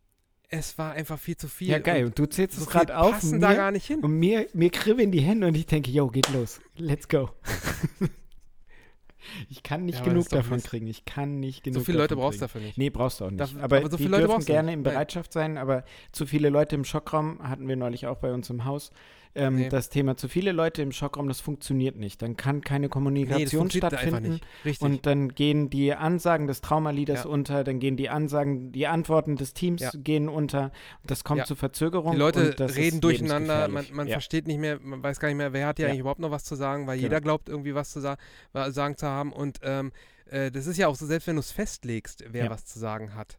[0.48, 1.68] es war einfach viel zu viel.
[1.68, 2.04] Ja, geil.
[2.06, 3.12] Und du zählst so es gerade auf.
[3.12, 4.00] passen und da mir- gar nicht hin.
[4.00, 6.60] Und mir, mir kribbeln die Hände und ich denke, yo, geht los.
[6.76, 7.30] Let's go.
[9.48, 10.66] ich kann nicht Ja, genug davon Mist.
[10.68, 10.86] kriegen.
[10.86, 12.76] Ich kann nicht genug So viele Leute brauchst du dafür nicht.
[12.76, 13.40] Nee, brauchst du auch nicht.
[13.40, 14.82] Darf- aber, aber so viele Leute brauchst du gerne in.
[14.82, 18.64] Bereitschaft sein, aber zu viele Leute im Schockraum hatten wir neulich auch bei uns im
[18.64, 18.90] Haus.
[19.34, 19.68] Ähm, Nee.
[19.70, 22.20] Das Thema zu viele Leute im Schockraum, das funktioniert nicht.
[22.20, 24.40] Dann kann keine Nee, Kommunikation einfach stattfinden.
[24.80, 27.30] Und dann gehen die Ansagen des Traumaleaders Ja.
[27.30, 29.90] unter, dann gehen die Ansagen, die Antworten des Teams Ja.
[29.94, 30.70] gehen unter.
[31.04, 31.44] Das kommt Ja.
[31.46, 32.12] zu Verzögerungen.
[32.14, 35.66] die Leute reden durcheinander, man, man versteht nicht mehr, man weiß gar nicht mehr, wer
[35.66, 35.90] hat hier Ja.
[35.90, 37.06] eigentlich überhaupt noch was zu sagen, weil Genau.
[37.06, 38.16] jeder glaubt irgendwie was zu sa
[38.52, 39.32] sagen zu haben.
[39.32, 39.92] Und ähm,
[40.26, 42.50] äh, das ist ja auch so, selbst wenn du es festlegst, wer Ja.
[42.50, 43.38] was zu sagen hat.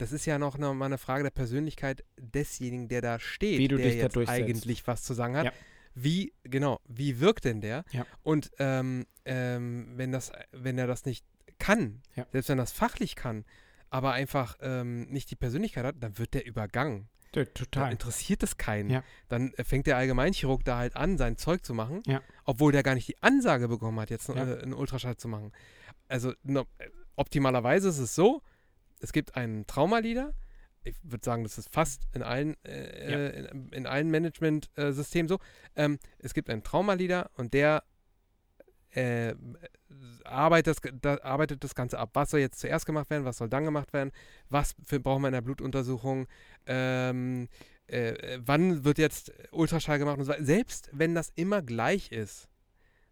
[0.00, 3.68] Das ist ja noch eine, mal eine Frage der Persönlichkeit desjenigen, der da steht, Wie
[3.68, 5.46] du der dich jetzt eigentlich was zu sagen hat.
[5.46, 5.52] Ja.
[5.94, 7.84] Wie, genau, wie wirkt denn der?
[7.90, 8.06] Ja.
[8.22, 11.24] Und ähm, ähm, wenn, das, wenn er das nicht
[11.58, 12.26] kann, Ja.
[12.32, 13.44] selbst wenn er das fachlich kann,
[13.90, 17.08] aber einfach ähm, nicht die Persönlichkeit hat, dann wird der übergangen.
[17.34, 17.92] Ja, Dann total.
[17.92, 18.88] interessiert es keinen.
[18.90, 19.04] Ja.
[19.28, 22.22] Dann fängt der Allgemeinchirurg da halt an, sein Zeug zu machen, Ja.
[22.44, 24.34] obwohl der gar nicht die Ansage bekommen hat, jetzt Ja.
[24.36, 25.52] äh, einen Ultraschall zu machen.
[26.08, 26.66] Also no,
[27.16, 28.42] optimalerweise ist es so,
[29.00, 30.32] es gibt einen Traumaleader.
[30.82, 33.18] Ich würde sagen, das ist fast in allen, äh, Ja.
[33.18, 35.38] äh, in, in allen Management-Systemen so.
[35.76, 37.82] Ähm, es gibt einen Traumaleader und der
[38.92, 39.34] äh,
[40.24, 42.10] arbeitet, das, da, arbeitet das Ganze ab.
[42.14, 43.24] Was soll jetzt zuerst gemacht werden?
[43.24, 44.10] Was soll dann gemacht werden?
[44.48, 46.26] Was für, brauchen wir in der Blutuntersuchung?
[46.66, 47.48] Ähm,
[47.88, 50.18] äh, äh, wann wird jetzt Ultraschall gemacht?
[50.18, 50.34] Und so.
[50.38, 52.48] Selbst wenn das immer gleich ist,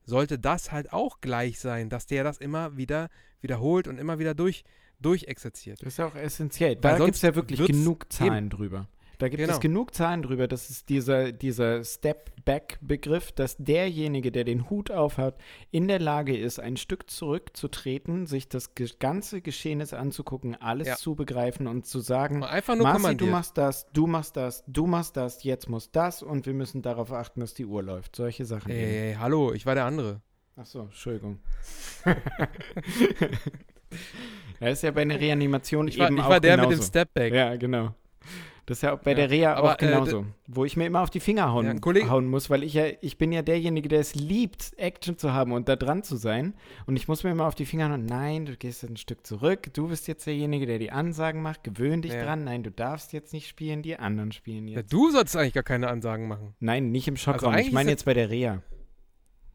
[0.05, 3.09] sollte das halt auch gleich sein, dass der das immer wieder
[3.41, 4.65] wiederholt und immer wieder durch,
[5.01, 5.81] durchexerziert.
[5.81, 6.77] Das ist ja auch essentiell.
[6.83, 8.89] Weil Da gibt es ja wirklich genug Zahlen drüber.
[9.19, 9.59] Da gibt es Genau.
[9.59, 10.47] genug Zahlen drüber.
[10.47, 15.35] Das ist dieser, dieser Step-Back-Begriff, dass derjenige, der den Hut aufhat,
[15.73, 18.71] in der Lage ist, ein Stück zurückzutreten, sich das
[19.01, 20.95] ganze Geschehnis anzugucken, alles Ja.
[20.95, 24.87] zu begreifen und zu sagen, Einfach nur Marci, du machst das, du machst das, du
[24.87, 28.15] machst das, jetzt muss das und wir müssen darauf achten, dass die Uhr läuft.
[28.15, 28.71] Solche Sachen.
[28.71, 28.81] eben.
[28.81, 30.21] Ey, hallo, ich war der andere.
[30.57, 31.41] Ach so, Entschuldigung.
[34.61, 36.71] ja, ist ja bei einer Reanimation Ich war, eben ich auch war der genauso.
[36.71, 37.33] mit dem Stepback.
[37.35, 37.95] Ja, genau.
[38.67, 40.27] Das ist ja bei Ja, der Reha aber, auch äh, genauso.
[40.47, 43.17] wo ich mir immer auf die Finger hauen, Ja, hauen muss, weil ich ja, ich
[43.17, 46.53] bin ja derjenige, der es liebt, Action zu haben und da dran zu sein.
[46.87, 49.73] Und ich muss mir immer auf die Finger hauen, nein, du gehst ein Stück zurück,
[49.73, 52.25] du bist jetzt derjenige, der die Ansagen macht, gewöhn dich Ja.
[52.25, 54.93] dran, nein, du darfst jetzt nicht spielen, die anderen spielen Ja, jetzt.
[54.93, 56.55] du solltest eigentlich gar keine Ansagen machen.
[56.61, 58.61] Nein, nicht im Schockraum, eigentlich ich meine jetzt bei der Reha.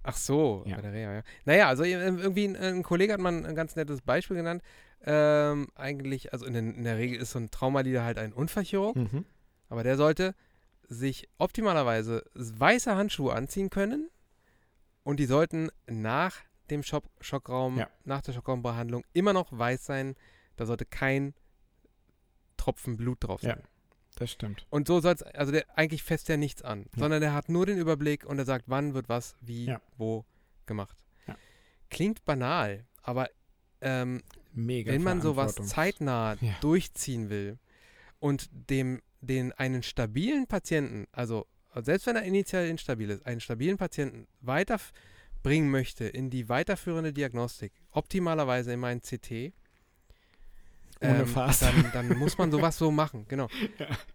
[0.03, 0.75] Ach so, Ja.
[0.75, 1.21] bei der Reha, ja.
[1.45, 4.61] Naja, also äh, irgendwie ein, ein Kollege hat mal ein ganz nettes Beispiel genannt.
[5.05, 9.25] Ähm, eigentlich, also in, in der Regel ist so ein Traumaleader halt ein Unfallchirurg, Mhm.
[9.69, 10.35] aber der sollte
[10.87, 14.09] sich optimalerweise weiße Handschuhe anziehen können
[15.03, 16.35] und die sollten nach
[16.69, 17.89] dem Schock Schockraum, Ja.
[18.05, 20.15] nach der Schockraumbehandlung immer noch weiß sein.
[20.55, 21.33] Da sollte kein
[22.57, 23.59] Tropfen Blut drauf sein.
[23.61, 23.69] Ja.
[24.23, 24.65] Das stimmt.
[24.69, 26.99] Und so soll es, also der eigentlich fässt er nichts an, Ja.
[26.99, 29.81] sondern er hat nur den Überblick und er sagt, wann wird was, wie, Ja.
[29.97, 30.23] wo
[30.65, 30.97] gemacht.
[31.27, 31.35] Ja.
[31.89, 33.29] Klingt banal, aber
[33.81, 34.21] ähm,
[34.53, 36.55] wenn man sowas zeitnah Ja.
[36.61, 37.57] durchziehen will
[38.19, 41.45] und dem den einen stabilen Patienten, also
[41.81, 47.73] selbst wenn er initial instabil ist, einen stabilen Patienten weiterbringen möchte in die weiterführende Diagnostik,
[47.91, 49.51] optimalerweise in ein CT,
[51.01, 51.63] Ohne Fast.
[51.63, 53.49] dann, dann muss man sowas so machen, genau.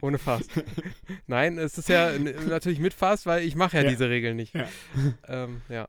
[0.00, 0.50] Ohne Fast.
[1.26, 3.88] Nein, es ist ja natürlich mit Fast, weil ich mache ja, Ja.
[3.90, 4.54] diese Regeln nicht.
[4.54, 4.66] Ja.
[5.28, 5.88] Ähm, ja.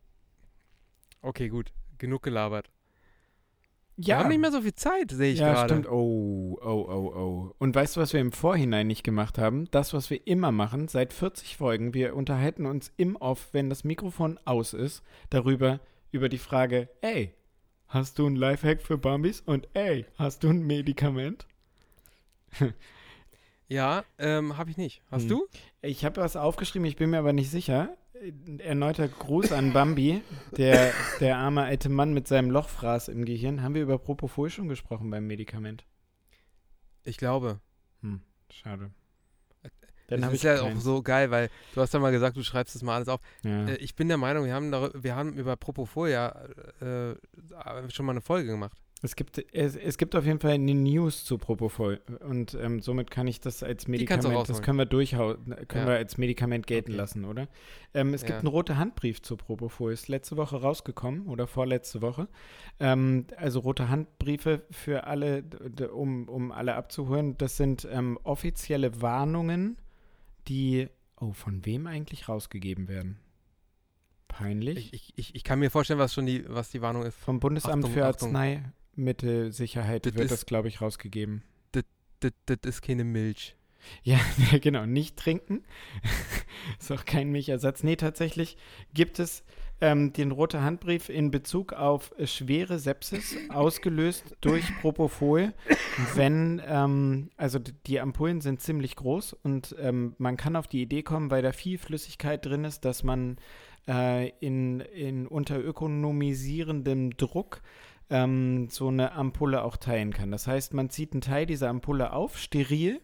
[1.21, 1.71] Okay, gut.
[1.97, 2.69] Genug gelabert.
[3.97, 5.73] Wir Ja, haben nicht mehr so viel Zeit, sehe ich ja gerade.
[5.73, 5.87] stimmt.
[5.87, 7.55] Oh, oh, oh, oh.
[7.59, 9.69] Und weißt du, was wir im Vorhinein nicht gemacht haben?
[9.71, 11.93] Das, was wir immer machen, seit 40 Folgen.
[11.93, 15.79] Wir unterhalten uns im Off, wenn das Mikrofon aus ist, darüber,
[16.11, 17.35] über die Frage, ey,
[17.87, 19.41] hast du ein Lifehack für Bambis?
[19.41, 21.45] Und ey, hast du ein Medikament?
[23.71, 25.01] Ja, ähm, habe ich nicht.
[25.09, 25.29] Hast Hm.
[25.29, 25.47] du?
[25.81, 27.95] Ich habe was aufgeschrieben, ich bin mir aber nicht sicher.
[28.59, 30.21] Erneuter Gruß an Bambi,
[30.57, 30.91] der,
[31.21, 33.63] der arme alte Mann mit seinem Lochfraß im Gehirn.
[33.63, 35.85] Haben wir über Propofol schon gesprochen beim Medikament?
[37.03, 37.61] Ich glaube.
[38.01, 38.21] Hm,
[38.51, 38.91] schade.
[40.07, 40.83] Dann das ist ja auch keins.
[40.83, 43.21] so geil, weil du hast ja mal gesagt, du schreibst das mal alles auf.
[43.43, 43.67] Ja.
[43.69, 46.35] Äh, ich bin der Meinung, wir haben, darü- wir haben über Propofol ja
[46.81, 47.15] äh,
[47.89, 48.77] schon mal eine Folge gemacht.
[49.03, 53.09] Es gibt, es, es gibt auf jeden Fall eine News zu Propofol und ähm, somit
[53.09, 55.93] kann ich das als Medikament, das können wir durchhauen, können Ja.
[55.93, 56.97] wir als Medikament gelten Okay.
[56.97, 57.47] lassen, oder?
[57.95, 58.39] Ähm, es gibt Ja.
[58.39, 62.27] einen rote Handbrief zu Propofol, ist letzte Woche rausgekommen oder vorletzte Woche.
[62.79, 65.45] Ähm, also rote Handbriefe für alle,
[65.91, 69.77] um, um alle abzuholen, das sind ähm, offizielle Warnungen,
[70.47, 73.17] die, oh, von wem eigentlich rausgegeben werden?
[74.27, 74.93] Peinlich.
[74.93, 77.17] Ich, ich, ich, kann mir vorstellen, was schon die, was die Warnung ist.
[77.17, 78.31] Vom Bundesamt Achtung, für Achtung.
[78.91, 81.43] Arzneimittelsicherheit Das wird ist- das, glaube ich, rausgegeben.
[82.19, 83.55] Das, das ist keine Milch.
[84.03, 84.19] Ja,
[84.61, 85.63] genau, nicht trinken.
[86.79, 87.81] ist auch kein Milchersatz.
[87.81, 88.57] Nee, tatsächlich
[88.93, 89.43] gibt es
[89.83, 95.55] ähm, den rote Handbrief in Bezug auf schwere Sepsis, ausgelöst durch Propofol.
[96.13, 101.01] Wenn, ähm, also die Ampullen sind ziemlich groß und ähm, man kann auf die Idee
[101.01, 103.37] kommen, weil da viel Flüssigkeit drin ist, dass man
[103.87, 107.63] äh, in, in unter ökonomisierendem Druck
[108.11, 110.31] ähm, so eine Ampulle auch teilen kann.
[110.31, 112.99] Das heißt, man zieht einen Teil dieser Ampulle auf, steril,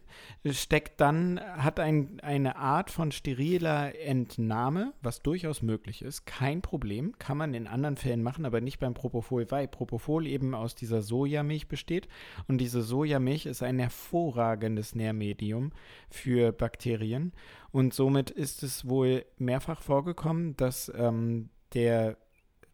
[0.46, 6.26] steckt dann, hat ein, eine Art von steriler Entnahme, was durchaus möglich ist.
[6.26, 10.54] Kein Problem, kann man in anderen Fällen machen, aber nicht beim Propofol, weil Propofol eben
[10.54, 12.10] aus dieser Sojamilch besteht
[12.50, 15.72] und diese Sojamilch ist ein hervorragendes Nährmedium
[16.10, 17.32] für Bakterien
[17.72, 22.18] und somit ist es wohl mehrfach vorgekommen, dass ähm, der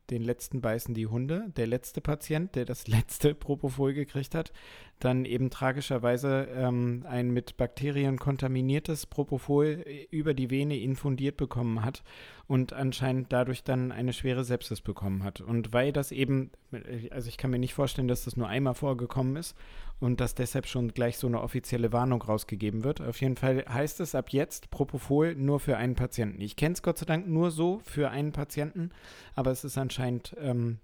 [0.09, 1.45] den letzten beißen die Hunde.
[1.55, 4.51] Der letzte Patient, der das letzte Propofol gekriegt hat,
[4.99, 11.83] dann eben tragischerweise ähm, ein mit Bakterien kontaminiertes Propofol äh, über die Vene infundiert bekommen
[11.83, 12.03] hat
[12.47, 15.41] und anscheinend dadurch dann eine schwere Sepsis bekommen hat.
[15.41, 18.75] Und weil das eben, äh, also ich kann mir nicht vorstellen, dass das nur einmal
[18.75, 19.55] vorgekommen ist
[20.03, 22.99] und dass deshalb schon gleich so eine offizielle Warnung rausgegeben wird.
[22.99, 26.41] Auf jeden Fall heißt es ab jetzt Propofol nur für einen Patienten.
[26.41, 28.91] Ich kenne es Gott sei Dank nur so für einen Patienten,
[29.33, 30.79] aber es ist anscheinend ähm,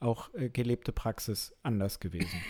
[0.00, 2.40] auch äh, gelebte Praxis anders gewesen.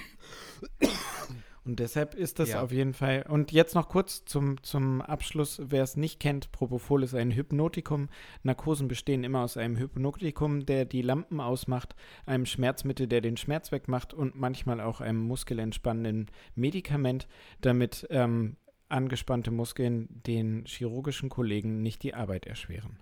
[1.67, 2.63] Und deshalb ist das Ja.
[2.63, 3.25] auf jeden Fall.
[3.27, 8.11] Und jetzt noch kurz zum, zum Abschluss, wer es nicht kennt, Propofol ist ein Hypnotikum.
[8.43, 11.95] Narkosen bestehen immer aus einem Hypnotikum, der die Lampen ausmacht,
[12.27, 17.29] einem Schmerzmittel, der den Schmerz wegmacht und manchmal auch einem muskelentspannenden Medikament,
[17.63, 18.57] damit ähm,
[18.91, 22.99] angespannte Muskeln den chirurgischen Kollegen nicht die Arbeit erschweren.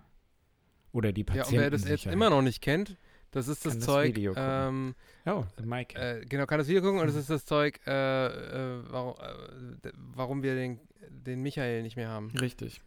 [0.93, 1.55] Oder die Ja, Patienten.
[1.55, 2.95] und wer das jetzt immer noch nicht kennt,
[3.33, 4.15] das ist das Kann das Zeug.
[4.15, 4.49] Video gucken.
[4.49, 4.95] ähm,
[5.25, 5.97] Oh, Mike.
[5.99, 9.15] äh, genau, kann das Video gucken und das ist das Zeug, äh, äh, warum,
[9.83, 10.79] äh, warum wir den,
[11.09, 12.31] den Michael nicht mehr haben.
[12.39, 12.81] Richtig.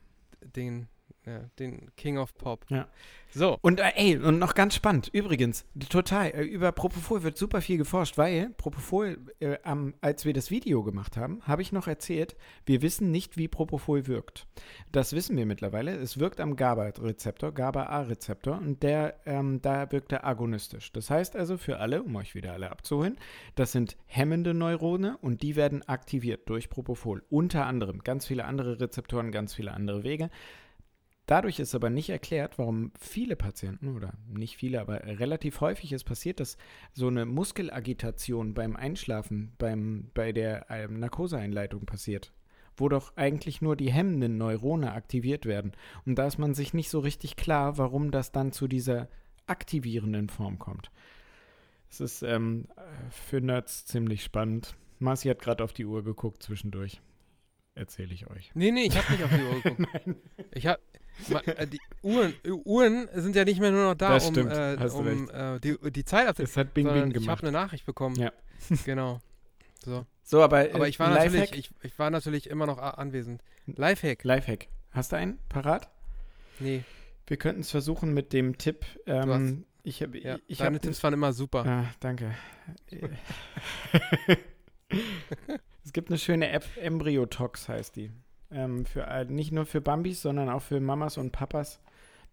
[0.55, 0.89] Den,
[1.27, 2.65] ja, den King of Pop.
[2.69, 2.87] Ja.
[3.31, 3.59] So.
[3.61, 7.79] Und äh, ey, und noch ganz spannend, übrigens, total, äh, über Propofol wird super viel
[7.79, 12.37] geforscht, weil Propofol, äh, am, als wir das Video gemacht haben, habe ich noch erzählt,
[12.65, 14.47] wir wissen nicht, wie Propofol wirkt.
[14.93, 15.97] Das wissen wir mittlerweile.
[15.97, 20.93] Es wirkt am GABA-Rezeptor, GABA-A-Rezeptor, und der, ähm, da wirkt er agonistisch.
[20.93, 23.19] Das heißt also für alle, um euch wieder alle abzuholen,
[23.57, 27.25] das sind hemmende Neurone und die werden aktiviert durch Propofol.
[27.29, 30.31] Unter anderem ganz viele andere Rezeptoren, ganz viele andere Wege.
[31.27, 36.05] Dadurch ist aber nicht erklärt, warum viele Patienten oder nicht viele, aber relativ häufig es
[36.05, 36.57] passiert, dass
[36.93, 42.33] so eine Muskelagitation beim Einschlafen, beim, bei der ähm, Narkoseeinleitung passiert,
[42.77, 45.73] wo doch eigentlich nur die hemmenden Neurone aktiviert werden.
[46.05, 49.09] Und da ist man sich nicht so richtig klar, warum das dann zu dieser
[49.49, 50.93] aktivierenden Form kommt.
[51.91, 52.69] Es ist ähm,
[53.11, 54.77] für Nerds ziemlich spannend.
[55.01, 57.01] Marci hat gerade auf die Uhr geguckt zwischendurch.
[57.75, 58.51] Erzähle ich euch.
[58.55, 59.91] Nee, nee, ich habe nicht auf die Uhr geguckt.
[60.55, 60.81] Ich habe
[61.73, 64.77] die Uhren, äh, Uhren sind ja nicht mehr nur noch da, Das um, stimmt, äh,
[64.93, 66.51] um äh, die, die Zeit abzunehmen.
[66.53, 67.43] Das hat Bing Bing Ich habe gemacht.
[67.43, 68.17] eine Nachricht bekommen.
[68.17, 68.33] Ja.
[68.85, 69.21] Genau.
[69.85, 70.05] So.
[70.25, 73.43] So, aber, Aber äh, ich war natürlich, ich, ich war natürlich immer noch a- anwesend.
[73.67, 74.25] Lifehack.
[74.25, 74.67] Lifehack.
[74.91, 75.89] Hast du einen parat?
[76.59, 76.83] Nee.
[77.29, 78.85] Wir könnten es versuchen mit dem Tipp.
[79.07, 80.39] Ähm, hast- ich habe Ja.
[80.49, 81.65] ich Deine hab, Tipps waren immer super.
[81.65, 82.35] Ah, danke.
[85.85, 88.11] es gibt eine schöne App, Embryotox heißt die.
[88.51, 91.81] Ähm, für, all- nicht nur für Bambis, sondern auch für Mamas und Papas.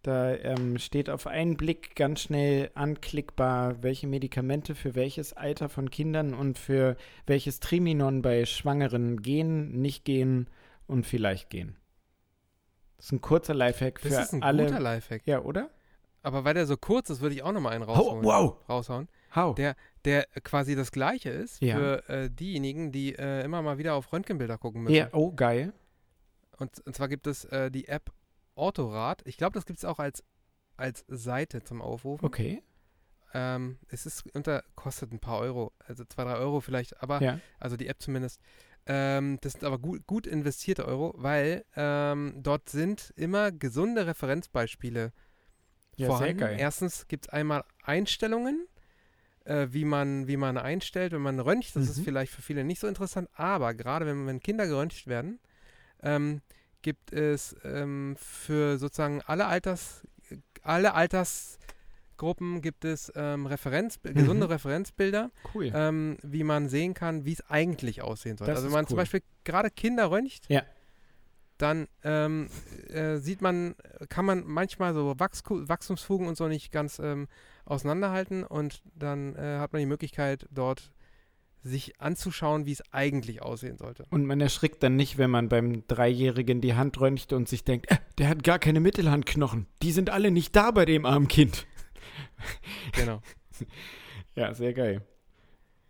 [0.04, 5.90] Da ähm, steht auf einen Blick ganz schnell anklickbar, welche Medikamente für welches Alter von
[5.90, 10.48] Kindern und für welches Triminon bei Schwangeren gehen, nicht gehen
[10.88, 11.78] und vielleicht gehen.
[12.98, 14.66] Das ist ein kurzer Lifehack für Das ist ein alle.
[14.66, 15.22] guter Lifehack.
[15.26, 15.70] ja, oder?
[16.22, 18.24] Aber weil der so kurz ist, würde ich auch nochmal einen Oh, rausholen.
[18.26, 18.56] wow!
[18.70, 19.08] raushauen.
[19.36, 19.56] How?
[19.56, 19.76] Der,
[20.06, 21.76] der quasi das gleiche ist Ja.
[21.78, 24.96] für äh, diejenigen, die äh, immer mal wieder auf Röntgenbilder gucken müssen.
[24.96, 25.74] Ja, oh, geil.
[26.58, 28.12] Und, und zwar gibt es äh, die App
[28.56, 29.22] Autorad.
[29.26, 30.24] Ich glaube, das gibt es auch als,
[30.78, 32.26] als Seite zum Aufrufen.
[32.26, 32.62] Okay.
[33.34, 37.40] Ähm, es ist unter, kostet ein paar Euro, also zwei, drei Euro vielleicht, aber Ja.
[37.60, 38.40] also die App zumindest.
[38.86, 45.14] Ähm, das sind aber gut, gut investierte Euro, weil ähm, dort sind immer gesunde Referenzbeispiele
[45.96, 46.40] Ja, vorhanden.
[46.40, 46.58] sehr geil.
[46.60, 48.68] Erstens gibt es einmal Einstellungen,
[49.46, 51.76] äh, wie, man, wie man einstellt, wenn man röntgt.
[51.76, 52.04] Das ist Mhm.
[52.04, 55.40] vielleicht für viele nicht so interessant, aber gerade wenn, wenn Kinder geröntgt werden,
[56.04, 56.42] ähm,
[56.82, 60.06] gibt es ähm, für sozusagen alle Alters,
[60.62, 64.52] alle Altersgruppen gibt es ähm, Referenz, gesunde Mhm.
[64.52, 65.72] Referenzbilder, Cool.
[65.74, 68.48] ähm, wie man sehen kann, wie es eigentlich aussehen soll.
[68.48, 69.02] Das also wenn man zum cool.
[69.04, 70.64] Beispiel gerade Kinder röntgt, Ja.
[71.58, 72.50] dann ähm,
[72.90, 73.76] äh, sieht man,
[74.10, 77.28] kann man manchmal so Wachsku Wachstumsfugen und so nicht ganz ähm,
[77.66, 80.92] auseinanderhalten und dann äh, hat man die Möglichkeit, dort
[81.64, 84.06] sich anzuschauen, wie es eigentlich aussehen sollte.
[84.10, 87.90] Und man erschrickt dann nicht, wenn man beim Dreijährigen die Hand röntgt und sich denkt,
[87.90, 89.68] äh, der hat gar keine Mittelhandknochen.
[89.82, 91.66] Die sind alle nicht da bei dem armen Kind.
[92.92, 93.22] Genau.
[94.36, 95.02] Ja, sehr geil.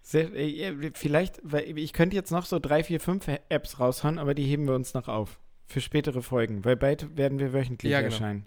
[0.03, 4.35] Sehr, äh, vielleicht, weil ich könnte jetzt noch so drei, vier, fünf Apps raushauen, aber
[4.35, 5.39] die heben wir uns noch auf.
[5.65, 8.13] Für spätere Folgen, weil bald werden wir wöchentlich Ja, genau.
[8.13, 8.45] erscheinen.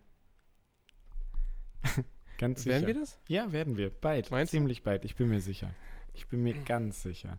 [2.39, 2.77] Ganz sicher.
[2.77, 3.19] Werden wir das?
[3.29, 3.91] Ja, werden wir.
[3.91, 4.31] Bald.
[4.31, 4.59] Meinst du?
[4.59, 5.05] Ziemlich bald.
[5.05, 5.75] Ich bin mir sicher.
[6.17, 7.39] Ich bin mir ganz sicher.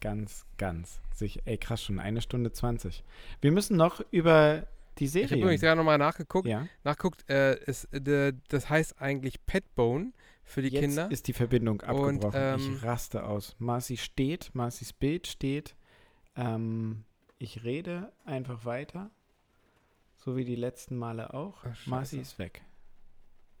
[0.00, 1.40] Ganz, ganz sicher.
[1.44, 3.04] Ey, krass, schon eine Stunde 20.
[3.42, 4.66] Wir müssen noch über
[4.98, 5.42] die Ich habe Serie.
[5.42, 6.48] übrigens gerade nochmal nachgeguckt.
[6.48, 10.12] ja, Nachguckt, äh, es, äh, das heißt eigentlich Petbone
[10.44, 11.10] für die jetzt Kinder.
[11.10, 12.32] ist die Verbindung Und, abgebrochen.
[12.34, 13.54] ähm, ich raste aus.
[13.58, 15.76] Marci steht, Marcis Bild steht.
[16.34, 17.04] Ähm,
[17.38, 19.10] ich rede einfach weiter.
[20.16, 21.64] So wie die letzten Male auch.
[21.64, 21.86] Ach.
[21.86, 22.62] Marci ist weg.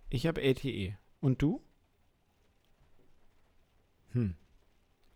[0.08, 0.96] Ich habe LTE.
[1.20, 1.62] Und du?
[4.12, 4.34] Hm.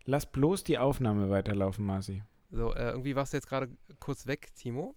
[0.05, 2.21] Lass bloß die Aufnahme weiterlaufen, Marci.
[2.51, 3.69] So, äh, irgendwie warst du jetzt gerade
[3.99, 4.95] kurz weg, Timo.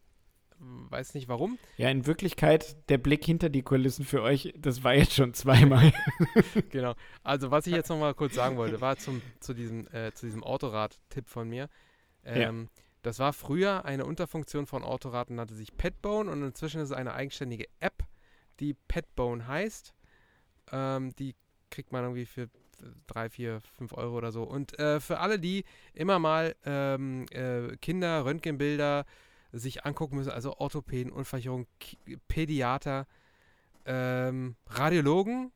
[0.61, 1.57] Weiß nicht warum.
[1.77, 5.93] Ja, in Wirklichkeit, der Blick hinter die Kulissen für euch, das war jetzt schon zweimal.
[6.71, 6.95] genau.
[7.23, 10.43] Also, was ich jetzt nochmal kurz sagen wollte, war zum, zu diesem, äh, zu diesem
[10.43, 11.69] Autorad-Tipp von mir.
[12.25, 12.69] Ähm,
[13.03, 16.97] Das war früher eine Unterfunktion von Autorad und nannte sich Petbone und inzwischen ist es
[16.97, 18.05] eine eigenständige App,
[18.59, 19.95] die Petbone heißt.
[20.73, 21.37] Ähm, die
[21.71, 22.51] kriegt man irgendwie für
[23.07, 24.43] drei, vier, fünf Euro oder so.
[24.43, 25.65] Und äh, für alle, die
[25.95, 29.05] immer mal ähm, äh, Kinder, Röntgenbilder
[29.53, 31.67] sich angucken müssen, also Orthopäden, Unfallchirurgen,
[32.29, 33.07] Pädiater,
[33.87, 35.53] ähm, Radiologen,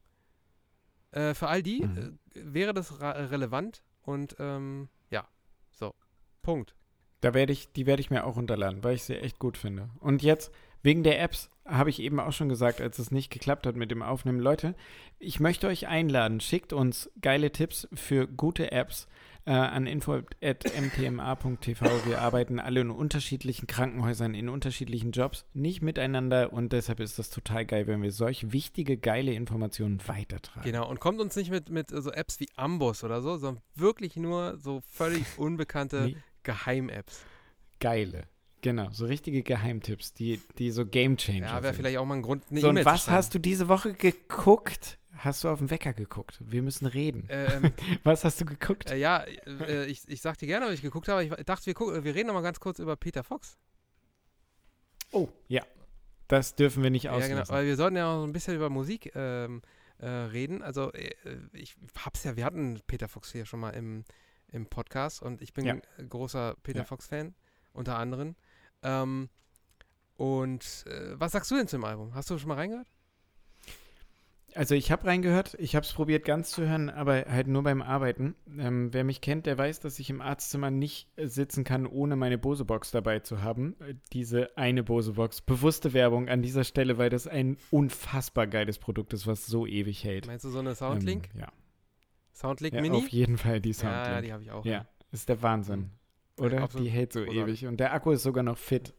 [1.10, 2.18] äh, für all die Mhm.
[2.34, 5.28] äh, wäre das relevant und ähm, ja,
[5.70, 5.94] so,
[6.40, 6.74] Punkt.
[7.20, 9.90] Da werde ich, die werde ich mir auch runterladen, weil ich sie echt gut finde.
[10.00, 10.50] Und jetzt,
[10.82, 13.90] wegen der Apps, habe ich eben auch schon gesagt, als es nicht geklappt hat mit
[13.90, 14.40] dem Aufnehmen.
[14.40, 14.74] Leute,
[15.18, 19.06] ich möchte euch einladen, schickt uns geile Tipps für gute Apps
[19.44, 21.84] äh, an info.mtma.tv.
[22.06, 27.30] Wir arbeiten alle in unterschiedlichen Krankenhäusern, in unterschiedlichen Jobs, nicht miteinander und deshalb ist das
[27.30, 30.64] total geil, wenn wir solch wichtige, geile Informationen weitertragen.
[30.64, 34.16] Genau, und kommt uns nicht mit, mit so Apps wie Ambos oder so, sondern wirklich
[34.16, 37.24] nur so völlig unbekannte Nee, Geheim-Apps.
[37.80, 38.24] geile.
[38.62, 42.44] Genau, so richtige Geheimtipps, die, die so Gamechanger Ja, wäre vielleicht auch mal ein Grund,
[42.50, 43.16] eine So, und E-Mail was zu schreiben.
[43.18, 44.98] hast du diese Woche geguckt?
[45.16, 46.38] Hast du auf den Wecker geguckt?
[46.40, 47.26] Wir müssen reden.
[47.28, 47.72] Ähm,
[48.04, 48.90] Was hast du geguckt?
[48.90, 51.22] äh, ja, äh, ich, ich sag dir gerne, was ich geguckt habe.
[51.24, 53.56] Ich dachte, wir, gucken, wir reden noch mal ganz kurz über Peter Fox.
[55.12, 55.62] oh, ja.
[56.28, 57.54] Das dürfen wir nicht Ja, genau, auslassen.
[57.54, 59.60] weil wir sollten ja auch so ein bisschen über Musik ähm,
[59.98, 60.62] äh, reden.
[60.62, 61.10] Also, äh,
[61.52, 64.04] ich hab's ja, wir hatten Peter Fox hier schon mal im,
[64.48, 65.76] im Podcast und ich bin Ja.
[65.98, 66.84] ein großer Peter Ja.
[66.84, 67.34] Fox-Fan,
[67.74, 68.34] unter anderem.
[68.82, 69.28] Ähm,
[70.16, 72.14] und äh, was sagst du denn zum Album?
[72.14, 72.86] Hast du schon mal reingehört?
[74.54, 77.80] Also ich habe reingehört, ich habe es probiert ganz zu hören, aber halt nur beim
[77.80, 78.34] Arbeiten.
[78.58, 82.38] Ähm, wer mich kennt, der weiß, dass ich im Arztzimmer nicht sitzen kann, ohne meine
[82.38, 83.76] Bose-Box dabei zu haben.
[83.80, 85.40] Äh, diese eine Bose-Box.
[85.42, 90.04] Bewusste Werbung an dieser Stelle, weil das ein unfassbar geiles Produkt ist, was so ewig
[90.04, 90.26] hält.
[90.26, 91.30] Meinst du so eine Soundlink?
[91.34, 91.52] Ähm, ja.
[92.34, 92.98] Soundlink ja, Mini?
[92.98, 94.06] auf jeden Fall die Soundlink.
[94.06, 94.64] Ja, die habe ich auch.
[94.64, 95.90] Ja, ist der Wahnsinn.
[96.38, 96.62] Oder?
[96.62, 96.86] Absolut.
[96.86, 97.42] die hält so Großartig.
[97.42, 97.66] ewig.
[97.66, 98.94] Und der Akku ist sogar noch fit.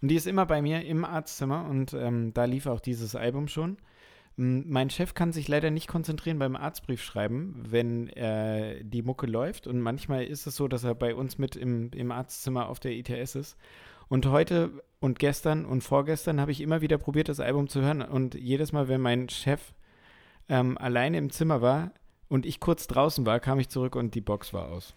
[0.00, 3.48] Und die ist immer bei mir im Arztzimmer und ähm, da lief auch dieses Album
[3.48, 3.76] schon.
[4.36, 9.26] M, Mein Chef kann sich leider nicht konzentrieren beim Arztbrief schreiben, wenn äh, die Mucke
[9.26, 9.66] läuft.
[9.66, 12.92] Und manchmal ist es so, dass er bei uns mit im, im Arztzimmer auf der
[12.92, 13.56] ITS ist.
[14.08, 18.02] Und heute und gestern und vorgestern habe ich immer wieder probiert, das Album zu hören.
[18.02, 19.72] Und jedes Mal, wenn mein Chef
[20.48, 21.92] ähm, alleine im Zimmer war
[22.28, 24.94] und ich kurz draußen war, kam ich zurück und die Box war aus.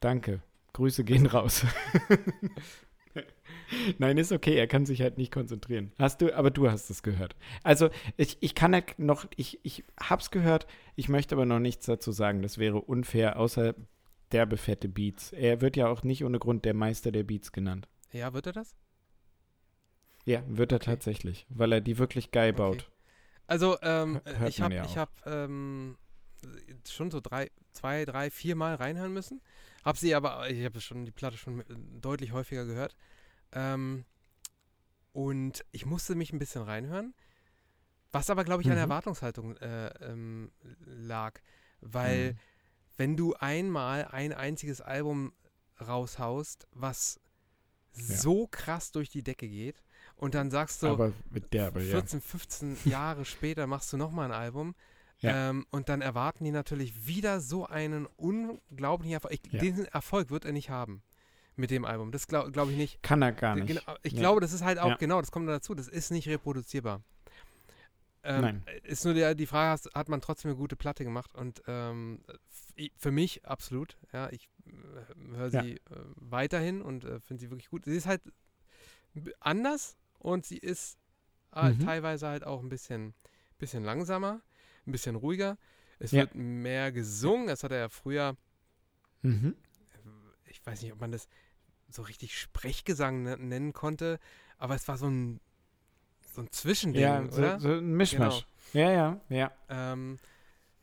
[0.00, 0.40] Danke.
[0.76, 1.64] Grüße gehen raus.
[3.98, 5.90] Nein, ist okay, er kann sich halt nicht konzentrieren.
[5.98, 7.34] Hast du, aber du hast es gehört.
[7.64, 11.86] Also, ich, ich kann halt noch, ich, ich hab's gehört, ich möchte aber noch nichts
[11.86, 12.42] dazu sagen.
[12.42, 13.74] Das wäre unfair, außer
[14.32, 15.32] derbe fette Beats.
[15.32, 17.88] Er wird ja auch nicht ohne Grund der Meister der Beats genannt.
[18.12, 18.76] Ja, wird er das?
[20.26, 20.86] Ja, wird er Okay.
[20.86, 22.58] tatsächlich, weil er die wirklich geil Okay.
[22.58, 22.90] baut.
[23.46, 25.96] Also, ähm, Hör- hört ich habe ja ich hab, ähm,
[26.88, 29.40] schon so drei, zwei, drei, vier Mal reinhören müssen.
[29.86, 31.68] Hab sie aber, ich habe schon die Platte schon mit-
[32.04, 32.96] deutlich häufiger gehört.
[33.52, 34.04] Ähm,
[35.12, 37.14] und ich musste mich ein bisschen reinhören.
[38.12, 38.90] Was aber, glaube ich, an der Mhm.
[38.90, 40.50] Erwartungshaltung äh, ähm,
[40.84, 41.40] lag.
[41.80, 42.38] Weil, Mhm.
[42.96, 45.32] wenn du einmal ein einziges Album
[45.80, 47.20] raushaust, was
[47.92, 49.82] so krass durch die Decke geht,
[50.16, 51.90] und dann sagst du, aber mit derbe, ja.
[51.92, 54.74] 14, 15 Jahre später machst du nochmal ein Album.
[55.20, 55.50] Ja.
[55.50, 59.32] Ähm, und dann erwarten die natürlich wieder so einen unglaublichen Erfolg.
[59.32, 59.60] Ich, Ja.
[59.60, 61.02] Diesen Erfolg wird er nicht haben
[61.56, 62.12] mit dem Album.
[62.12, 63.02] Das glaube glaub ich nicht.
[63.02, 63.66] Kann er gar nicht.
[63.66, 64.20] Genau, ich Nee.
[64.20, 64.96] glaube, das ist halt auch, Ja.
[64.96, 67.02] genau, das kommt dazu, das ist nicht reproduzierbar.
[68.22, 68.64] Ähm, Nein.
[68.82, 71.34] Ist nur der, die Frage, hat man trotzdem eine gute Platte gemacht?
[71.34, 72.20] Und ähm,
[72.98, 73.96] für mich absolut.
[74.12, 75.80] Ja, ich äh, höre sie äh,
[76.16, 77.84] weiterhin und äh, finde sie wirklich gut.
[77.84, 78.20] Sie ist halt
[79.40, 80.98] anders und sie ist
[81.54, 81.78] äh, Mhm.
[81.84, 83.14] teilweise halt auch ein bisschen,
[83.58, 84.42] bisschen langsamer,
[84.86, 85.58] ein bisschen ruhiger.
[85.98, 86.22] Es Ja.
[86.22, 87.46] wird mehr gesungen.
[87.46, 88.36] Das hat er ja früher
[89.22, 89.56] Mhm.
[90.46, 91.28] ich weiß nicht, ob man das
[91.88, 94.18] so richtig Sprechgesang ne- nennen konnte,
[94.58, 95.40] aber es war so ein,
[96.32, 97.28] so ein Zwischending, Ja, oder?
[97.30, 97.58] Genau.
[97.58, 98.46] so, so ein Mischmasch.
[98.72, 99.52] Ja, ja, ja.
[99.68, 100.18] Ähm,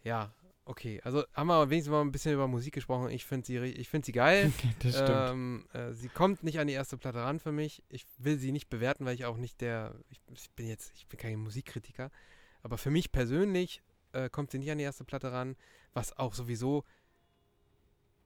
[0.03, 0.34] ja,
[0.65, 0.99] okay.
[1.03, 3.09] Also haben wir wenigstens mal ein bisschen über Musik gesprochen.
[3.09, 4.51] Ich finde sie, ich find sie geil.
[4.80, 5.09] Das stimmt.
[5.11, 7.84] ähm, äh, sie kommt nicht an die erste Platte ran für mich.
[7.89, 11.07] Ich will sie nicht bewerten, weil ich auch nicht der, ich, ich bin jetzt, ich
[11.07, 12.09] bin kein Musikkritiker,
[12.61, 13.81] aber für mich persönlich
[14.14, 15.56] äh, kommt sie nicht an die erste Platte ran,
[15.94, 16.84] was auch sowieso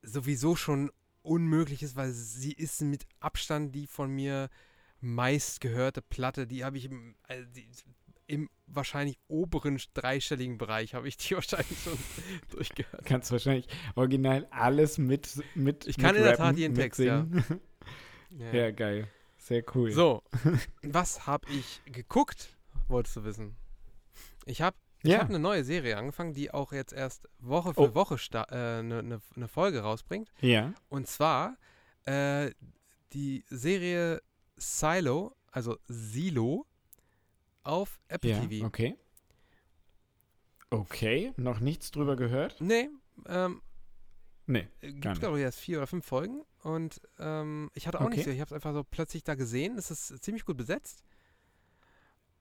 [0.02, 0.92] sowieso schon
[1.22, 4.50] unmöglich ist, weil sie ist mit Abstand die von mir
[5.02, 6.48] meistgehörte Platte.
[6.48, 7.68] Die habe ich im, äh, die,
[8.28, 11.98] im wahrscheinlich oberen dreistelligen Bereich habe ich die wahrscheinlich schon
[12.52, 13.06] durchgehört.
[13.06, 17.24] Kannst wahrscheinlich original alles mit mit Ich kann mit in der Tat jeden Text, ja.
[17.24, 17.62] mitsingen.
[18.54, 18.72] ja.
[18.72, 19.08] geil.
[19.38, 19.92] Sehr cool.
[19.92, 20.24] So,
[20.82, 22.58] was habe ich geguckt,
[22.90, 23.56] wolltest du wissen?
[24.46, 25.20] Ich habe ich ja.
[25.20, 27.96] hab eine neue Serie angefangen, die auch jetzt erst Woche für Oh.
[27.96, 30.32] Woche sta- äh, eine ne, ne Folge rausbringt.
[30.42, 30.74] ja.
[30.90, 31.58] Und zwar
[32.06, 32.52] äh,
[33.14, 34.22] die Serie
[34.58, 36.66] Silo, also Silo,
[37.64, 38.66] auf Apple Ja, TV.
[38.66, 38.96] okay.
[40.70, 42.60] Okay, noch nichts drüber gehört?
[42.60, 42.90] Nee,
[43.28, 43.62] ähm,
[44.50, 44.68] Nee.
[44.82, 45.20] gibt Gar nicht.
[45.20, 46.42] glaube ich erst vier oder fünf Folgen.
[46.64, 48.24] Und ähm, ich hatte auch Okay.
[48.24, 49.78] so, ich habe es einfach so plötzlich da gesehen.
[49.78, 51.04] Es ist ziemlich gut besetzt.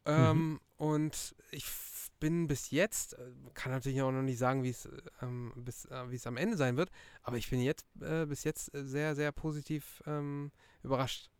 [0.06, 0.12] Mhm.
[0.12, 1.64] Ähm, Und ich
[2.26, 3.22] bin bis jetzt, äh,
[3.54, 4.88] kann natürlich auch noch nicht sagen, wie es
[5.22, 6.90] ähm, bis, äh, wie es am Ende sein wird,
[7.22, 10.50] aber ich bin jetzt äh, bis jetzt äh, sehr, sehr positiv ähm,
[10.82, 11.30] überrascht.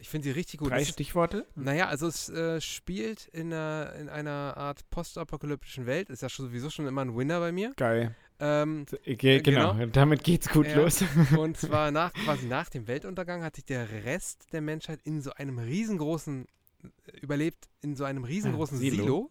[0.00, 0.70] Ich finde sie richtig gut.
[0.70, 1.46] Drei Es Stichworte?
[1.54, 6.10] naja, also es äh, spielt in einer, in einer Art postapokalyptischen Welt.
[6.10, 7.72] Ist ja schon sowieso schon immer ein Winner bei mir.
[7.76, 8.14] Geil.
[8.40, 9.86] Ähm, Ge genau.
[9.86, 10.76] damit geht's gut Ja.
[10.78, 11.04] los.
[11.38, 15.30] und zwar nach, quasi nach dem Weltuntergang hat sich der Rest der Menschheit in so
[15.32, 16.44] einem riesengroßen,
[16.82, 18.96] äh, überlebt, in so einem riesengroßen Ah, Silo.
[19.04, 19.30] Silo.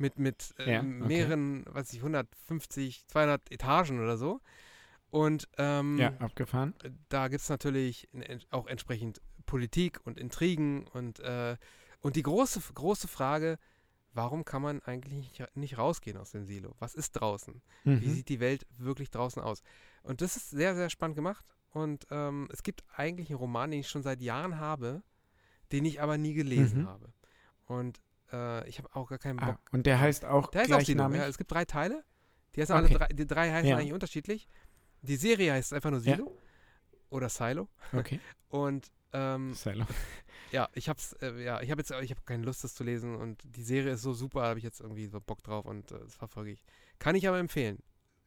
[0.00, 0.84] Mit, mit äh, Ja, okay.
[0.88, 4.40] mehreren, weiß ich, 150, 200 Etagen oder so.
[5.10, 6.74] Und ähm, ja, abgefahren.
[7.08, 8.08] da gibt es natürlich
[8.50, 11.56] auch entsprechend Politik und Intrigen und, äh,
[12.00, 13.58] und die große, große Frage,
[14.12, 16.74] warum kann man eigentlich nicht, rausgehen aus dem Silo?
[16.78, 17.60] Was ist draußen?
[17.84, 18.14] Wie Mhm.
[18.14, 19.62] sieht die Welt wirklich draußen aus?
[20.02, 21.44] Und das ist sehr, sehr spannend gemacht.
[21.72, 25.02] Und ähm, es gibt eigentlich einen Roman, den ich schon seit Jahren habe,
[25.72, 26.86] den ich aber nie gelesen Mhm.
[26.86, 27.12] habe.
[27.66, 28.00] Und
[28.32, 29.60] äh, ich habe auch gar keinen Ah, Bock.
[29.72, 31.20] und der heißt auch Der heißt auch gleichnamig?
[31.20, 32.04] Ja, es gibt drei Teile.
[32.56, 32.84] Die, heißen Okay.
[32.86, 33.76] alle drei, die drei heißen Ja.
[33.76, 34.48] eigentlich unterschiedlich.
[35.02, 36.16] Die Serie heißt einfach nur Ja.
[36.16, 36.36] Silo
[37.10, 37.68] oder Silo.
[37.92, 38.20] Okay.
[38.48, 39.84] Und ähm, Silo.
[40.52, 43.16] ja, ich hab's, äh, ja, ich habe jetzt, ich habe keine Lust, das zu lesen
[43.16, 45.98] und die Serie ist so super, habe ich jetzt irgendwie so Bock drauf und äh,
[45.98, 46.62] das verfolge ich.
[47.00, 47.78] Kann ich aber empfehlen.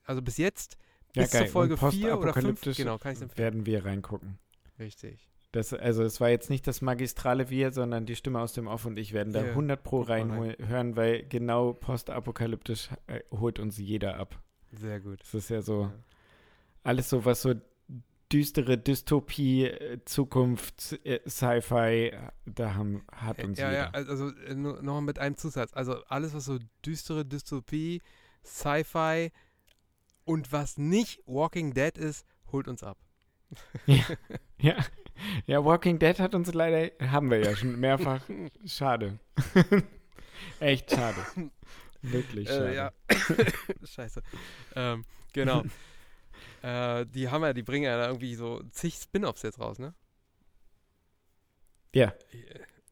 [0.03, 0.77] Also bis jetzt,
[1.13, 3.37] bis ja, zur Folge Und 4 oder 5, postapokalyptisch genau, kann ich empfehlen.
[3.45, 4.39] werden wir reingucken.
[4.79, 5.29] Richtig.
[5.53, 8.85] Das, also es war jetzt nicht das magistrale Wir, sondern die Stimme aus dem Off
[8.85, 14.17] und ich werden da Ja, 100 pro reinhören, weil genau postapokalyptisch äh, holt uns jeder
[14.17, 14.41] ab.
[14.71, 15.21] Sehr gut.
[15.21, 15.93] Das ist ja so Ja.
[16.81, 17.53] alles so, was so
[18.31, 22.13] düstere Dystopie, äh, Zukunft, äh, Sci-Fi,
[22.47, 23.83] da haben, hat uns ja, jeder.
[23.83, 25.71] ja, also äh, nur, noch mit einem Zusatz.
[25.75, 28.01] Also alles, was so düstere Dystopie,
[28.43, 29.31] Sci-Fi
[30.25, 32.97] und was nicht Walking Dead ist, holt uns ab.
[33.85, 34.03] Ja.
[34.59, 34.75] ja,
[35.47, 38.21] Walking Dead hat uns leider, haben wir ja schon mehrfach.
[38.65, 39.19] Schade.
[40.59, 41.17] Echt schade.
[42.01, 42.71] Wirklich schade.
[42.71, 42.91] Äh, ja.
[43.83, 44.21] Scheiße.
[44.75, 45.63] Ähm, genau.
[46.61, 49.93] äh, die haben ja, die bringen ja da irgendwie so zig Spin-offs jetzt raus, ne?
[51.93, 52.13] Ja.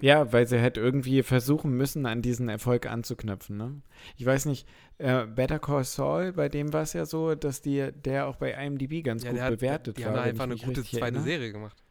[0.01, 3.55] Ja, weil sie halt irgendwie versuchen müssen, an diesen Erfolg anzuknüpfen.
[3.57, 3.81] Ne?
[4.17, 4.67] Ich weiß nicht,
[4.97, 8.51] äh, Better Call Saul, bei dem war es ja so, dass die, der auch bei
[8.53, 10.11] IMDb ganz Ja, gut hat, bewertet die war.
[10.11, 11.23] haben da wenn einfach eine gute zweite erinnere.
[11.23, 11.83] Serie gemacht.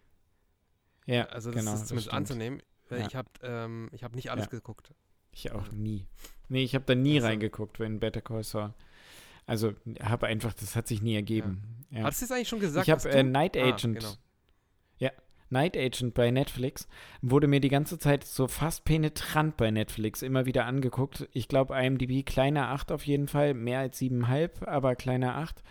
[1.10, 2.16] Ja, Also das genau, ist zumindest stimmt.
[2.16, 2.62] anzunehmen.
[2.88, 3.06] weil Ja.
[3.06, 4.50] Ich habe ähm, ich hab nicht alles Ja.
[4.50, 4.92] geguckt.
[5.32, 6.06] Ich auch nie.
[6.48, 7.26] Nee, ich habe da nie Ach so.
[7.28, 8.74] reingeguckt, wenn Better Call Saul.
[9.46, 9.72] Also
[10.02, 11.84] habe einfach, das hat sich nie ergeben.
[11.90, 12.02] Ja.
[12.04, 12.86] Hattest du jetzt eigentlich schon gesagt?
[12.86, 13.98] ich habe äh, Night Ah, Agent.
[13.98, 14.12] genau.
[14.98, 15.10] Ja,
[15.48, 16.86] Night Agent bei Netflix
[17.22, 21.28] wurde mir die ganze Zeit so fast penetrant bei Netflix immer wieder angeguckt.
[21.32, 25.62] Ich glaube, IMDb kleiner 8 auf jeden Fall, mehr als 7,5, aber kleiner 8.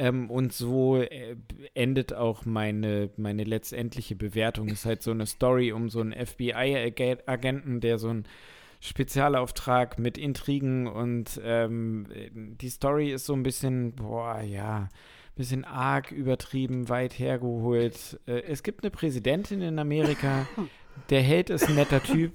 [0.00, 1.36] Ähm, und so äh,
[1.74, 4.68] endet auch meine, meine letztendliche Bewertung.
[4.68, 8.24] Ist halt so eine Story um so einen FBI-Agenten, der so einen
[8.80, 14.88] Spezialauftrag mit Intrigen und ähm, die Story ist so ein bisschen, boah, ja,
[15.36, 18.18] bisschen arg übertrieben, weit hergeholt.
[18.26, 20.48] Äh, es gibt eine Präsidentin in Amerika.
[21.10, 22.32] Der Held ist ein netter Typ.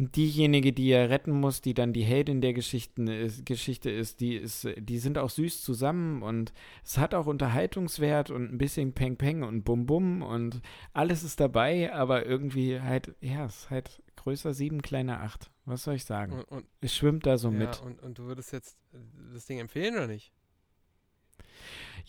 [0.00, 4.36] Diejenige, die er retten muss, die dann die Heldin der Geschichten ist, Geschichte ist, die
[4.36, 6.52] ist, die sind auch süß zusammen und
[6.84, 10.60] es hat auch Unterhaltungswert und ein bisschen Peng Peng und Bum Bum und
[10.92, 15.50] alles ist dabei, aber irgendwie halt, ja, es ist halt größer sieben, kleiner acht.
[15.64, 16.32] Was soll ich sagen?
[16.32, 17.82] Und, und, Es schwimmt da so ja, mit.
[17.82, 18.78] und, und du würdest jetzt
[19.32, 20.32] das Ding empfehlen oder nicht?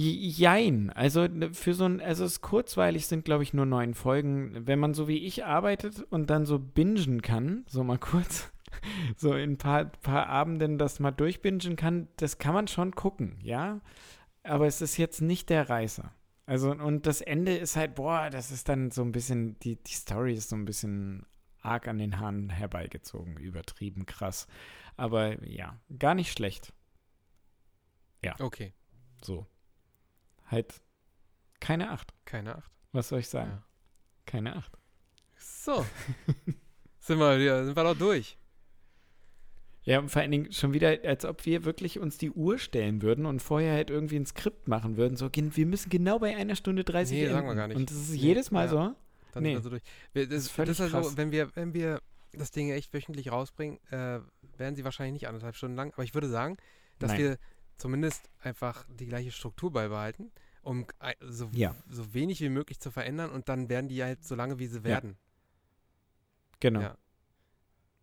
[0.01, 3.93] Jein, also ne, für so ein, also es ist kurzweilig sind, glaube ich, nur neun
[3.93, 4.65] Folgen.
[4.65, 8.49] Wenn man so wie ich arbeitet und dann so bingen kann, so mal kurz,
[9.17, 13.39] so in ein paar, paar Abenden das mal durchbingen kann, das kann man schon gucken,
[13.43, 13.81] ja.
[14.43, 16.13] Aber es ist jetzt nicht der Reißer.
[16.45, 19.93] Also, und das Ende ist halt, boah, das ist dann so ein bisschen, die, die
[19.93, 21.26] Story ist so ein bisschen
[21.61, 24.47] arg an den Haaren herbeigezogen, übertrieben krass.
[24.95, 26.71] Aber ja, gar nicht schlecht.
[28.39, 28.71] Okay,
[29.21, 29.45] So.
[30.49, 30.81] Halt
[31.59, 32.13] keine Acht.
[32.26, 32.71] keine Acht.
[32.91, 33.51] Was soll ich sagen?
[33.51, 33.63] Ja.
[34.26, 34.77] Keine Acht.
[35.38, 35.85] So.
[36.99, 38.38] sind, wir, wieder- sind wir doch durch.
[39.84, 43.01] Ja, und vor allen Dingen schon wieder, als ob wir wirklich uns die Uhr stellen
[43.01, 45.15] würden und vorher halt irgendwie ein Skript machen würden.
[45.15, 47.34] So, wir müssen genau bei einer Stunde 30 Nee, enden.
[47.35, 47.77] sagen wir gar nicht.
[47.77, 48.67] Und das ist Nee, jedes Mal ja.
[48.69, 48.77] so.
[49.31, 49.49] Dann Nee.
[49.53, 49.84] sind wir so durch.
[50.13, 52.01] Wir, das, Das ist völlig das ist also, wenn wir, wenn wir
[52.34, 54.19] das Ding echt wöchentlich rausbringen, äh,
[54.57, 55.93] werden sie wahrscheinlich nicht anderthalb Stunden lang.
[55.93, 56.57] Aber ich würde sagen,
[56.99, 57.19] dass Nein.
[57.19, 57.38] wir
[57.80, 60.31] zumindest einfach die gleiche Struktur beibehalten,
[60.61, 60.85] um
[61.22, 61.76] so, Ja.
[61.89, 64.84] so wenig wie möglich zu verändern und dann werden die halt so lange, wie sie
[64.84, 65.18] werden.
[66.60, 66.81] Genau.
[66.81, 66.97] Ja.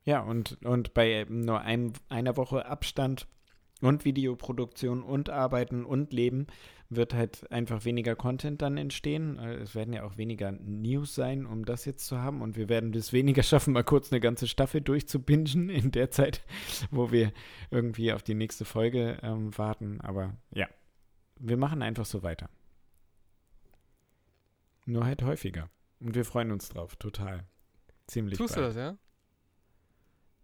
[0.05, 3.27] Ja, und, und bei nur einem, einer Woche Abstand
[3.81, 6.47] und Videoproduktion und Arbeiten und Leben
[6.89, 9.39] wird halt einfach weniger Content dann entstehen.
[9.39, 12.43] Äh, Es werden ja auch weniger News sein, um das jetzt zu haben.
[12.43, 16.45] Und wir werden es weniger schaffen, mal kurz eine ganze Staffel durchzubingen in der Zeit,
[16.91, 17.33] wo wir
[17.71, 20.01] irgendwie auf die nächste Folge ähm, warten.
[20.01, 20.69] Aber ja,
[21.39, 22.49] wir machen einfach so weiter.
[24.85, 25.69] Nur halt häufiger.
[26.01, 27.45] Und wir freuen uns drauf, total.
[28.07, 28.69] Ziemlich Tust du bald.
[28.69, 28.97] das, ja?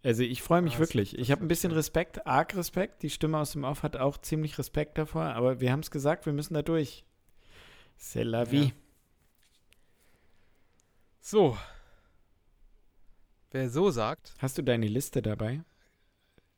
[0.04, 1.18] Also ich freue mich Ah, das- wirklich.
[1.18, 1.70] Ich habe ein bisschen.
[1.72, 3.02] Respekt, arg Respekt.
[3.02, 6.26] Die Stimme aus dem Off hat auch ziemlich Respekt davor, aber wir haben es gesagt,
[6.26, 7.04] wir müssen da durch.
[8.00, 8.64] C'est la vie.
[8.66, 8.70] Ja.
[11.20, 11.56] So.
[13.52, 15.62] Wer so sagt, Hast du deine Liste dabei?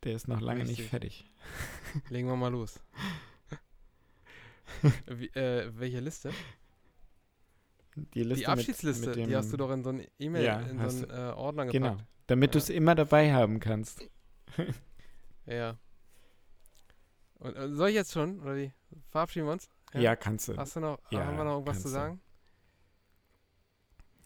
[0.04, 0.88] Der ist noch lange nicht Richtig.
[0.88, 1.30] fertig.
[2.08, 2.80] legen wir mal los.
[5.06, 6.30] Wie, äh, welche Liste?
[8.14, 10.44] Die Liste die mit- Abschiedsliste, mit dem, die hast du doch in so einen E-Mail,
[10.44, 11.96] Ja, in so einen äh, Ordner Genau,
[12.26, 14.08] damit du es immer dabei haben kannst.
[15.46, 15.76] Ja.
[17.34, 18.72] Und, äh, soll ich jetzt schon, oder wie?
[19.10, 19.68] Verabschieden wir uns?
[19.92, 20.56] Ja, kannst du.
[20.56, 22.18] Hast du noch, Ja, haben wir noch irgendwas zu sagen?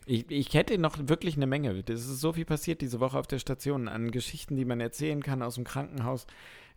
[0.06, 1.70] Ich, ich hätte noch wirklich eine Menge.
[1.88, 5.22] Es ist so viel passiert diese Woche auf der Station an Geschichten, die man erzählen
[5.22, 6.26] kann aus dem Krankenhaus,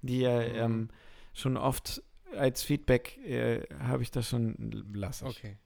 [0.01, 0.55] die ja Mhm.
[0.55, 0.89] ähm,
[1.33, 2.01] schon oft
[2.35, 5.27] als Feedback äh, habe ich das schon lassen.
[5.27, 5.57] Okay.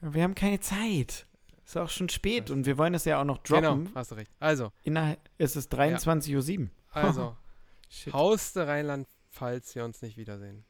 [0.00, 1.26] Wir haben keine Zeit.
[1.68, 3.84] Ist auch schon spät und wir wollen es ja auch noch droppen.
[3.84, 4.32] Genau, hast du recht.
[4.40, 6.68] Also, Innerhalb, es ist 23.07 Uhr.
[6.92, 7.36] also.
[8.12, 10.64] Haus der Rheinland-Pfalz, wir uns nicht wiedersehen.